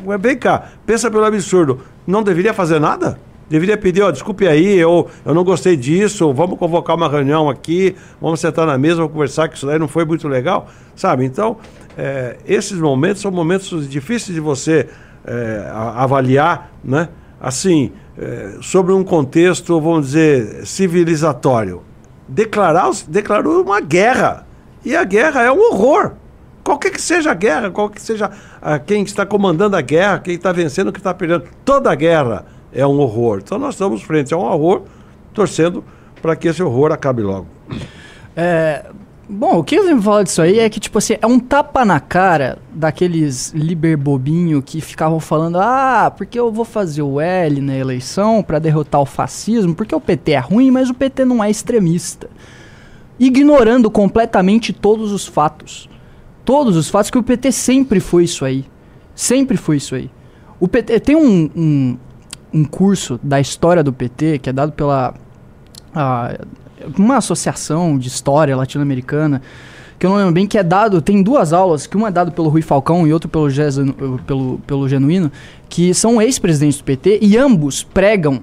[0.05, 1.79] mas vem cá, pensa pelo absurdo.
[2.05, 3.17] Não deveria fazer nada?
[3.51, 7.93] Deveria pedir, ó, desculpe aí, eu, eu não gostei disso, vamos convocar uma reunião aqui,
[8.21, 11.25] vamos sentar na mesa, vamos conversar, que isso daí não foi muito legal, sabe?
[11.25, 11.57] Então,
[11.97, 14.87] é, esses momentos são momentos difíceis de você
[15.25, 17.09] é, a- avaliar, né?
[17.41, 21.81] Assim, é, sobre um contexto, vamos dizer, civilizatório.
[22.29, 24.47] Declarar, declarou uma guerra.
[24.85, 26.13] E a guerra é um horror.
[26.63, 30.35] Qualquer que seja a guerra, qualquer que seja ah, quem está comandando a guerra, quem
[30.35, 33.39] está vencendo, quem está perdendo, toda a guerra é um horror.
[33.43, 34.83] Então nós estamos frente a um horror,
[35.33, 35.83] torcendo
[36.21, 37.47] para que esse horror acabe logo.
[38.35, 38.85] É,
[39.27, 41.83] bom, o que eu me fala disso aí é que, tipo assim, é um tapa
[41.83, 47.61] na cara daqueles liber bobinho que ficavam falando, ah, porque eu vou fazer o L
[47.61, 51.43] na eleição pra derrotar o fascismo, porque o PT é ruim, mas o PT não
[51.43, 52.29] é extremista.
[53.19, 55.89] Ignorando completamente todos os fatos.
[56.43, 58.65] Todos os fatos que o PT sempre foi isso aí.
[59.13, 60.09] Sempre foi isso aí.
[60.59, 61.97] O PT tem um, um,
[62.53, 65.13] um curso da história do PT que é dado pela
[65.93, 66.35] a-
[66.97, 69.41] uma associação de história latino-americana
[69.99, 72.31] que eu não lembro bem que é dado tem duas aulas que uma é dado
[72.31, 73.49] pelo Rui Falcão e outra pelo
[74.25, 75.31] pelo, pelo Genuíno
[75.69, 78.41] que são ex-presidentes do PT e ambos pregam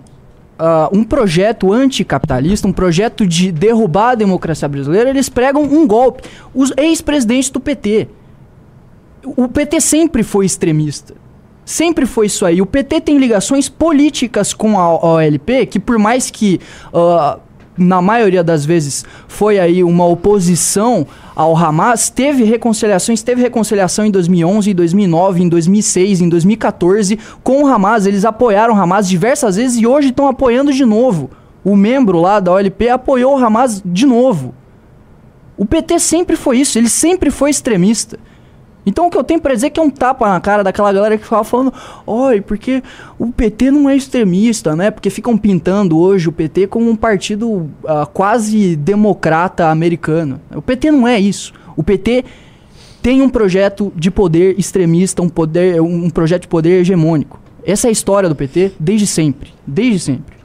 [0.59, 6.23] ah, um projeto anticapitalista, um projeto de derrubar a democracia brasileira, eles pregam um golpe.
[6.53, 8.09] Os ex-presidentes do PT.
[9.37, 11.15] O PT sempre foi extremista.
[11.69, 12.63] Sempre foi isso aí.
[12.63, 16.59] O PT tem ligações políticas com a OLP, que por mais que
[16.95, 17.39] ah,
[17.77, 24.11] na maioria das vezes foi aí uma oposição ao Hamas, teve reconciliações, teve reconciliação em
[24.11, 28.07] 2011, em 2009, em 2006, em 2014 com o Hamas.
[28.07, 31.29] Eles apoiaram o Hamas diversas vezes e hoje estão apoiando de novo.
[31.63, 34.55] O membro lá da OLP apoiou o Hamas de novo.
[35.55, 38.19] O PT sempre foi isso, ele sempre foi extremista.
[38.87, 40.93] Então o que eu tenho pra dizer é que é um tapa na cara daquela
[40.93, 41.73] galera que ficava falando,
[42.07, 42.83] olha, porque
[43.19, 44.91] o PT não é extremista, né?
[44.91, 50.41] Porque ficam pintando hoje o PT como um partido ah, quase democrata americano.
[50.55, 51.53] O PT não é isso.
[51.77, 52.25] O PT
[53.03, 57.39] tem um projeto de poder extremista, um, poder, um projeto de poder hegemônico.
[57.65, 59.53] Essa é a história do PT desde sempre.
[59.67, 60.37] Desde sempre.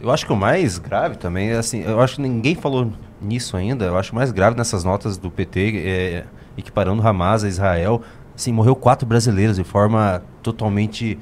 [0.00, 2.90] Eu acho que o mais grave também assim, eu acho que ninguém falou
[3.22, 3.84] nisso ainda.
[3.84, 6.24] Eu acho mais grave nessas notas do PT, é,
[6.56, 8.02] equiparando Hamas a Israel.
[8.34, 11.18] Assim, morreu quatro brasileiros de forma totalmente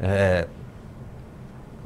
[0.00, 0.46] é,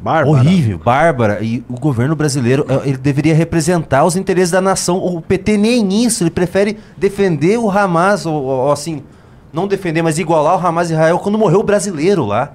[0.02, 0.28] Bárbara.
[0.28, 1.38] horrível, bárbara.
[1.42, 4.96] E o governo brasileiro, eh, ele deveria representar os interesses da nação.
[4.96, 9.04] O PT nem isso, ele prefere defender o Hamas, ou, ou, assim,
[9.52, 12.52] não defender, mas igualar o Hamas e Israel quando morreu o brasileiro lá.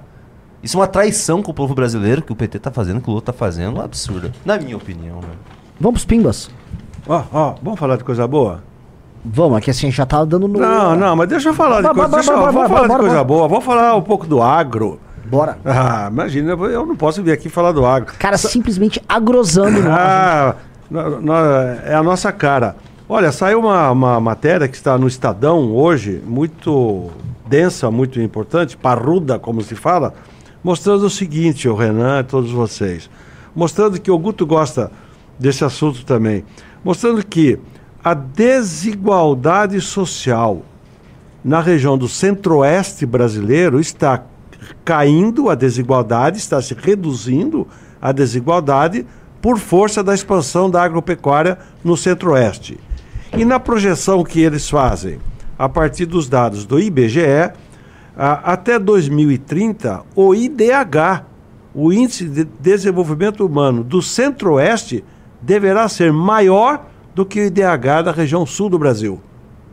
[0.62, 3.12] Isso é uma traição com o povo brasileiro que o PT tá fazendo, que o
[3.12, 4.30] Lula tá fazendo, absurda.
[4.44, 5.28] Na minha opinião, né?
[5.80, 6.50] Vamos pros pimbas?
[7.06, 8.62] Ó, ó, vamos falar de coisa boa?
[9.24, 10.58] Vamos, aqui assim, já tá dando no...
[10.58, 13.48] Não, não, mas deixa eu falar de coisa, deixa eu- vamos falar de coisa boa.
[13.48, 14.98] Vamos falar um pouco do agro.
[15.26, 15.58] Bora.
[15.64, 18.14] Ah, imagina, eu não posso vir aqui falar do agro.
[18.18, 20.54] Cara, simplesmente agrosando no Ah,
[20.90, 21.34] no- no-
[21.84, 22.76] é a nossa cara.
[23.08, 27.10] Olha, saiu uma, uma matéria que está no Estadão hoje, muito
[27.46, 30.14] densa, muito importante, parruda, como se fala,
[30.62, 33.10] mostrando o seguinte, o Renan e todos vocês.
[33.54, 34.90] Mostrando que o Guto gosta
[35.38, 36.44] desse assunto também.
[36.84, 37.58] Mostrando que
[38.08, 40.62] a desigualdade social
[41.44, 44.24] na região do centro-oeste brasileiro está
[44.82, 47.68] caindo a desigualdade, está se reduzindo
[48.00, 49.04] a desigualdade
[49.42, 52.80] por força da expansão da agropecuária no centro-oeste.
[53.36, 55.18] E na projeção que eles fazem,
[55.58, 57.52] a partir dos dados do IBGE,
[58.16, 61.24] até 2030, o IDH,
[61.74, 65.04] o Índice de Desenvolvimento Humano do Centro-Oeste,
[65.42, 66.86] deverá ser maior
[67.18, 69.20] do que o IDH da região sul do Brasil.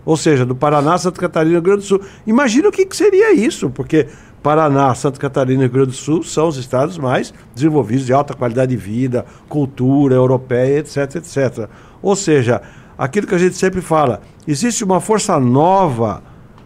[0.03, 2.01] Ou seja, do Paraná, Santa Catarina e Rio Grande do Sul.
[2.25, 4.07] Imagina o que, que seria isso, porque
[4.41, 8.33] Paraná, Santa Catarina e Rio Grande do Sul são os estados mais desenvolvidos de alta
[8.33, 11.69] qualidade de vida, cultura europeia, etc, etc.
[12.01, 12.63] Ou seja,
[12.97, 16.23] aquilo que a gente sempre fala, existe uma força nova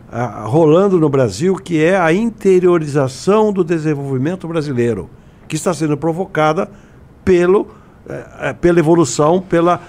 [0.10, 5.10] ah, rolando no Brasil que é a interiorização do desenvolvimento brasileiro,
[5.46, 6.72] que está sendo provocada
[7.26, 7.68] pelo
[8.08, 9.80] eh, eh, pela evolução, pelo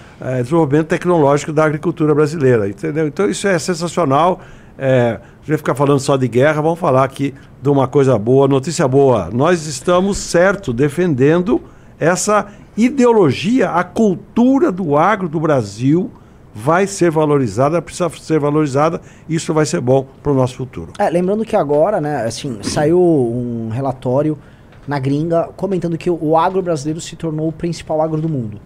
[0.42, 3.06] desenvolvimento tecnológico da agricultura brasileira, entendeu?
[3.06, 4.40] Então isso é sensacional.
[4.78, 8.18] É, a gente vai ficar falando só de guerra, vamos falar aqui de uma coisa
[8.18, 9.28] boa, notícia boa.
[9.30, 11.60] Nós estamos, certo, defendendo
[11.98, 12.46] essa
[12.76, 16.10] ideologia, a cultura do agro do Brasil
[16.54, 20.92] vai ser valorizada, precisa ser valorizada, isso vai ser bom para o nosso futuro.
[20.98, 24.36] É, lembrando que agora, né, assim, saiu um relatório
[24.86, 28.60] na gringa comentando que o agro brasileiro se tornou o principal agro do mundo.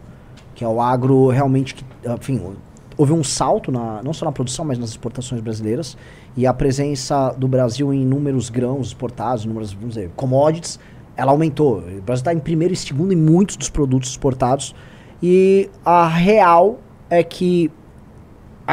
[0.55, 2.41] Que é o agro realmente que, enfim,
[2.97, 5.97] houve um salto, na, não só na produção, mas nas exportações brasileiras.
[6.37, 10.79] E a presença do Brasil em inúmeros grãos exportados, inúmeros, vamos dizer, commodities,
[11.17, 11.79] ela aumentou.
[11.79, 14.75] O Brasil está em primeiro e segundo em muitos dos produtos exportados.
[15.23, 16.79] E a real
[17.09, 17.71] é que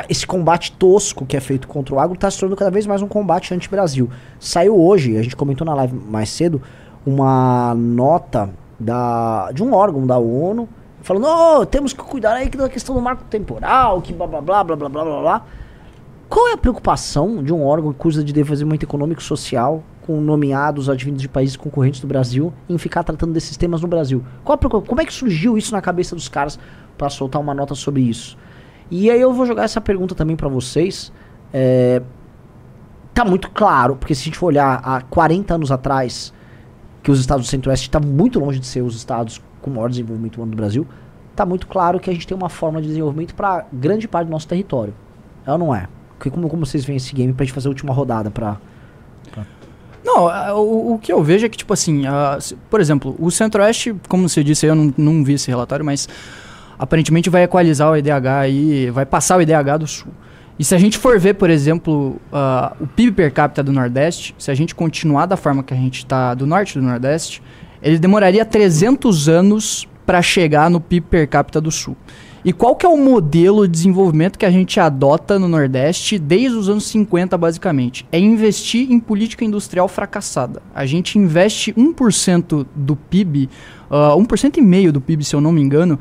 [0.09, 3.01] esse combate tosco que é feito contra o agro está se tornando cada vez mais
[3.01, 4.09] um combate anti-Brasil.
[4.39, 6.61] Saiu hoje, a gente comentou na live mais cedo,
[7.05, 8.49] uma nota
[8.79, 10.67] da, de um órgão da ONU
[11.01, 14.63] falando, oh, temos que cuidar aí da questão do marco temporal, que blá blá blá
[14.63, 15.45] blá blá blá blá.
[16.29, 20.21] Qual é a preocupação de um órgão que cuida de desenvolvimento econômico e social com
[20.21, 24.23] nomeados advindos de países concorrentes do Brasil em ficar tratando desses temas no Brasil?
[24.43, 26.57] Qual a, como é que surgiu isso na cabeça dos caras
[26.97, 28.37] para soltar uma nota sobre isso?
[28.89, 31.11] E aí eu vou jogar essa pergunta também para vocês.
[31.53, 32.01] É,
[33.13, 36.33] tá muito claro, porque se a gente for olhar há 40 anos atrás,
[37.03, 40.37] que os estados do Centro-Oeste estavam muito longe de ser os estados com maior desenvolvimento
[40.37, 40.85] humano do Brasil,
[41.35, 44.31] tá muito claro que a gente tem uma forma de desenvolvimento para grande parte do
[44.31, 44.93] nosso território.
[45.45, 45.87] É ou não é?
[46.19, 48.57] Que- Como, como vocês veem esse game pra gente fazer a última rodada pra.
[50.03, 52.37] Não, a- o, o que eu vejo é que, tipo assim, a-
[52.69, 56.09] por exemplo, o Centro-Oeste, como você disse, eu não, não vi esse relatório, mas
[56.77, 60.11] aparentemente vai equalizar o IDH aí, vai passar o IDH do Sul.
[60.59, 64.35] E se a gente for ver, por exemplo, ah, o PIB per capita do Nordeste,
[64.37, 67.41] se a gente continuar da forma que a gente está do Norte do Nordeste,
[67.81, 71.95] ele demoraria 300 anos para chegar no PIB per capita do Sul.
[72.43, 76.57] E qual que é o modelo de desenvolvimento que a gente adota no Nordeste desde
[76.57, 78.05] os anos 50, basicamente?
[78.11, 80.59] É investir em política industrial fracassada.
[80.73, 83.47] A gente investe 1% do PIB,
[83.91, 85.99] ah, 1% e meio do PIB, se eu não me engano,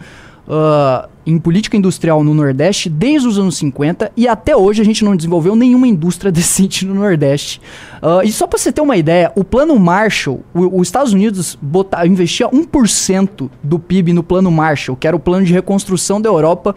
[0.50, 5.04] ah, em política industrial no Nordeste desde os anos 50 e até hoje a gente
[5.04, 7.60] não desenvolveu nenhuma indústria decente no Nordeste.
[8.02, 12.04] Ah, e só para você ter uma ideia, o plano Marshall, os Estados Unidos bota,
[12.04, 16.74] investia 1% do PIB no plano Marshall, que era o plano de reconstrução da Europa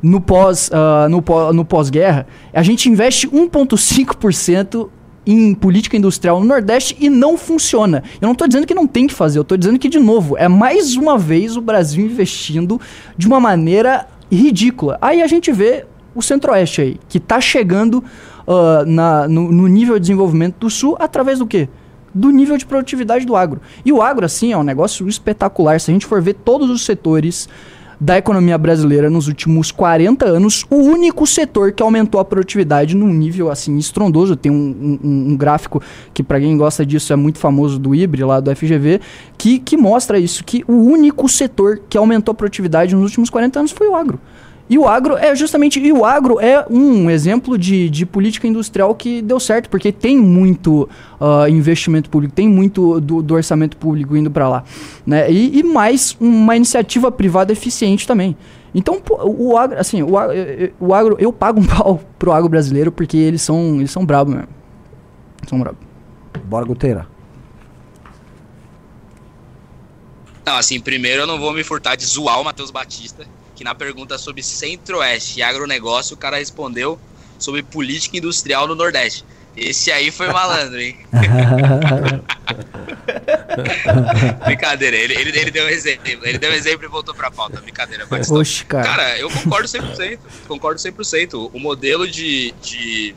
[0.00, 2.26] no pós ah, no, pó- no pós-guerra.
[2.52, 4.88] A gente investe 1,5%
[5.26, 8.02] em política industrial no Nordeste e não funciona.
[8.20, 10.36] Eu não estou dizendo que não tem que fazer, eu estou dizendo que, de novo,
[10.38, 12.80] é mais uma vez o Brasil investindo
[13.18, 14.98] de uma maneira ridícula.
[15.00, 15.84] Aí a gente vê
[16.14, 18.02] o Centro-Oeste aí, que está chegando
[18.46, 21.68] ah, na- no, no nível de desenvolvimento do Sul através do quê?
[22.14, 23.60] Do nível de produtividade do agro.
[23.84, 25.78] E o agro, assim, é um negócio espetacular.
[25.80, 27.48] Se a gente for ver todos os setores
[27.98, 33.08] da economia brasileira nos últimos 40 anos, o único setor que aumentou a produtividade num
[33.08, 34.36] nível assim estrondoso.
[34.36, 35.82] Tem um, um- um gráfico
[36.12, 39.00] que para quem gosta disso é muito famoso do IBRE lá do FGV,
[39.38, 43.58] que, que mostra isso, que o único setor que aumentou a produtividade nos últimos 40
[43.60, 44.20] anos foi o agro.
[44.68, 45.78] E o agro é justamente.
[45.78, 50.16] E o agro é um exemplo de, de política industrial que deu certo, porque tem
[50.18, 50.88] muito
[51.20, 54.64] ah, investimento público, tem muito do, do orçamento público indo para lá.
[55.06, 55.30] Né?
[55.30, 58.36] E, e mais uma iniciativa privada eficiente também.
[58.74, 60.10] Então, pô, o agro, assim, o,
[60.80, 64.34] o agro, eu pago um pau pro agro brasileiro porque eles são, eles são brabos
[64.34, 64.48] mesmo.
[65.48, 65.80] São brabos.
[66.44, 67.06] Bora, Goteira.
[70.44, 73.26] Não, assim, primeiro eu não vou me furtar de zoar o Matheus Batista,
[73.56, 76.98] que na pergunta sobre Centro-Oeste e agronegócio, o cara respondeu
[77.38, 79.24] sobre política industrial no Nordeste.
[79.56, 80.98] Esse aí foi malandro, hein?
[84.44, 86.06] Brincadeira, ele, ele, ele deu um exemplo.
[86.06, 87.58] Ele deu um exemplo e voltou pra pauta.
[87.62, 88.36] Brincadeira, Batistão.
[88.36, 88.84] Oxe, cara.
[88.84, 90.18] Cara, eu concordo 100%.
[90.46, 91.50] Concordo 100%.
[91.54, 93.14] O modelo de, de,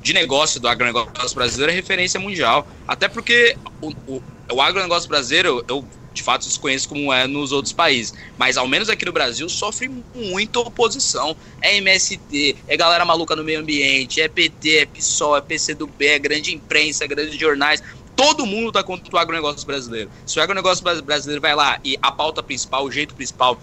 [0.00, 2.64] de negócio do agronegócio brasileiro é referência mundial.
[2.86, 4.22] Até porque o, o,
[4.52, 8.14] o agronegócio brasileiro, eu de fato desconheço como é nos outros países.
[8.36, 11.36] Mas ao menos aqui no Brasil sofre muita oposição.
[11.60, 16.18] É MST, é galera maluca no meio ambiente, é PT, é PSOL, é PCdoB, é
[16.18, 17.82] grande imprensa, grandes jornais.
[18.14, 20.10] Todo mundo tá contra o agronegócio brasileiro.
[20.26, 23.60] Se o agronegócio bra- brasileiro vai lá e a pauta principal, o jeito principal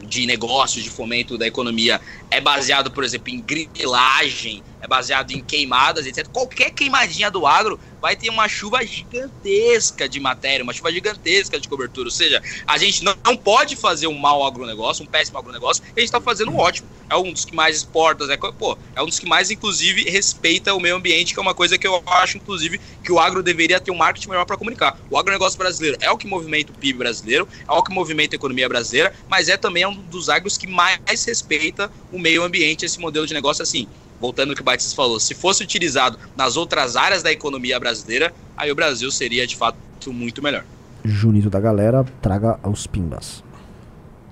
[0.00, 2.00] de negócios, de fomento da economia
[2.30, 6.28] é baseado, por exemplo, em grilagem, é baseado em queimadas, etc.
[6.28, 11.68] Qualquer queimadinha do agro vai ter uma chuva gigantesca de matéria, uma chuva gigantesca de
[11.68, 12.08] cobertura.
[12.08, 16.00] Ou seja, a gente não, não pode fazer um mau agronegócio, um péssimo agronegócio, a
[16.00, 16.88] gente está fazendo um ótimo.
[17.10, 20.74] É um dos que mais exporta, é, pô, é um dos que mais, inclusive, respeita
[20.74, 23.80] o meio ambiente, que é uma coisa que eu acho, inclusive, que o agro deveria
[23.80, 24.98] ter um marketing melhor para comunicar.
[25.08, 28.36] O agronegócio brasileiro é o que movimenta o PIB brasileiro, é o que movimenta a
[28.36, 33.00] economia brasileira, mas é também um dos agros que mais respeita o meio ambiente, esse
[33.00, 33.88] modelo de negócio assim.
[34.20, 38.32] Voltando ao que o Batista falou, se fosse utilizado nas outras áreas da economia brasileira,
[38.56, 39.76] aí o Brasil seria de fato
[40.12, 40.64] muito melhor.
[41.04, 43.44] Junito da galera, traga os pimbas.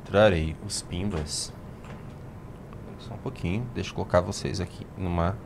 [0.05, 1.53] Trarei os pimbas.
[2.99, 5.37] Só um pouquinho, deixa eu colocar vocês aqui numa.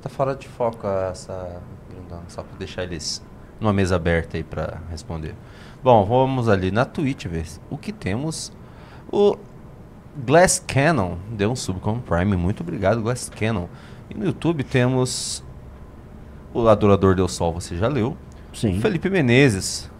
[0.00, 1.60] Tá fora de foco essa
[2.28, 3.22] só pra deixar eles
[3.60, 5.34] numa mesa aberta aí pra responder.
[5.82, 8.52] Bom, vamos ali na Twitch ver o que temos.
[9.10, 9.36] O
[10.16, 13.66] Glass Cannon deu um sub com Prime, muito obrigado, Glass Cannon.
[14.10, 15.42] E no YouTube temos
[16.52, 18.16] o Adorador Deu Sol, você já leu.
[18.52, 18.80] Sim.
[18.80, 19.90] Felipe Menezes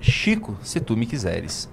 [0.00, 1.68] Chico, se tu me quiseres.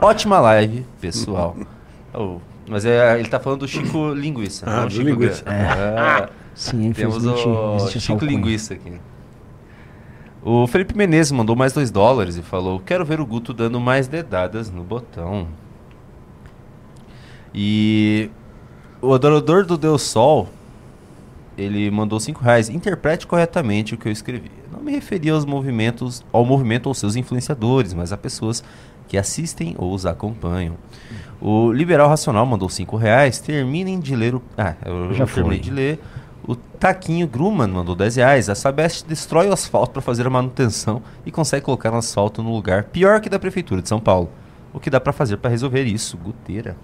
[0.00, 1.56] Ótima live, pessoal.
[2.12, 2.38] Oh,
[2.68, 4.68] mas é, ele tá falando do Chico Linguiça.
[4.68, 5.44] Ah, não Chico Linguiça.
[5.44, 8.24] Gra- Ah, Sim, temos o Chico.
[8.24, 8.94] Linguiça aqui.
[10.42, 14.08] O Felipe Menezes mandou mais 2 dólares e falou: Quero ver o Guto dando mais
[14.08, 15.46] dedadas no botão.
[17.54, 18.30] E
[19.02, 20.48] o adorador do Deus Sol,
[21.58, 22.68] ele mandou 5 reais.
[22.68, 24.50] Interprete corretamente o que eu escrevi.
[24.64, 28.64] Eu não me referi aos movimentos, ao movimento ou seus influenciadores, mas a pessoas
[29.08, 30.76] que assistem ou os acompanham.
[31.40, 33.40] O Liberal Racional mandou 5 reais.
[33.40, 34.42] Terminem de ler o.
[34.56, 36.00] Ah, eu Já já terminei de ler.
[36.46, 38.48] O Taquinho Gruman mandou 10 reais.
[38.48, 42.52] A Sabest destrói o asfalto para fazer a manutenção e consegue colocar o asfalto no
[42.52, 44.30] lugar pior que da Prefeitura de São Paulo.
[44.72, 46.16] O que dá para fazer para resolver isso?
[46.16, 46.76] Guteira.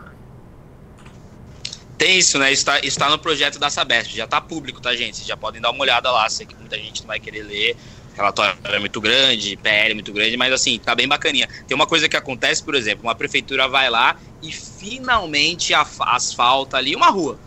[1.97, 2.53] Tem isso, né?
[2.53, 5.17] Isso tá, isso tá no projeto da Sabesp, já tá público, tá, gente?
[5.17, 6.29] Vocês já podem dar uma olhada lá.
[6.29, 7.77] Sei que muita gente não vai querer ler.
[8.15, 11.49] Relatório é muito grande, PL é muito grande, mas assim, tá bem bacaninha.
[11.67, 16.97] Tem uma coisa que acontece, por exemplo, uma prefeitura vai lá e finalmente asfalta ali
[16.97, 17.39] uma rua.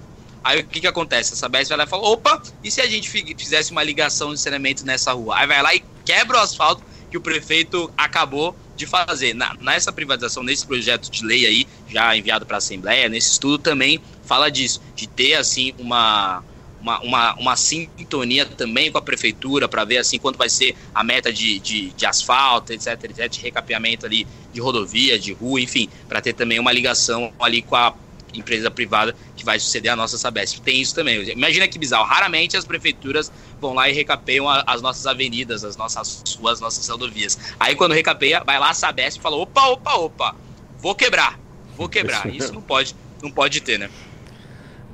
[0.43, 1.33] Aí o que que acontece?
[1.33, 4.33] A Sabesp vai lá e fala, opa, e se a gente fi- fizesse uma ligação
[4.33, 5.37] de saneamento nessa rua?
[5.37, 9.33] Aí vai lá e quebra o asfalto que o prefeito acabou de fazer.
[9.33, 13.59] Na, nessa privatização, nesse projeto de lei aí, já enviado para a Assembleia, nesse estudo
[13.59, 16.43] também fala disso, de ter assim uma,
[16.79, 21.03] uma, uma, uma sintonia também com a prefeitura para ver assim quanto vai ser a
[21.03, 25.89] meta de, de, de asfalto, etc, etc, de recapeamento ali de rodovia, de rua, enfim,
[26.07, 27.93] para ter também uma ligação ali com a
[28.33, 30.59] empresa privada que vai suceder a nossa Sabesp.
[30.61, 31.21] Tem isso também.
[31.29, 32.05] Imagina que bizarro.
[32.05, 36.61] Raramente as prefeituras vão lá e recapeiam a- as nossas avenidas, as nossas ruas, as
[36.61, 37.37] nossas rodovias.
[37.59, 40.35] Aí quando recapeia, vai lá a Sabesp e fala: opa, opa, opa,
[40.79, 41.39] vou quebrar,
[41.75, 42.27] vou quebrar.
[42.27, 43.89] Isso não pode, não pode ter, né?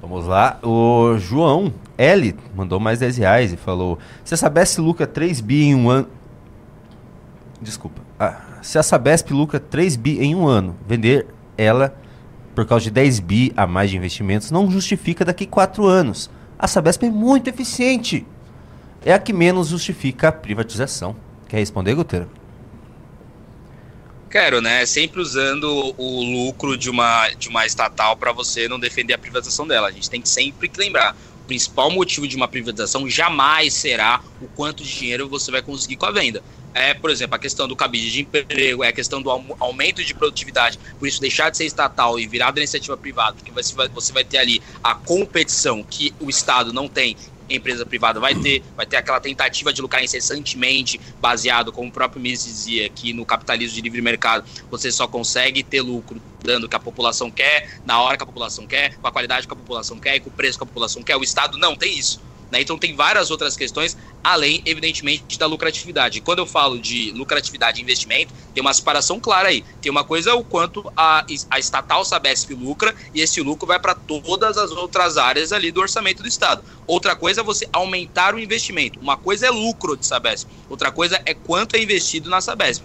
[0.02, 0.60] Vamos lá.
[0.64, 5.64] O João L mandou mais 10 reais e falou: Se a Sabesp lucra 3 bi
[5.64, 6.08] em um ano.
[7.62, 8.02] Desculpa.
[8.20, 11.26] Ah, se a Sabesp lucra 3 bi em um ano, vender
[11.58, 11.96] ela
[12.56, 16.30] por causa de 10 bi a mais de investimentos não justifica daqui 4 anos.
[16.58, 18.26] A Sabesp é muito eficiente.
[19.04, 21.16] É a que menos justifica a privatização.
[21.50, 22.30] Quer responder, Guteiro?
[24.32, 24.86] Quero, né?
[24.86, 29.68] Sempre usando o lucro de uma, de uma estatal para você não defender a privatização
[29.68, 29.90] dela.
[29.90, 31.16] A gente tem que sempre lembrar.
[31.44, 35.98] O principal motivo de uma privatização jamais será o quanto de dinheiro você vai conseguir
[35.98, 36.42] com a venda.
[36.76, 40.04] É, por exemplo, a questão do cabide de emprego, é a questão do aum- aumento
[40.04, 40.78] de produtividade.
[41.00, 44.12] Por isso, deixar de ser estatal e virar da iniciativa privada, porque você vai, você
[44.12, 47.16] vai ter ali a competição que o Estado não tem
[47.48, 52.20] empresa privada vai ter, vai ter aquela tentativa de lucrar incessantemente, baseado, como o próprio
[52.20, 56.70] Mises dizia, que no capitalismo de livre mercado você só consegue ter lucro dando o
[56.70, 59.56] que a população quer, na hora que a população quer, com a qualidade que a
[59.56, 61.16] população quer e com o preço que a população quer.
[61.18, 62.25] O Estado não tem isso.
[62.52, 62.62] Né?
[62.62, 66.22] Então tem várias outras questões, além, evidentemente, da lucratividade.
[66.22, 69.64] Quando eu falo de lucratividade e investimento, tem uma separação clara aí.
[69.82, 73.96] Tem uma coisa o quanto a, a estatal Sabesp lucra, e esse lucro vai para
[73.96, 76.64] todas as outras áreas ali do orçamento do Estado.
[76.88, 79.00] Outra coisa é você aumentar o investimento.
[79.00, 82.84] Uma coisa é lucro de Sabesp, outra coisa é quanto é investido na Sabesp.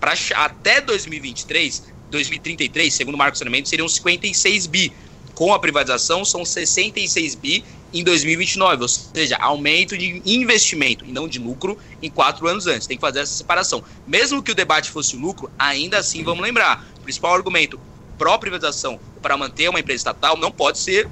[0.00, 4.92] Pra, até 2023, 2033, segundo o Marco Saneamento, seriam 56 bi.
[5.34, 11.28] Com a privatização, são 66 bi em 2029, ou seja, aumento de investimento e não
[11.28, 12.86] de lucro em quatro anos antes.
[12.86, 13.82] Tem que fazer essa separação.
[14.06, 17.78] Mesmo que o debate fosse lucro, ainda assim vamos lembrar: o principal argumento
[18.18, 21.08] pró-privatização para manter uma empresa estatal não pode ser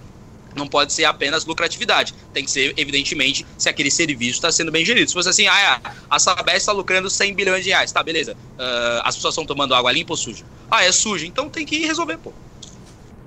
[0.55, 2.15] não pode ser apenas lucratividade.
[2.33, 5.09] Tem que ser, evidentemente, se aquele serviço está sendo bem gerido.
[5.09, 7.93] Se fosse assim, ah, é, a Sabesp está lucrando 100 bilhões de reais.
[7.93, 8.33] Tá, beleza.
[8.33, 10.45] Uh, as pessoas estão tomando água limpa ou suja?
[10.69, 11.27] Ah, é suja.
[11.27, 12.33] Então tem que resolver, pô.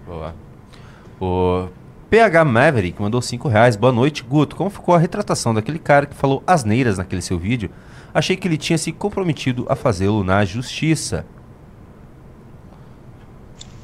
[0.05, 0.35] Boa.
[1.25, 1.69] O
[2.09, 3.77] PH Maverick mandou 5 reais.
[3.77, 4.57] Boa noite, Guto.
[4.57, 7.69] Como ficou a retratação daquele cara que falou asneiras naquele seu vídeo?
[8.13, 11.25] Achei que ele tinha se comprometido a fazê-lo na justiça.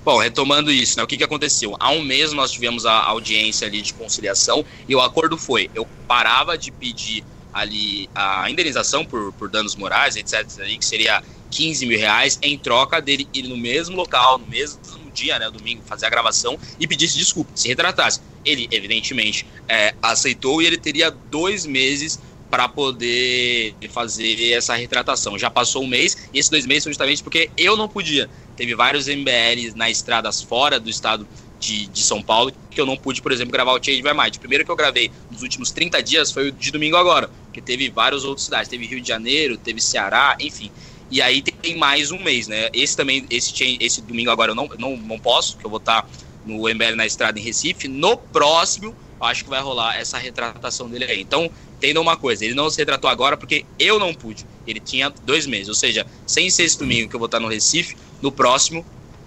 [0.04, 1.04] Bom, retomando isso, né?
[1.04, 1.78] O que, que aconteceu?
[1.80, 5.88] Há um mês nós tivemos a audiência ali de conciliação e o acordo foi: eu
[6.06, 10.46] parava de pedir ali a indenização por, por danos morais, etc.,
[10.78, 15.38] que seria 15 mil reais, em troca dele ir no mesmo local, no mesmo dia,
[15.40, 18.22] né, domingo, fazer a gravação e pedisse desculpa, se retratasse.
[18.46, 22.20] Ele, evidentemente, é, aceitou e ele teria dois meses
[22.50, 25.38] para poder fazer essa retratação.
[25.38, 28.30] Já passou um mês e esses dois meses são justamente porque eu não podia.
[28.56, 31.28] Teve vários MBLs na estradas fora do estado
[31.60, 34.38] de, de São Paulo que eu não pude, por exemplo, gravar o Change by Might.
[34.38, 37.62] O primeiro que eu gravei nos últimos 30 dias foi o de domingo agora, que
[37.62, 38.70] teve várias outras cidades.
[38.70, 40.72] Teve Rio de Janeiro, teve Ceará, enfim.
[41.10, 42.70] E aí tem mais um mês, né?
[42.72, 46.08] Esse também, esse, esse domingo agora eu não, não, não posso, que eu vou estar
[46.46, 47.88] no MBL na estrada em Recife.
[47.88, 51.22] No próximo acho que vai rolar essa retratação dele aí.
[51.22, 54.46] Então, entendam uma coisa, ele não se retratou agora porque eu não pude.
[54.66, 57.48] Ele tinha dois meses, ou seja, sem ser esse domingo que eu vou estar no
[57.48, 58.86] Recife, no próximo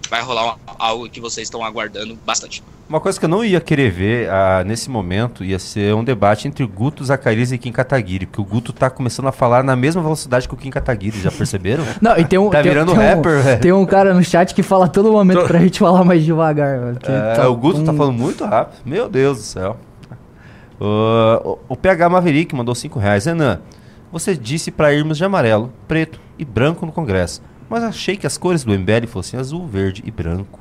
[0.09, 2.63] vai rolar algo que vocês estão aguardando bastante.
[2.87, 6.47] Uma coisa que eu não ia querer ver ah, nesse momento ia ser um debate
[6.47, 10.01] entre Guto, Zacarias e Kim Kataguiri, porque o Guto tá começando a falar na mesma
[10.01, 11.83] velocidade que o Kim Kataguiri, já perceberam?
[12.01, 13.61] Não, e tem um, Tá tem, virando tem um- rapper, velho.
[13.61, 16.77] Tem um cara no chat que fala todo momento pra gente falar mais devagar.
[16.79, 18.81] velho, É, tá o Guto tá um- falando muito rápido.
[18.85, 19.77] Meu Deus do céu.
[20.79, 20.85] O,
[21.53, 23.25] o- o PH Maverick mandou 5 reais.
[23.25, 23.59] Renan,
[24.11, 27.41] você disse pra irmos de amarelo, preto e branco no Congresso.
[27.69, 30.59] Mas achei que as cores do MBL fossem azul, verde e branco.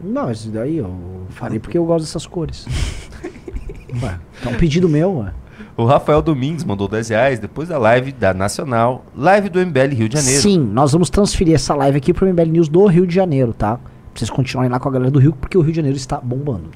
[0.00, 2.66] Não, isso daí eu falei porque eu gosto dessas cores.
[4.02, 5.32] Ué, tá um pedido meu, ué.
[5.76, 10.08] O Rafael Domingues mandou 10 reais depois da live da Nacional, live do MBL Rio
[10.08, 10.42] de Janeiro.
[10.42, 13.76] Sim, nós vamos transferir essa live aqui pro MBL News do Rio de Janeiro, tá?
[13.76, 16.20] Pra vocês continuarem lá com a galera do Rio, porque o Rio de Janeiro está
[16.20, 16.70] bombando.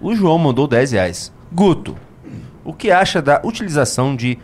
[0.00, 1.32] O João mandou 10 reais.
[1.52, 1.96] Guto,
[2.64, 4.38] o que acha da utilização de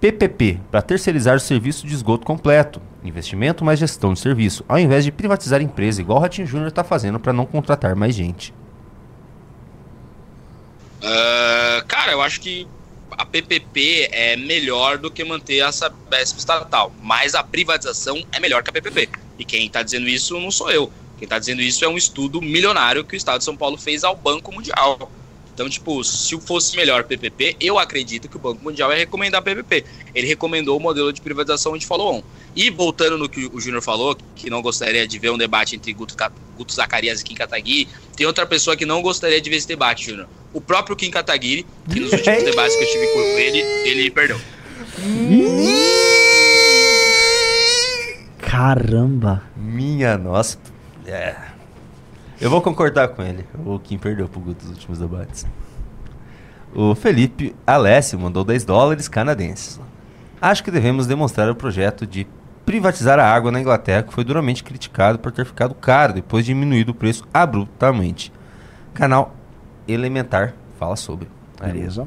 [0.00, 2.80] PPP para terceirizar o serviço de esgoto completo?
[3.02, 6.68] Investimento mais gestão de serviço, ao invés de privatizar a empresa, igual o Ratinho Júnior
[6.68, 8.52] está fazendo para não contratar mais gente.
[11.02, 12.66] Ah, cara, eu acho que
[13.10, 18.62] a PPP é melhor do que manter essa BESP estatal, mas a privatização é melhor
[18.62, 19.08] que a PPP.
[19.38, 20.92] E quem está dizendo isso não sou eu.
[21.18, 24.04] Quem está dizendo isso é um estudo milionário que o Estado de São Paulo fez
[24.04, 25.10] ao Banco Mundial.
[25.52, 29.84] Então, tipo, se fosse melhor PPP, eu acredito que o Banco Mundial ia recomendar PPP.
[30.14, 32.22] Ele recomendou o modelo de privatização de follow-on.
[32.56, 35.92] E voltando no que o Júnior falou, que não gostaria de ver um debate entre
[35.92, 36.16] Guto,
[36.56, 40.06] Guto Zacarias e Kim Kataguiri, tem outra pessoa que não gostaria de ver esse debate,
[40.06, 40.28] Júnior.
[40.52, 43.58] O próprio Kim Kataguiri, que nos últimos debates que eu tive com ele,
[43.88, 44.40] ele perdeu.
[48.38, 49.44] Caramba.
[49.56, 50.58] Minha nossa.
[51.06, 51.49] É.
[52.40, 53.44] Eu vou concordar com ele.
[53.66, 55.46] O Kim perdeu pro Guto nos últimos debates.
[56.74, 59.78] O Felipe Alessio mandou 10 dólares canadenses.
[60.40, 62.26] Acho que devemos demonstrar o projeto de
[62.64, 66.54] privatizar a água na Inglaterra, que foi duramente criticado por ter ficado caro depois de
[66.54, 68.32] diminuído o preço abruptamente.
[68.94, 69.34] Canal
[69.86, 71.28] Elementar fala sobre.
[71.60, 72.06] Beleza.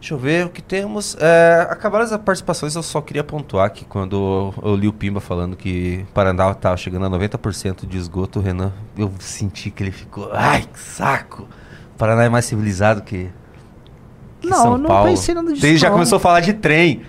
[0.00, 1.14] Deixa eu ver o que temos.
[1.20, 5.54] É, acabaram as participações, eu só queria pontuar que quando eu li o Pimba falando
[5.54, 10.30] que Paraná estava chegando a 90% de esgoto, o Renan, eu senti que ele ficou.
[10.32, 11.42] Ai, que saco!
[11.94, 13.30] O Paraná é mais civilizado que.
[14.40, 15.10] que Não, São eu não Paulo.
[15.10, 17.02] pensei nada disso, Ele já começou a falar de trem.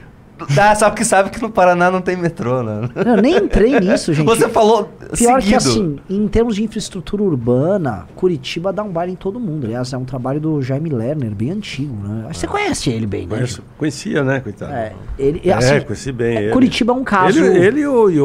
[0.59, 2.89] Ah, sabe que sabe que no Paraná não tem metrô, né?
[3.05, 4.25] Eu nem entrei nisso, gente.
[4.25, 5.41] Você falou Pior seguido.
[5.49, 9.65] que assim, em termos de infraestrutura urbana, Curitiba dá um baile em todo mundo.
[9.65, 12.21] Aliás, é um trabalho do Jaime Lerner, bem antigo, né?
[12.29, 13.35] Acho que você conhece ele bem, né?
[13.35, 14.71] Conheço- conhecia, né, coitado?
[14.73, 16.51] É, ele, É, assim, conheci bem é, ele.
[16.53, 17.39] Curitiba é um caso.
[17.43, 18.19] Ele, ele e, o, e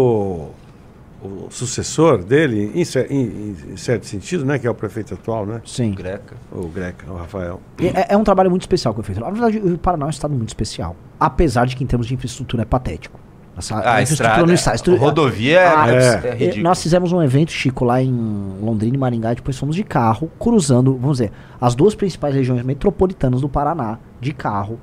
[1.26, 5.44] o- o sucessor dele, em, em- em certo sentido, né, que é o prefeito atual,
[5.46, 5.60] né?
[5.64, 5.92] Sim.
[5.92, 6.34] Greca.
[6.52, 7.60] O Greca, o Rafael.
[7.78, 9.20] É, é um trabalho muito especial que foi feito.
[9.24, 10.96] Na verdade, o Paraná é um estado muito especial.
[11.18, 13.18] Apesar de que em termos de infraestrutura é patético.
[13.58, 14.44] Essa, Ah, a estrada.
[14.44, 14.72] não está.
[14.72, 16.28] a rodovia é, Ah, é, é.
[16.28, 16.62] é ridículo.
[16.62, 18.12] Nós fizemos um evento, Chico, lá em
[18.60, 22.62] Londrina e Maringá, e depois fomos de carro, cruzando, vamos dizer, as duas principais regiões
[22.62, 24.78] metropolitanas do Paraná, de carro.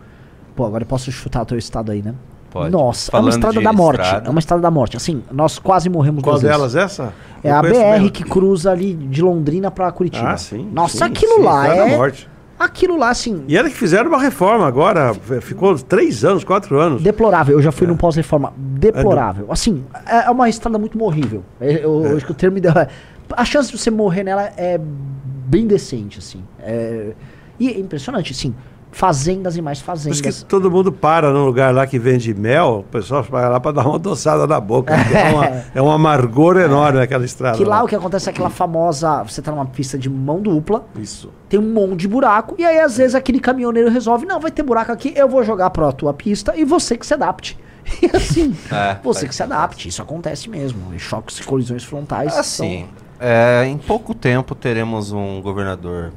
[0.56, 2.16] Pô, agora eu posso chutar o teu estado aí, né?
[2.54, 2.72] Pode.
[2.72, 4.02] Nossa, é Falando uma estrada da morte.
[4.04, 4.28] estrada.
[4.28, 4.96] É uma estrada da morte.
[4.96, 6.56] Assim, nós quase morremos Qual duas vezes.
[6.58, 7.12] delas essa?
[7.44, 8.10] É Eu a BR bem.
[8.10, 10.30] que cruza ali de Londrina pra Curitiba.
[10.30, 10.70] Ah, sim.
[10.72, 11.98] Nossa, sim, aquilo sim, lá Estrada da é.
[11.98, 12.30] Morte.
[12.60, 17.02] Aquilo lá, assim, E era que fizeram uma reforma agora, ficou três anos, quatro anos.
[17.02, 17.58] deplorável.
[17.58, 17.72] Eu já É.
[17.72, 18.54] fui num pós-reforma.
[18.56, 19.48] Deplorável.
[19.50, 21.44] Assim, é uma estrada muito morrível.
[21.60, 22.88] É, Eu, eu acho que o termo ideal é.
[23.36, 26.44] A chance de você morrer nela é bem decente, assim.
[26.60, 27.14] É,
[27.60, 28.54] e é impressionante, assim.
[28.94, 30.20] Fazendas e mais Por fazendas.
[30.20, 33.60] isso que todo mundo para num lugar lá que vende mel, o pessoal vai lá
[33.60, 34.94] para dar uma adoçada na boca.
[35.14, 35.46] É, uma,
[35.76, 37.58] é um amargor enorme aquela estrada.
[37.58, 39.24] Que lá o que acontece é aquela famosa.
[39.24, 41.30] Você tá numa pista de mão dupla, Isso.
[41.50, 44.64] tem um monte de buraco, e aí às vezes aquele caminhoneiro resolve: não, vai ter
[44.64, 47.58] buraco aqui, eu vou jogar pra tua pista e você que se adapte.
[48.02, 49.90] E assim, É, você faz que se adapte.
[49.90, 50.94] Isso acontece mesmo.
[50.94, 52.36] E choques e colisões frontais.
[52.38, 52.88] Assim,
[53.20, 56.12] é, em pouco tempo teremos um governador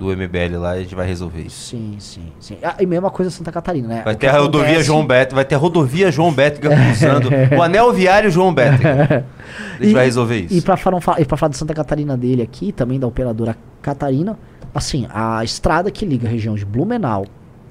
[0.00, 1.68] do MBL lá e a gente vai resolver isso.
[1.68, 2.56] Sim, sim, sim.
[2.62, 4.02] Ah, e mesma coisa Santa Catarina, né?
[4.04, 7.28] Vai O ter a rodovia acontece- João Beto, vai ter a rodovia João Bétega cruzando,
[7.56, 9.26] o anel viário João Bétega.
[9.78, 10.54] A gente E- vai resolver isso.
[10.54, 14.38] E pra, falar, e pra falar de Santa Catarina dele aqui, também da operadora Catarina,
[14.74, 17.26] assim, a estrada que liga a região de Blumenau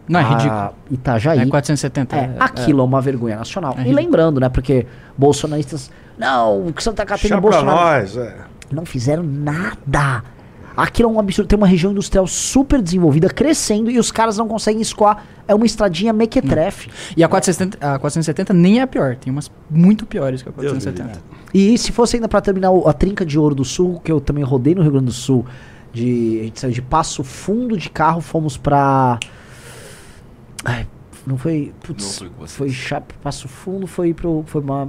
[0.07, 0.69] Não, é a ridículo.
[0.91, 1.39] Itajaí.
[1.39, 2.15] É 470.
[2.15, 3.75] É, aquilo é uma vergonha nacional.
[3.77, 4.85] É e lembrando, né, porque
[5.17, 8.17] bolsonaristas, não, que Santa Catarina pra Bolsonaro nós.
[8.17, 8.35] é.
[8.71, 10.23] não fizeram nada.
[10.81, 11.47] Aquilo é um absurdo.
[11.47, 15.25] Tem uma região industrial super desenvolvida, crescendo, e os caras não conseguem escoar.
[15.47, 16.89] É uma estradinha mequetrefe.
[17.17, 19.15] E a 470, a 470 nem é a pior.
[19.15, 21.21] Tem umas muito piores que a Deus me 470.
[21.53, 24.43] E se fosse ainda pra terminar a trinca de ouro do sul, que eu também
[24.43, 25.45] rodei no Rio Grande do Sul,
[25.91, 29.17] De, a gente saiu de Passo Fundo de carro, fomos pra.
[30.63, 30.87] Ai,
[31.25, 31.73] não foi.
[31.83, 34.43] Putz, Não foi cha- Passo Fundo, foi pro.
[34.45, 34.87] Foi uma.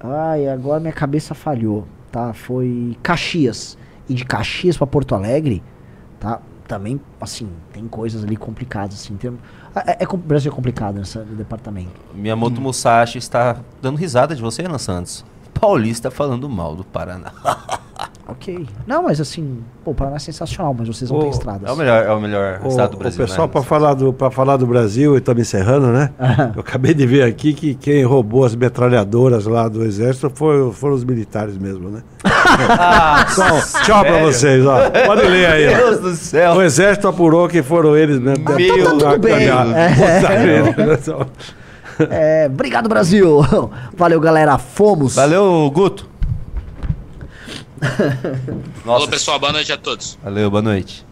[0.00, 1.86] Ai, agora minha cabeça falhou.
[2.10, 2.32] Tá?
[2.32, 3.76] Foi Caxias.
[4.12, 5.62] E de Caxias pra Porto Alegre,
[6.20, 6.38] tá?
[6.68, 9.16] Também, assim, tem coisas ali complicadas, assim.
[9.16, 9.32] Tem,
[9.74, 11.90] é, é, com- o Brasil é complicado nesse departamento.
[12.14, 15.24] Miyamoto Musashi está dando risada de você, Ana Santos.
[15.58, 17.32] Paulista falando mal do Paraná.
[18.28, 18.66] Ok.
[18.86, 21.68] Não, mas assim, pô, o Paraná é sensacional, mas vocês não têm estradas.
[21.68, 23.26] É o melhor, é o melhor O, estado do o Brasil.
[23.26, 23.52] pessoal, né?
[23.52, 26.10] para falar, do, pra falar do Brasil, e estamos encerrando, né?
[26.54, 30.94] Eu acabei de ver aqui que quem roubou as metralhadoras lá do exército foi, foram
[30.94, 32.02] os militares mesmo, né?
[33.32, 34.90] Então, tchau pra vocês, ó.
[35.06, 35.76] Pode ler aí, ó.
[35.78, 36.52] Deus do céu.
[36.54, 38.44] O exército apurou que foram eles mesmo.
[38.44, 39.48] Meu Tá tudo bem.
[39.48, 39.74] cagada.
[42.10, 43.40] É, obrigado, Brasil.
[43.96, 44.56] Valeu, galera.
[44.58, 45.14] Fomos.
[45.14, 46.08] Valeu, Guto.
[48.84, 49.38] Falou, pessoal.
[49.38, 50.18] Boa noite a todos.
[50.22, 51.04] Valeu, boa noite.